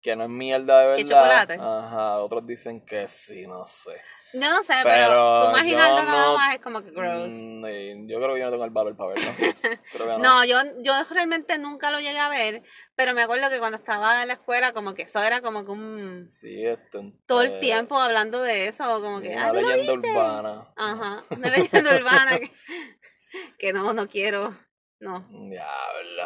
que 0.01 0.15
no 0.15 0.23
es 0.23 0.29
mierda 0.29 0.79
de 0.79 0.87
verdad. 0.87 1.03
¿Que 1.03 1.09
chocolate? 1.09 1.53
Ajá, 1.59 2.19
otros 2.19 2.47
dicen 2.47 2.85
que 2.85 3.05
sí, 3.09 3.45
no 3.47 3.65
sé. 3.65 4.01
Yo 4.37 4.49
no 4.49 4.63
sé, 4.63 4.73
pero, 4.83 4.95
Pero 5.07 5.39
tú 5.45 5.49
imaginarlo 5.51 5.97
yo 5.99 6.03
nada 6.05 6.25
no- 6.27 6.33
más 6.35 6.55
es 6.55 6.61
como 6.61 6.83
que 6.83 6.91
gross. 6.91 7.29
Mm, 7.31 7.65
eh, 7.67 8.03
yo 8.05 8.19
creo 8.19 8.33
que 8.33 8.39
yo 8.39 8.45
no 8.45 8.51
tengo 8.51 8.65
el 8.65 8.69
valor 8.71 8.95
para 8.97 9.13
verlo. 9.13 9.29
Creo 9.93 10.05
que 10.07 10.11
no. 10.13 10.17
No, 10.17 10.43
yo, 10.45 10.57
yo 10.81 10.93
realmente 11.09 11.57
nunca 11.57 11.89
lo 11.89 11.99
llegué 11.99 12.19
a 12.19 12.27
ver, 12.27 12.61
pero 12.95 13.13
me 13.13 13.23
acuerdo 13.23 13.49
que 13.49 13.59
cuando 13.59 13.77
estaba 13.77 14.21
en 14.21 14.27
la 14.27 14.33
escuela, 14.33 14.73
como 14.73 14.93
que 14.93 15.03
eso 15.03 15.21
era 15.23 15.41
como 15.41 15.63
que 15.63 15.71
un... 15.71 16.27
Sí, 16.27 16.65
esto. 16.65 17.01
Todo 17.25 17.43
eh, 17.43 17.45
el 17.45 17.59
tiempo 17.61 17.97
hablando 17.99 18.41
de 18.41 18.67
eso, 18.67 18.83
como 19.01 19.21
que... 19.21 19.29
Una 19.29 19.47
"Ah, 19.47 19.51
¿tú 19.53 19.61
lo 19.61 19.67
leyenda 19.69 19.93
viste?". 19.93 20.09
urbana. 20.11 20.73
Ajá, 20.75 21.23
una 21.29 21.49
leyenda 21.49 21.95
urbana 21.95 22.39
que, 22.39 22.51
que 23.57 23.71
no, 23.73 23.93
no 23.93 24.09
quiero, 24.09 24.53
no. 24.99 25.25
Diablo. 25.29 26.25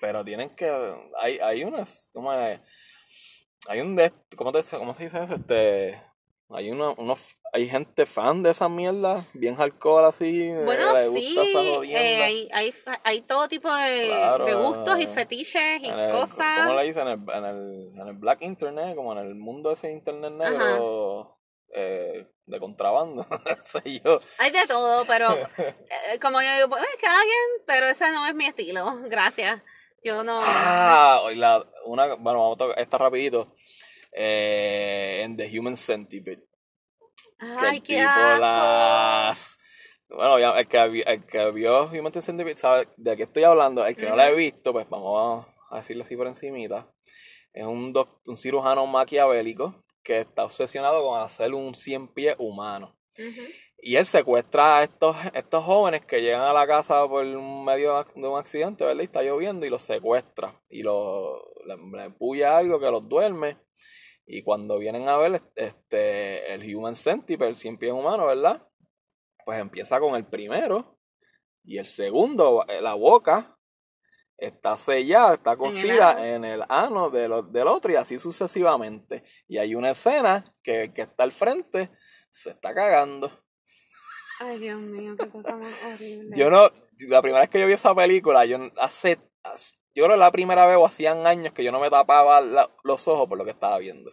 Pero 0.00 0.24
tienen 0.24 0.54
que. 0.54 0.70
Hay, 1.20 1.38
hay 1.40 1.64
unas. 1.64 2.10
¿Cómo 2.14 2.32
es? 2.32 2.60
Hay 3.68 3.80
un 3.80 3.96
de. 3.96 4.12
¿Cómo, 4.36 4.52
te, 4.52 4.62
cómo 4.78 4.94
se 4.94 5.04
dice 5.04 5.22
eso? 5.22 5.34
Este. 5.34 6.00
Hay 6.50 6.70
uno, 6.70 6.94
unos. 6.96 7.36
Hay 7.52 7.68
gente 7.68 8.06
fan 8.06 8.42
de 8.42 8.50
esa 8.50 8.68
mierda. 8.68 9.26
Bien 9.34 9.54
hardcore 9.54 10.06
así. 10.06 10.42
eh, 10.42 10.62
Bueno, 10.64 10.92
le 10.94 11.08
sí, 11.10 11.34
gusta 11.34 11.42
eh, 11.84 12.22
hay, 12.22 12.48
hay, 12.52 12.74
hay 13.04 13.20
todo 13.22 13.48
tipo 13.48 13.74
de, 13.74 14.06
Claro, 14.06 14.44
de 14.46 14.54
gustos 14.54 14.98
y 14.98 15.02
eh, 15.04 15.08
fetiches 15.08 15.82
y 15.82 15.86
el- 15.88 16.10
cosas. 16.10 16.60
¿Cómo 16.60 16.74
le 16.74 16.84
dicen? 16.84 17.08
En 17.08 17.22
el, 17.22 17.34
en, 17.36 17.44
el, 17.44 18.00
en 18.00 18.08
el 18.08 18.14
black 18.14 18.42
internet, 18.42 18.96
como 18.96 19.12
en 19.12 19.18
el 19.18 19.34
mundo 19.34 19.70
ese 19.70 19.90
internet 19.92 20.32
negro. 20.32 21.36
eh, 21.74 22.26
de 22.46 22.60
contrabando, 22.60 23.26
sé 23.62 24.00
yo. 24.02 24.20
Hay 24.38 24.50
de 24.50 24.66
todo, 24.66 25.04
pero 25.06 25.28
eh, 25.58 26.18
como 26.20 26.40
yo 26.40 26.54
digo, 26.54 26.68
pues, 26.70 26.82
cada 27.00 27.20
quien, 27.22 27.66
pero 27.66 27.86
ese 27.86 28.10
no 28.10 28.26
es 28.26 28.34
mi 28.34 28.46
estilo, 28.46 28.94
gracias. 29.10 29.60
Yo 30.02 30.22
no... 30.24 30.40
Ah, 30.42 31.22
la, 31.34 31.64
una, 31.84 32.06
bueno, 32.14 32.38
vamos 32.40 32.54
a 32.56 32.58
tocar 32.58 32.78
esta 32.78 32.98
rapidito. 32.98 33.52
Eh, 34.20 35.20
en 35.22 35.36
The 35.36 35.58
Human 35.58 35.76
Centipede. 35.76 36.42
que 37.38 37.46
Ay, 37.66 37.76
el 37.76 37.82
qué 37.84 37.94
tipo 37.98 38.08
asco. 38.08 38.40
las... 38.40 39.58
Bueno, 40.08 40.38
ya, 40.40 40.58
el 40.58 40.66
que, 40.66 41.02
el 41.06 41.24
que 41.26 41.50
vio 41.52 41.84
Human 41.84 42.12
Centipede 42.20 42.56
sabe 42.56 42.88
de 42.96 43.16
qué 43.16 43.22
estoy 43.24 43.44
hablando. 43.44 43.86
El 43.86 43.96
que 43.96 44.06
no 44.06 44.16
la 44.16 44.28
he 44.28 44.34
visto, 44.34 44.72
pues 44.72 44.88
vamos 44.88 45.46
a 45.70 45.76
decirle 45.76 46.02
así 46.02 46.16
por 46.16 46.26
encimita. 46.26 46.90
Es 47.52 47.64
un, 47.64 47.92
doc- 47.92 48.20
un 48.26 48.36
cirujano 48.36 48.86
maquiavélico 48.86 49.84
que 50.02 50.20
está 50.20 50.44
obsesionado 50.44 51.06
con 51.06 51.20
hacer 51.20 51.52
un 51.54 51.74
100 51.74 52.08
pies 52.08 52.34
humano. 52.38 52.98
Y 53.80 53.94
él 53.96 54.04
secuestra 54.06 54.78
a 54.78 54.82
estos, 54.82 55.14
estos 55.34 55.62
jóvenes 55.64 56.04
que 56.04 56.20
llegan 56.22 56.40
a 56.42 56.52
la 56.52 56.66
casa 56.66 57.06
por 57.06 57.24
medio 57.24 58.02
de 58.14 58.28
un 58.28 58.38
accidente, 58.38 58.84
¿verdad? 58.84 59.02
Y 59.02 59.04
está 59.04 59.22
lloviendo 59.22 59.64
y 59.66 59.70
los 59.70 59.82
secuestra. 59.84 60.60
Y 60.68 60.82
los, 60.82 61.38
le, 61.66 61.76
le 61.76 62.10
puya 62.10 62.56
algo 62.56 62.80
que 62.80 62.90
los 62.90 63.08
duerme. 63.08 63.56
Y 64.30 64.42
cuando 64.42 64.78
vienen 64.78 65.08
a 65.08 65.16
ver 65.16 65.42
este, 65.56 66.52
el 66.52 66.74
Human 66.76 66.94
Centipede, 66.94 67.48
el 67.48 67.56
100 67.56 67.78
pies 67.78 67.92
humano, 67.92 68.26
¿verdad? 68.26 68.62
Pues 69.44 69.58
empieza 69.58 69.98
con 69.98 70.14
el 70.14 70.26
primero. 70.26 70.98
Y 71.64 71.78
el 71.78 71.86
segundo, 71.86 72.64
la 72.80 72.94
boca, 72.94 73.58
está 74.36 74.76
sellada, 74.76 75.34
está 75.34 75.56
cosida 75.56 76.10
ano. 76.10 76.24
en 76.24 76.44
el 76.44 76.62
ano 76.68 77.10
de 77.10 77.26
lo- 77.28 77.42
del 77.42 77.66
otro 77.68 77.90
y 77.92 77.96
así 77.96 78.18
sucesivamente. 78.18 79.24
Y 79.48 79.58
hay 79.58 79.74
una 79.74 79.90
escena 79.90 80.44
que 80.62 80.92
que 80.92 81.02
está 81.02 81.24
al 81.24 81.32
frente 81.32 81.90
se 82.30 82.50
está 82.50 82.74
cagando. 82.74 83.30
Ay, 84.40 84.58
Dios 84.58 84.78
mío, 84.80 85.16
qué 85.18 85.28
cosa 85.28 85.56
más 85.56 85.74
horrible. 85.84 86.30
Yo 86.36 86.50
no, 86.50 86.70
la 87.08 87.20
primera 87.22 87.40
vez 87.40 87.50
que 87.50 87.58
yo 87.60 87.66
vi 87.66 87.72
esa 87.72 87.94
película, 87.94 88.44
yo 88.44 88.58
hace, 88.76 89.18
hace- 89.42 89.76
yo 89.98 90.04
creo 90.04 90.16
que 90.16 90.20
la 90.20 90.30
primera 90.32 90.66
vez 90.66 90.76
o 90.76 90.86
hacían 90.86 91.26
años 91.26 91.52
que 91.52 91.62
yo 91.64 91.72
no 91.72 91.80
me 91.80 91.90
tapaba 91.90 92.40
la- 92.40 92.70
los 92.84 93.06
ojos 93.08 93.28
por 93.28 93.36
lo 93.38 93.44
que 93.44 93.50
estaba 93.50 93.78
viendo. 93.78 94.10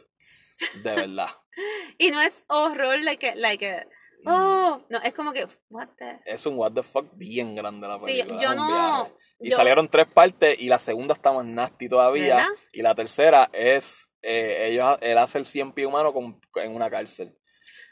De 0.84 0.96
verdad. 0.96 1.30
Y 1.98 2.12
no 2.12 2.20
es 2.20 2.44
horror, 2.48 3.00
like, 3.00 3.34
like, 3.38 3.88
oh, 4.26 4.82
no, 4.90 4.98
es 5.04 5.14
como 5.14 5.32
que, 5.32 5.48
what 5.70 5.88
the... 5.98 6.20
Es 6.26 6.46
un 6.46 6.58
what 6.58 6.74
the 6.74 6.84
fuck 6.84 7.06
bien 7.14 7.56
grande 7.56 7.88
la 7.88 7.98
Sí, 8.00 8.06
película. 8.06 8.42
yo 8.42 8.50
es 8.50 8.56
un 8.60 8.68
no... 8.68 9.18
Y 9.40 9.50
yo- 9.52 9.56
salieron 9.56 9.88
tres 9.88 10.06
partes 10.08 10.58
y 10.60 10.68
la 10.68 10.78
segunda 10.80 11.14
está 11.14 11.32
más 11.32 11.46
nasty 11.46 11.88
todavía. 11.88 12.36
¿Verdad? 12.36 12.50
Y 12.74 12.82
la 12.82 12.94
tercera 12.96 13.50
es, 13.54 14.10
eh, 14.22 14.68
ellos, 14.72 14.98
él 15.00 15.18
hace 15.18 15.38
el 15.38 15.46
100 15.46 15.72
pie 15.72 15.86
humano 15.86 16.12
con- 16.14 16.42
en 16.56 16.76
una 16.76 16.90
cárcel. 16.90 17.38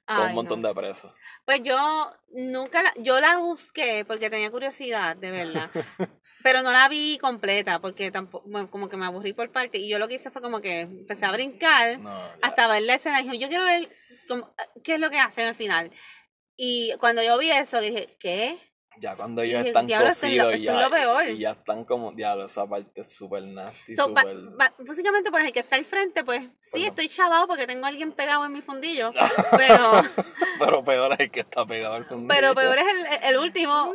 Con 0.05 0.19
un 0.19 0.33
montón 0.35 0.61
no. 0.61 0.67
de 0.67 0.75
presos. 0.75 1.13
Pues 1.45 1.61
yo 1.63 2.11
nunca 2.33 2.83
la, 2.83 2.93
yo 2.97 3.21
la 3.21 3.37
busqué 3.37 4.03
porque 4.05 4.29
tenía 4.29 4.51
curiosidad, 4.51 5.15
de 5.15 5.31
verdad. 5.31 5.69
pero 6.43 6.61
no 6.61 6.71
la 6.71 6.87
vi 6.89 7.17
completa 7.19 7.79
porque 7.79 8.11
tampoco, 8.11 8.47
bueno, 8.49 8.69
como 8.69 8.89
que 8.89 8.97
me 8.97 9.05
aburrí 9.05 9.33
por 9.33 9.51
parte. 9.51 9.77
Y 9.79 9.89
yo 9.89 9.97
lo 9.97 10.07
que 10.07 10.15
hice 10.15 10.29
fue 10.29 10.41
como 10.41 10.61
que 10.61 10.81
empecé 10.81 11.25
a 11.25 11.31
brincar 11.31 11.99
No, 11.99 12.11
hasta 12.41 12.67
ver 12.67 12.83
la 12.83 12.95
escena. 12.95 13.21
Y 13.21 13.23
dije, 13.23 13.39
yo 13.39 13.47
quiero 13.49 13.63
ver 13.65 13.89
cómo- 14.27 14.53
qué 14.83 14.95
es 14.95 14.99
lo 14.99 15.09
que 15.09 15.19
hacen 15.19 15.47
al 15.47 15.55
final. 15.55 15.91
Y 16.55 16.93
cuando 16.99 17.23
yo 17.23 17.37
vi 17.37 17.49
eso, 17.49 17.79
dije, 17.81 18.15
¿qué? 18.19 18.59
Ya 18.99 19.15
cuando 19.15 19.41
ellos 19.41 19.65
están 19.65 19.87
"Diablo, 19.87 20.09
esto 20.09 20.25
es 20.27 20.31
cocidos 20.31 20.53
y 20.53 20.57
es 20.57 20.61
ya, 20.63 20.81
lo 20.81 20.89
peor". 20.89 21.27
y 21.29 21.37
ya 21.39 21.51
están 21.51 21.83
como, 21.83 22.11
diablo, 22.11 22.45
esa 22.45 22.65
parte 22.67 23.01
es 23.01 23.13
súper 23.13 23.43
nasty, 23.43 23.95
So, 23.95 24.09
ba- 24.13 24.23
básicamente, 24.79 25.31
por 25.31 25.41
el 25.41 25.51
que 25.51 25.59
está 25.61 25.75
al 25.77 25.85
frente, 25.85 26.23
pues 26.23 26.43
sí, 26.61 26.85
estoy 26.85 27.09
chavado 27.09 27.47
porque 27.47 27.65
tengo 27.67 27.85
a 27.85 27.89
alguien 27.89 28.11
pegado 28.11 28.45
en 28.45 28.51
mi 28.53 28.61
fundillo. 28.61 29.11
pero, 29.57 30.01
Pero 30.59 30.83
peor 30.83 31.13
es 31.13 31.19
el 31.21 31.31
que 31.31 31.39
está 31.41 31.65
pegado 31.65 31.95
al 31.95 32.05
fundillo. 32.05 32.27
pero 32.29 32.53
peor 32.55 32.77
es 32.77 32.85
el, 32.87 33.29
el 33.29 33.37
último. 33.39 33.91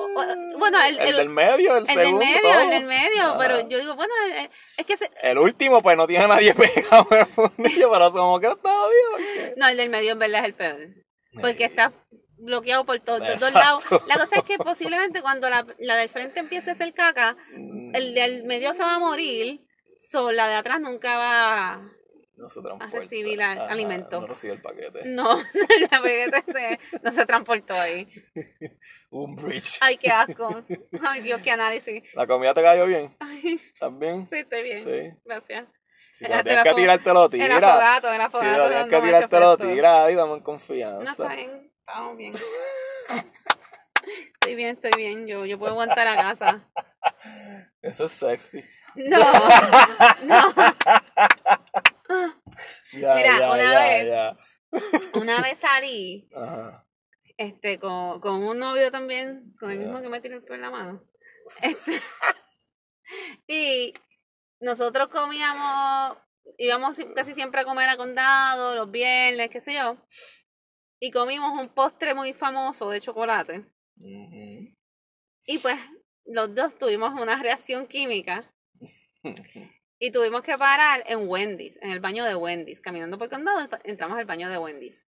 Bueno, 0.59 0.79
el, 0.87 0.99
El, 0.99 1.09
el- 1.09 1.17
del 1.17 1.29
medio, 1.29 1.77
el, 1.77 1.79
el 1.79 1.85
del 1.87 1.97
segundo, 1.97 2.25
medio, 2.27 2.61
el 2.61 2.71
del 2.71 2.85
medio. 2.85 3.35
Pero 3.39 3.69
yo 3.69 3.79
digo, 3.79 3.95
bueno, 3.95 4.13
el- 4.27 4.33
el- 4.33 4.51
es 4.77 4.87
que 4.87 4.97
se- 4.97 5.11
El 5.23 5.39
último, 5.39 5.81
pues 5.83 5.97
no 5.97 6.07
tiene 6.07 6.25
a 6.25 6.29
nadie 6.29 6.53
pegado 6.55 7.07
en 7.13 7.19
el 7.19 7.27
fundillo, 7.27 7.91
pero 7.93 8.13
como 8.13 8.41
que 8.41 8.47
está 8.49 8.57
porque- 9.13 9.55
no, 9.57 9.69
el 9.69 9.77
del 9.77 9.91
medio 9.91 10.13
en 10.13 10.19
verdad 10.19 10.41
es 10.41 10.47
el 10.47 10.55
peor. 10.55 10.77
Porque 11.41 11.65
está 11.67 11.93
bloqueado 12.39 12.85
por 12.85 12.99
todos 13.01 13.21
los 13.21 13.41
dos 13.41 13.53
lados. 13.53 13.85
La 14.09 14.17
cosa 14.19 14.37
es 14.37 14.43
que 14.43 14.59
posiblemente 14.59 15.21
cuando 15.23 15.49
la, 15.51 15.67
la 15.79 15.97
del 15.97 16.09
frente 16.09 16.41
empiece 16.41 16.71
a 16.71 16.73
hacer 16.75 16.93
caca, 16.95 17.37
Mm, 17.57 17.95
el 17.95 18.15
del 18.15 18.45
medio 18.45 18.73
se 18.75 18.83
va 18.83 18.95
a 18.97 18.99
morir. 18.99 19.65
So, 19.99 20.31
la 20.31 20.47
de 20.49 20.55
atrás 20.55 20.81
nunca 20.81 21.17
va. 21.19 21.91
no 22.37 22.49
se 22.49 22.61
transporta. 22.63 23.01
recibir 23.01 23.43
a- 23.43 23.51
Ajá, 23.53 23.67
alimento. 23.73 24.21
No 24.21 24.27
recibe 24.29 24.53
el 24.53 24.63
paquete. 24.63 25.01
No, 25.07 25.37
la 25.91 26.01
pegueta 26.03 26.45
se- 26.47 26.79
no 27.03 27.11
se 27.11 27.27
transportó 27.27 27.75
ahí. 27.75 28.07
Un 29.11 29.35
bridge. 29.35 29.79
Ay, 29.81 29.97
qué 29.97 30.11
asco. 30.11 30.63
Ay, 31.03 31.21
Dios, 31.23 31.41
qué 31.43 31.51
análisis. 31.51 32.15
¿La 32.15 32.27
comida 32.29 32.55
te 32.55 32.63
cayó 32.63 32.87
bien? 32.87 33.17
Ay, 33.19 33.61
¿También? 33.81 34.29
sí, 34.29 34.37
estoy 34.37 34.63
bien. 34.63 34.85
Sí. 34.85 35.19
Gracias. 35.25 35.67
Si 36.13 36.25
El- 36.27 36.31
te 36.31 36.37
el 36.39 36.45
tienes 36.45 36.65
que 36.65 36.75
tirártelo, 36.75 37.25
El 37.25 37.31
tira. 37.31 37.57
afogato, 37.57 38.09
el 38.13 38.17
Si 38.17 38.23
afogato. 38.23 38.59
lo 38.59 38.69
tienes 38.69 38.87
no 38.87 38.91
que 38.91 39.07
tirártelo, 39.07 39.57
tira 39.59 40.05
ahí, 40.05 40.15
dame 40.15 40.33
en 40.33 40.39
No, 40.39 40.45
confianza. 40.45 41.11
está 41.11 41.35
bien. 41.35 41.73
Estamos 41.89 42.17
bien. 42.17 42.35
Estoy 44.35 44.55
bien, 44.55 44.69
estoy 44.77 44.91
bien. 44.97 45.27
Yo, 45.27 45.45
yo 45.47 45.59
puedo 45.59 45.73
aguantar 45.73 46.07
a 46.07 46.17
casa. 46.17 46.69
Eso 47.83 48.05
es 48.05 48.13
sexy. 48.13 48.63
No, 48.97 49.19
no. 50.25 50.55
Ya, 52.93 53.15
Mira, 53.15 53.39
ya, 53.39 53.53
una 53.53 53.63
ya, 53.73 53.81
vez- 53.81 54.09
ya. 54.09 54.37
Una 55.21 55.41
vez 55.41 55.59
salí 55.59 56.29
Ajá. 56.35 56.87
este, 57.37 57.79
con, 57.79 58.21
con 58.21 58.43
un 58.43 58.59
novio 58.59 58.91
también, 58.91 59.55
con 59.59 59.71
el 59.71 59.79
mismo 59.79 60.01
que 60.03 60.09
me 60.09 60.21
tiró 60.21 60.37
el 60.37 60.43
pelo 60.43 60.57
en 60.57 60.61
la 60.63 60.71
mano. 60.71 61.05
Este, 61.63 62.01
y 63.47 63.95
nosotros 64.61 65.09
comíamos, 65.09 66.19
íbamos 66.59 66.97
si- 66.97 67.07
casi 67.15 67.33
siempre 67.35 67.61
a 67.63 67.65
comer 67.65 67.89
a 67.89 67.97
condado, 67.97 68.75
los 68.75 68.91
viernes, 68.91 69.49
qué 69.51 69.61
sé 69.61 69.75
yo. 69.75 69.97
Y 71.01 71.11
comimos 71.11 71.59
un 71.61 71.69
postre 71.69 72.15
muy 72.15 72.33
famoso 72.33 72.91
de 72.91 73.01
chocolate. 73.01 73.65
Y 75.45 75.59
pues 75.59 75.79
los 76.25 76.55
dos 76.55 76.77
tuvimos 76.77 77.19
una 77.21 77.41
reacción 77.43 77.87
química 77.87 78.45
y 79.99 80.11
tuvimos 80.11 80.43
que 80.43 80.59
parar 80.59 81.05
en 81.07 81.29
Wendy's, 81.29 81.79
en 81.83 81.91
el 81.91 82.01
baño 82.01 82.25
de 82.25 82.35
Wendy's. 82.35 82.81
Caminando 82.81 83.19
por 83.19 83.27
el 83.27 83.31
condado, 83.31 83.69
entramos 83.85 84.19
al 84.19 84.27
baño 84.27 84.51
de 84.51 84.59
Wendy's. 84.59 85.07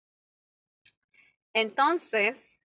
Entonces, 1.53 2.59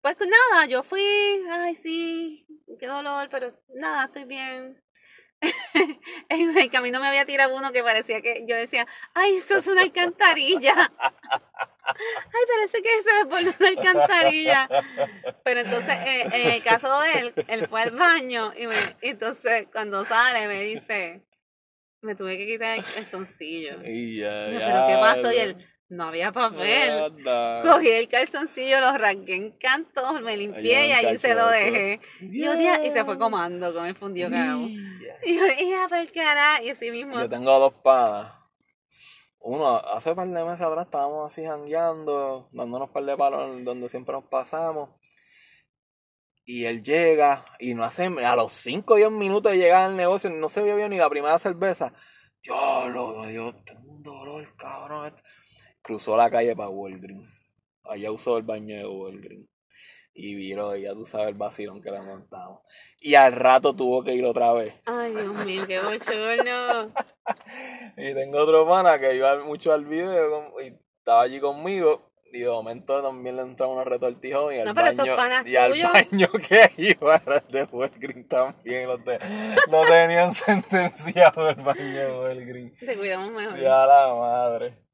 pues 0.00 0.16
nada, 0.20 0.66
yo 0.66 0.82
fui, 0.82 1.02
ay 1.50 1.74
sí, 1.74 2.46
qué 2.78 2.86
dolor, 2.86 3.28
pero 3.30 3.60
nada, 3.68 4.06
estoy 4.06 4.24
bien. 4.24 4.82
en 6.28 6.56
el 6.56 6.70
camino 6.70 6.98
me 7.00 7.08
había 7.08 7.26
tirado 7.26 7.54
uno 7.54 7.72
que 7.72 7.82
parecía 7.82 8.22
que 8.22 8.44
yo 8.48 8.56
decía, 8.56 8.86
ay, 9.14 9.36
esto 9.36 9.56
es 9.56 9.66
una 9.66 9.82
alcantarilla. 9.82 10.92
Ay, 11.86 12.44
parece 12.54 12.82
que 12.82 12.88
se 13.02 13.14
desbordó 13.24 13.56
una 13.58 13.68
alcantarilla. 13.68 14.68
Pero 15.44 15.60
entonces, 15.60 15.94
eh, 16.06 16.26
en 16.32 16.52
el 16.52 16.62
caso 16.62 17.00
de 17.00 17.20
él, 17.20 17.34
él 17.48 17.68
fue 17.68 17.82
al 17.82 17.90
baño 17.92 18.52
y 18.56 18.66
me, 18.66 18.74
y 19.02 19.08
entonces 19.08 19.68
cuando 19.72 20.04
sale 20.04 20.48
me 20.48 20.62
dice, 20.62 21.22
me 22.02 22.14
tuve 22.14 22.36
que 22.38 22.46
quitar 22.46 22.78
el 22.78 22.84
calzoncillo. 22.84 23.84
Y 23.84 24.20
ya, 24.20 24.46
¿Pero 24.46 24.86
qué 24.86 24.94
pasó? 25.00 25.32
Y 25.32 25.36
él, 25.36 25.56
no 25.88 26.04
había 26.04 26.32
papel. 26.32 26.90
Anda. 26.90 27.62
Cogí 27.62 27.90
el 27.90 28.08
calzoncillo, 28.08 28.80
lo 28.80 28.98
rasgué 28.98 29.36
en 29.36 29.52
cantos, 29.52 30.20
me 30.20 30.36
limpié 30.36 30.76
Ay, 30.76 30.88
y 30.88 30.92
ahí 30.92 31.16
se 31.16 31.34
lo 31.34 31.48
dejé. 31.48 32.00
Y, 32.20 32.42
se 32.90 33.04
fue 33.04 33.18
comando 33.18 33.72
con 33.72 33.86
el 33.86 33.94
fundido. 33.94 34.28
Y 35.24 35.36
yo, 35.36 35.46
hija, 35.46 35.88
por 35.88 36.12
cara, 36.12 36.62
y 36.62 36.70
así 36.70 36.90
mismo. 36.90 37.18
Yo 37.20 37.28
tengo 37.28 37.58
dos 37.58 37.74
panas. 37.82 38.32
Uno, 39.40 39.76
hace 39.76 40.14
par 40.14 40.28
de 40.28 40.44
meses 40.44 40.60
atrás 40.60 40.86
estábamos 40.86 41.32
así 41.32 41.44
jangueando, 41.44 42.48
dándonos 42.52 42.90
par 42.90 43.04
de 43.04 43.16
palos 43.16 43.64
donde 43.64 43.88
siempre 43.88 44.14
nos 44.14 44.24
pasamos. 44.24 44.90
Y 46.44 46.64
él 46.64 46.82
llega 46.82 47.44
y 47.58 47.74
no 47.74 47.84
hace, 47.84 48.06
a 48.06 48.36
los 48.36 48.52
5 48.52 48.94
o 48.94 48.96
10 48.96 49.10
minutos 49.10 49.52
de 49.52 49.58
llegar 49.58 49.84
al 49.84 49.96
negocio, 49.96 50.30
no 50.30 50.48
se 50.48 50.62
bebió 50.62 50.88
ni 50.88 50.96
la 50.96 51.10
primera 51.10 51.38
cerveza. 51.38 51.92
Diablo, 52.42 53.18
me 53.18 53.32
dio 53.32 53.52
tengo 53.64 53.92
un 53.92 54.02
dolor, 54.02 54.56
cabrón. 54.56 55.12
Cruzó 55.82 56.16
la 56.16 56.30
calle 56.30 56.54
para 56.54 56.68
Walgreens. 56.68 57.28
Allá 57.82 58.12
usó 58.12 58.38
el 58.38 58.44
baño 58.44 58.76
de 58.76 58.86
Walgreens. 58.86 59.48
Y 60.18 60.34
viró, 60.34 60.74
y 60.74 60.82
ya 60.82 60.94
tú 60.94 61.04
sabes 61.04 61.28
el 61.28 61.34
vacilón 61.34 61.82
que 61.82 61.90
le 61.90 62.00
montamos. 62.00 62.60
Y 63.00 63.16
al 63.16 63.32
rato 63.32 63.76
tuvo 63.76 64.02
que 64.02 64.14
ir 64.14 64.24
otra 64.24 64.50
vez. 64.54 64.74
Ay, 64.86 65.12
Dios 65.12 65.44
mío, 65.44 65.62
qué 65.66 65.78
bochorno. 65.80 66.90
Y 67.98 68.14
tengo 68.14 68.38
otro 68.38 68.66
pana 68.68 68.98
que 68.98 69.14
iba 69.14 69.36
mucho 69.44 69.72
al 69.72 69.84
video 69.84 70.60
y 70.62 70.74
estaba 70.98 71.22
allí 71.22 71.38
conmigo. 71.40 72.02
Y 72.32 72.40
de 72.40 72.48
momento 72.48 73.02
también 73.02 73.36
le 73.36 73.42
entraba 73.42 73.72
una 73.72 73.84
retortijón 73.84 74.54
y 74.54 74.58
al 74.60 74.66
No, 74.66 74.74
pero 74.74 74.88
esos 74.88 74.98
baño, 75.06 75.16
panas 75.16 75.46
y 75.46 75.56
al 75.56 75.72
tuyos. 75.72 75.92
baño 75.92 76.28
que 76.48 76.70
iba 76.78 77.22
de 77.50 77.64
Walgreens 77.64 78.28
también. 78.28 78.88
Lo, 78.88 78.98
te- 78.98 79.18
lo 79.70 79.82
tenían 79.86 80.32
sentenciado 80.34 81.48
el 81.50 81.56
baño 81.56 81.82
de 81.84 82.18
Walgreens. 82.18 82.78
Te 82.80 82.96
cuidamos 82.96 83.32
mejor. 83.32 83.58
Sí, 83.58 83.64
a 83.64 83.86
la 83.86 84.14
madre. 84.14 84.85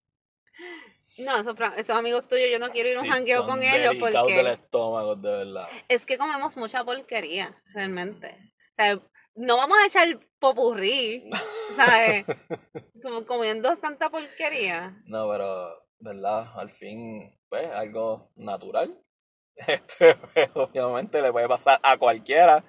No, 1.18 1.38
esos, 1.38 1.56
esos 1.76 1.96
amigos 1.96 2.26
tuyos, 2.26 2.48
yo 2.50 2.58
no 2.58 2.70
quiero 2.70 2.88
ir 2.88 2.96
a 2.96 3.00
un 3.00 3.08
jangueo 3.08 3.46
con 3.46 3.62
ellos 3.62 3.94
delicados 3.94 4.28
del 4.28 4.36
porque 4.36 4.52
estómago, 4.52 5.16
de 5.16 5.30
verdad. 5.30 5.68
es 5.88 6.06
que 6.06 6.16
comemos 6.16 6.56
mucha 6.56 6.84
porquería, 6.84 7.54
realmente. 7.74 8.52
O 8.72 8.74
sea, 8.76 8.98
no 9.34 9.56
vamos 9.56 9.76
a 9.78 9.86
echar 9.86 10.18
popurrí, 10.38 11.30
¿sabes? 11.76 12.24
Como 13.02 13.26
comiendo 13.26 13.76
tanta 13.76 14.10
porquería. 14.10 14.96
No, 15.04 15.28
pero, 15.30 15.84
¿verdad? 15.98 16.50
Al 16.54 16.70
fin, 16.70 17.38
pues, 17.48 17.70
algo 17.70 18.30
natural. 18.36 18.98
Este, 19.54 20.14
pues, 20.14 20.48
obviamente 20.54 21.20
le 21.20 21.30
puede 21.30 21.46
pasar 21.46 21.78
a 21.82 21.98
cualquiera, 21.98 22.64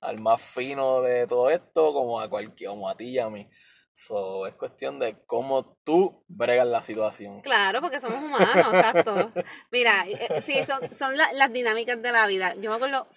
al 0.00 0.20
más 0.20 0.40
fino 0.40 1.02
de 1.02 1.26
todo 1.26 1.50
esto, 1.50 1.92
como 1.92 2.20
a 2.20 2.30
cualquier, 2.30 2.70
como 2.70 2.88
a 2.88 2.96
ti 2.96 3.08
y 3.08 3.18
a 3.18 3.28
mí. 3.28 3.50
So, 3.98 4.46
es 4.46 4.54
cuestión 4.54 5.00
de 5.00 5.16
cómo 5.26 5.76
tú 5.82 6.24
bregas 6.28 6.68
la 6.68 6.84
situación. 6.84 7.40
Claro, 7.40 7.80
porque 7.80 8.00
somos 8.00 8.22
humanos, 8.22 8.72
exacto. 8.72 9.32
Mira, 9.72 10.06
eh, 10.06 10.40
sí, 10.46 10.64
son, 10.64 10.94
son 10.94 11.16
la- 11.16 11.32
las 11.32 11.52
dinámicas 11.52 12.00
de 12.00 12.12
la 12.12 12.28
vida. 12.28 12.54
Yo 12.54 12.70
me 12.70 12.76
acuerdo, 12.76 13.08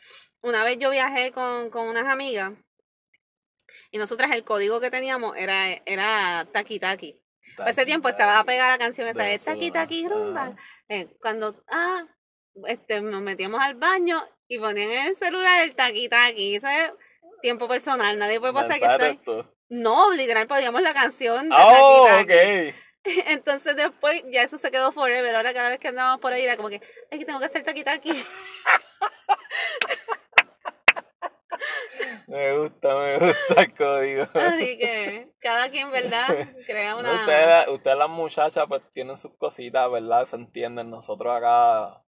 una 0.42 0.64
vez 0.64 0.80
yo 0.80 0.90
viajé 0.90 1.32
con, 1.34 1.70
con 1.70 1.88
unas 1.88 2.06
amigas 2.08 2.54
y 3.92 4.00
nosotras 4.00 4.32
el 4.32 4.44
código 4.44 4.82
que 4.82 4.90
teníamos 4.90 5.38
era, 5.38 5.68
era 5.86 6.48
taqui 6.52 6.80
taqui. 6.80 7.16
Para 7.56 7.70
ese 7.70 7.86
tiempo 7.86 8.10
estaba 8.10 8.44
pegada 8.44 8.72
la 8.72 8.78
canción 8.80 9.08
esa 9.08 9.22
de 9.24 9.38
taqui 9.38 9.70
taqui 9.70 10.08
rumba. 10.08 10.56
Eh, 10.90 11.16
cuando, 11.22 11.64
ah, 11.70 12.08
este, 12.66 13.02
nos 13.02 13.22
metíamos 13.22 13.62
al 13.62 13.76
baño 13.76 14.20
y 14.48 14.58
ponían 14.58 14.90
en 14.90 15.08
el 15.10 15.16
celular 15.16 15.64
el 15.64 15.76
taqui 15.76 16.10
taqui. 16.10 16.56
Ese 16.56 16.86
es 16.86 16.92
tiempo 17.44 17.68
personal, 17.68 18.18
nadie 18.18 18.40
puede 18.40 18.54
pasar 18.54 18.80
que 18.80 18.86
estoy... 18.86 19.10
texto. 19.16 19.56
No, 19.72 20.12
literal, 20.12 20.48
podíamos 20.48 20.82
la 20.82 20.94
canción 20.94 21.48
de 21.48 21.56
Oh, 21.58 22.06
ok. 22.22 22.76
Entonces 23.28 23.74
después 23.78 24.22
ya 24.30 24.44
eso 24.44 24.58
se 24.58 24.70
quedó 24.70 24.92
forever. 24.92 25.34
Ahora 25.34 25.54
cada 25.54 25.70
vez 25.70 25.80
que 25.80 25.88
andamos 25.88 26.20
por 26.20 26.34
ahí 26.34 26.44
era 26.44 26.58
como 26.58 26.68
que, 26.68 26.82
que 27.10 27.26
tengo 27.26 27.40
que 27.40 27.46
hacer 27.46 27.64
taqui 27.64 27.86
taqui. 27.86 28.12
Me 32.28 32.58
gusta, 32.58 32.96
me 32.96 33.18
gusta 33.18 33.62
el 33.62 33.74
código. 33.74 34.24
Así 34.34 34.78
que 34.78 35.32
cada 35.40 35.70
quien, 35.70 35.92
¿verdad? 35.92 36.28
Crea 36.66 36.96
una... 36.96 37.14
Ustedes, 37.14 37.68
ustedes 37.68 37.98
las 37.98 38.10
muchachas 38.10 38.66
pues 38.70 38.82
tienen 38.94 39.18
sus 39.18 39.34
cositas, 39.34 39.92
¿verdad? 39.92 40.24
Se 40.24 40.38
entienden. 40.38 40.90
Nosotros 40.90 41.36
acá... 41.36 42.02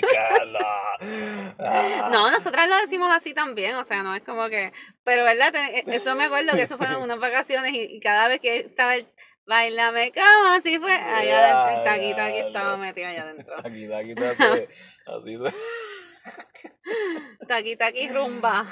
Cagando. 0.00 0.58
Ah. 0.60 0.74
No, 2.10 2.30
nosotras 2.30 2.68
lo 2.68 2.76
decimos 2.76 3.08
así 3.12 3.34
también, 3.34 3.76
o 3.76 3.84
sea, 3.84 4.02
no 4.02 4.14
es 4.14 4.22
como 4.22 4.48
que... 4.48 4.72
Pero, 5.04 5.24
¿verdad? 5.24 5.52
Te- 5.52 5.84
Eso 5.94 6.14
me 6.16 6.24
acuerdo 6.24 6.52
que 6.52 6.62
eso 6.62 6.76
fueron 6.76 7.02
unas 7.02 7.20
vacaciones 7.20 7.72
y, 7.72 7.82
y 7.82 8.00
cada 8.00 8.28
vez 8.28 8.40
que 8.40 8.56
estaba 8.58 8.96
el... 8.96 9.06
Bailame 9.46 10.12
como 10.12 10.52
así 10.52 10.78
fue. 10.78 10.92
Allá 10.92 11.64
adentro, 11.64 11.94
el 11.94 12.16
Ya, 12.16 12.28
estaba 12.46 12.76
metido 12.76 13.08
allá 13.08 13.22
adentro. 13.22 13.56
Aquí, 13.64 13.90
aquí. 13.92 14.14
Así 15.06 15.38
te... 15.38 15.54
Taqui 17.46 17.76
taqui 17.76 18.08
rumba. 18.08 18.66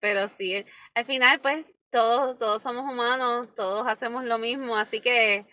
Pero 0.00 0.28
sí, 0.28 0.64
al 0.94 1.04
final, 1.04 1.40
pues, 1.40 1.64
todos, 1.90 2.38
todos 2.38 2.62
somos 2.62 2.84
humanos, 2.84 3.48
todos 3.56 3.86
hacemos 3.86 4.24
lo 4.24 4.38
mismo, 4.38 4.76
así 4.76 5.00
que, 5.00 5.46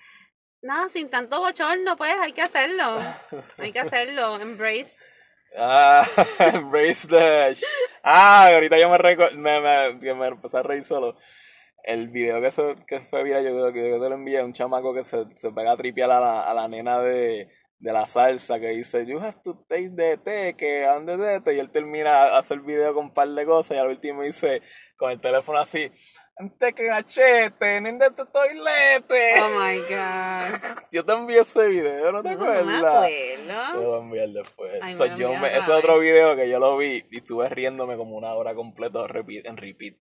nada, 0.61 0.89
sin 0.89 1.09
tanto 1.09 1.39
bochorno, 1.39 1.95
pues, 1.97 2.13
hay 2.21 2.33
que 2.33 2.41
hacerlo, 2.41 2.99
hay 3.57 3.71
que 3.71 3.79
hacerlo, 3.79 4.39
embrace. 4.41 4.97
Ah, 5.57 6.05
embrace 6.39 7.07
the... 7.07 7.53
Ah, 8.03 8.47
ahorita 8.53 8.77
yo 8.79 8.89
me, 8.89 8.97
reco- 8.97 9.31
me, 9.33 9.59
me, 9.59 10.13
me 10.15 10.27
empecé 10.27 10.57
a 10.57 10.63
reír 10.63 10.83
solo. 10.83 11.15
El 11.83 12.09
video 12.09 12.39
que, 12.41 12.51
se, 12.51 12.75
que 12.87 12.99
fue 13.01 13.23
viral, 13.23 13.43
yo 13.43 13.51
creo 13.51 13.73
que 13.73 13.89
yo 13.89 14.01
te 14.01 14.07
lo 14.09 14.15
envié, 14.15 14.43
un 14.43 14.53
chamaco 14.53 14.93
que 14.93 15.03
se, 15.03 15.25
se 15.35 15.51
pega 15.51 15.71
a 15.71 15.77
tripear 15.77 16.11
a 16.11 16.19
la, 16.19 16.41
a 16.43 16.53
la 16.53 16.67
nena 16.67 16.99
de, 17.01 17.49
de 17.79 17.91
la 17.91 18.05
salsa 18.05 18.59
que 18.59 18.69
dice, 18.69 19.05
you 19.07 19.19
have 19.19 19.39
to 19.43 19.65
take 19.67 19.89
the 19.95 20.17
té, 20.17 20.55
que 20.55 20.85
ande 20.85 21.17
de 21.17 21.41
té, 21.41 21.55
y 21.55 21.59
él 21.59 21.71
termina 21.71 22.25
a 22.25 22.37
hacer 22.37 22.59
video 22.59 22.93
con 22.93 23.05
un 23.05 23.13
par 23.13 23.27
de 23.29 23.45
cosas 23.45 23.75
y 23.77 23.79
al 23.79 23.87
último 23.87 24.21
dice, 24.21 24.61
con 24.95 25.09
el 25.11 25.19
teléfono 25.19 25.57
así, 25.57 25.91
ante 26.41 26.73
que 26.73 26.85
gachete, 26.85 27.79
nende 27.81 28.07
este 28.07 28.25
toilete. 28.25 29.33
Oh 29.41 29.49
my 29.59 29.77
God. 29.77 30.85
Yo 30.91 31.05
te 31.05 31.13
envié 31.13 31.39
ese 31.39 31.67
video, 31.67 32.11
¿no 32.11 32.23
te 32.23 32.35
No, 32.35 32.39
no 32.39 32.45
me 32.45 32.59
acuerdas? 32.59 33.07
Te 33.07 33.35
acuerdo. 33.35 33.81
lo 33.81 33.87
voy 33.89 33.97
a 33.99 34.01
enviar 34.03 34.29
después. 34.29 34.79
Ay, 34.81 34.93
So, 34.93 35.03
me 35.03 35.09
lo 35.11 35.17
yo 35.17 35.33
me- 35.35 35.57
ese 35.57 35.71
otro 35.71 35.93
vez. 35.99 36.01
video 36.11 36.35
que 36.35 36.49
yo 36.49 36.59
lo 36.59 36.77
vi 36.77 37.05
y 37.11 37.17
estuve 37.17 37.47
riéndome 37.49 37.95
como 37.95 38.17
una 38.17 38.33
hora 38.33 38.53
completa 38.55 39.07
repeat, 39.07 39.45
en 39.45 39.57
repeat. 39.57 39.95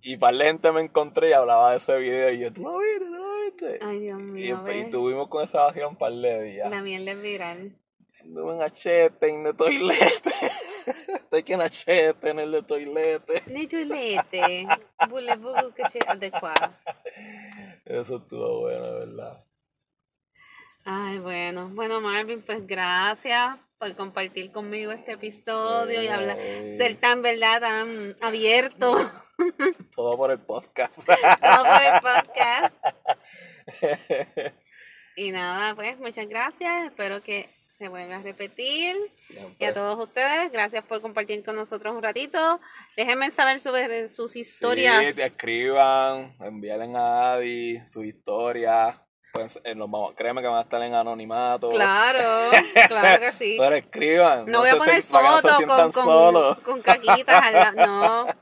y 0.00 0.16
par 0.16 0.34
de 0.36 0.44
gente 0.44 0.70
me 0.72 0.80
encontré 0.82 1.30
y 1.30 1.32
hablaba 1.32 1.72
de 1.72 1.78
ese 1.78 1.96
video 1.96 2.30
y 2.32 2.38
yo, 2.38 2.52
¿tú 2.52 2.62
lo 2.62 2.78
viste? 2.78 3.04
¿Tú 3.04 3.10
lo 3.10 3.40
viste? 3.42 3.78
Ay, 3.82 3.98
Dios 4.00 4.20
y, 4.20 4.24
mío, 4.24 4.60
y 4.64 4.68
ve. 4.82 4.88
tuvimos 4.90 5.28
con 5.28 5.42
esa 5.44 5.62
vacía 5.62 5.88
un 5.88 5.96
par 5.96 6.12
de 6.12 6.42
días. 6.44 6.70
La 6.70 6.80
miel 6.82 7.08
es 7.08 7.20
viral. 7.20 7.76
Anduve 8.20 8.54
en 8.54 8.62
achete, 8.62 9.28
en 9.28 9.46
el 9.46 9.56
toilete. 9.56 10.30
Estoy 11.08 11.42
que 11.42 11.54
en 11.54 11.60
achete, 11.62 12.30
en 12.30 12.38
el 12.38 12.52
de 12.52 12.62
toilete. 12.62 13.42
Ni 13.46 13.66
chulete. 13.66 14.66
Bule 15.08 15.36
bugu 15.36 15.72
que 15.74 15.82
che 15.90 15.98
adecuado. 16.06 16.72
Eso 17.84 18.16
estuvo 18.16 18.60
bueno, 18.60 18.92
¿verdad? 18.92 19.44
Ay, 20.84 21.18
bueno. 21.18 21.68
Bueno, 21.72 22.00
Marvin, 22.00 22.42
pues 22.42 22.66
gracias 22.66 23.58
por 23.78 23.94
compartir 23.96 24.52
conmigo 24.52 24.92
este 24.92 25.12
episodio 25.12 26.02
y 26.02 26.06
hablar, 26.06 26.38
ser 26.76 26.96
tan, 26.96 27.22
¿verdad? 27.22 27.60
Tan 27.60 28.14
abierto. 28.22 28.96
Todo 29.94 30.16
por 30.16 30.30
el 30.30 30.38
podcast. 30.38 31.06
todo 31.06 31.64
por 31.64 31.82
el 31.82 32.00
podcast. 32.00 32.74
Y 35.16 35.30
nada, 35.30 35.74
pues 35.74 35.98
muchas 35.98 36.28
gracias. 36.28 36.86
Espero 36.86 37.22
que 37.22 37.50
se 37.78 37.88
vuelva 37.88 38.16
a 38.16 38.22
repetir. 38.22 38.96
Y 39.58 39.64
a 39.64 39.74
todos 39.74 40.02
ustedes, 40.02 40.50
gracias 40.50 40.84
por 40.84 41.00
compartir 41.02 41.44
con 41.44 41.56
nosotros 41.56 41.94
un 41.94 42.02
ratito. 42.02 42.60
Déjenme 42.96 43.30
saber 43.30 43.60
sobre 43.60 44.08
sus 44.08 44.36
historias. 44.36 45.14
Sí, 45.14 45.20
escriban, 45.20 46.34
envíalen 46.40 46.96
a 46.96 47.34
Adi 47.34 47.86
sus 47.86 48.06
historias. 48.06 48.96
Pues, 49.32 49.60
eh, 49.64 49.74
créeme 50.16 50.40
que 50.40 50.48
van 50.48 50.58
a 50.60 50.62
estar 50.62 50.82
en 50.82 50.94
anonimato. 50.94 51.68
Claro, 51.68 52.50
claro 52.88 53.20
que 53.20 53.32
sí. 53.32 53.56
Pero 53.58 53.74
escriban. 53.76 54.46
No 54.46 54.60
voy 54.60 54.70
a 54.70 54.76
poner 54.76 55.02
fotos 55.02 55.52
con, 55.58 55.66
con, 55.66 55.92
solos. 55.92 56.58
con 56.60 56.80
caquitas. 56.80 57.44
al 57.44 57.52
lado. 57.52 57.86
No, 57.86 58.34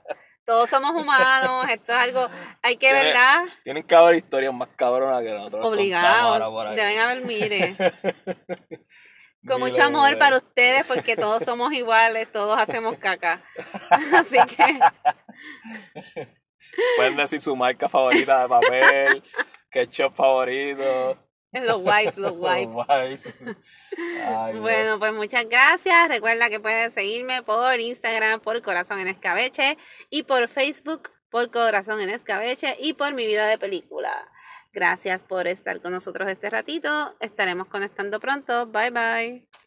todos 0.44 0.70
somos 0.70 0.92
humanos. 1.02 1.66
Esto 1.68 1.92
es 1.92 1.98
algo, 1.98 2.28
hay 2.62 2.76
que, 2.76 2.86
Tiene- 2.86 3.02
¿verdad? 3.02 3.44
Tienen 3.64 3.82
que 3.82 3.94
haber 3.96 4.14
historias 4.14 4.54
más 4.54 4.68
cabronas 4.76 5.20
que 5.22 5.32
nosotros. 5.32 5.66
Obligados. 5.66 6.76
Deben 6.76 6.98
haber, 7.00 7.24
mire. 7.24 7.74
Con 9.46 9.60
mucho 9.60 9.82
amor 9.82 10.18
para 10.18 10.38
ustedes 10.38 10.86
porque 10.86 11.16
todos 11.16 11.44
somos 11.44 11.72
iguales, 11.72 12.32
todos 12.32 12.58
hacemos 12.58 12.98
caca. 12.98 13.42
Así 13.90 14.38
que 14.56 14.80
Pueden 16.96 17.16
decir 17.16 17.40
su 17.40 17.54
marca 17.54 17.88
favorita 17.88 18.42
de 18.42 18.48
papel, 18.48 19.22
ketchup 19.70 20.14
favorito. 20.14 21.18
los 21.52 21.82
wipes, 21.82 22.18
los 22.18 22.32
wipes. 22.36 22.74
wipes. 22.74 23.34
Ay, 24.24 24.58
Bueno, 24.58 24.98
pues 24.98 25.12
muchas 25.12 25.48
gracias. 25.48 26.08
Recuerda 26.08 26.50
que 26.50 26.60
puedes 26.60 26.94
seguirme 26.94 27.42
por 27.42 27.78
Instagram 27.78 28.40
por 28.40 28.60
Corazón 28.62 28.98
en 29.00 29.08
Escabeche 29.08 29.78
y 30.10 30.24
por 30.24 30.48
Facebook 30.48 31.10
por 31.30 31.50
Corazón 31.50 32.00
en 32.00 32.10
Escabeche 32.10 32.76
y 32.78 32.92
por 32.94 33.12
Mi 33.12 33.26
Vida 33.26 33.46
de 33.46 33.58
Película. 33.58 34.28
Gracias 34.74 35.22
por 35.22 35.46
estar 35.46 35.80
con 35.80 35.92
nosotros 35.92 36.28
este 36.28 36.50
ratito. 36.50 37.14
Estaremos 37.20 37.68
conectando 37.68 38.18
pronto. 38.18 38.66
Bye 38.66 38.90
bye. 38.90 39.63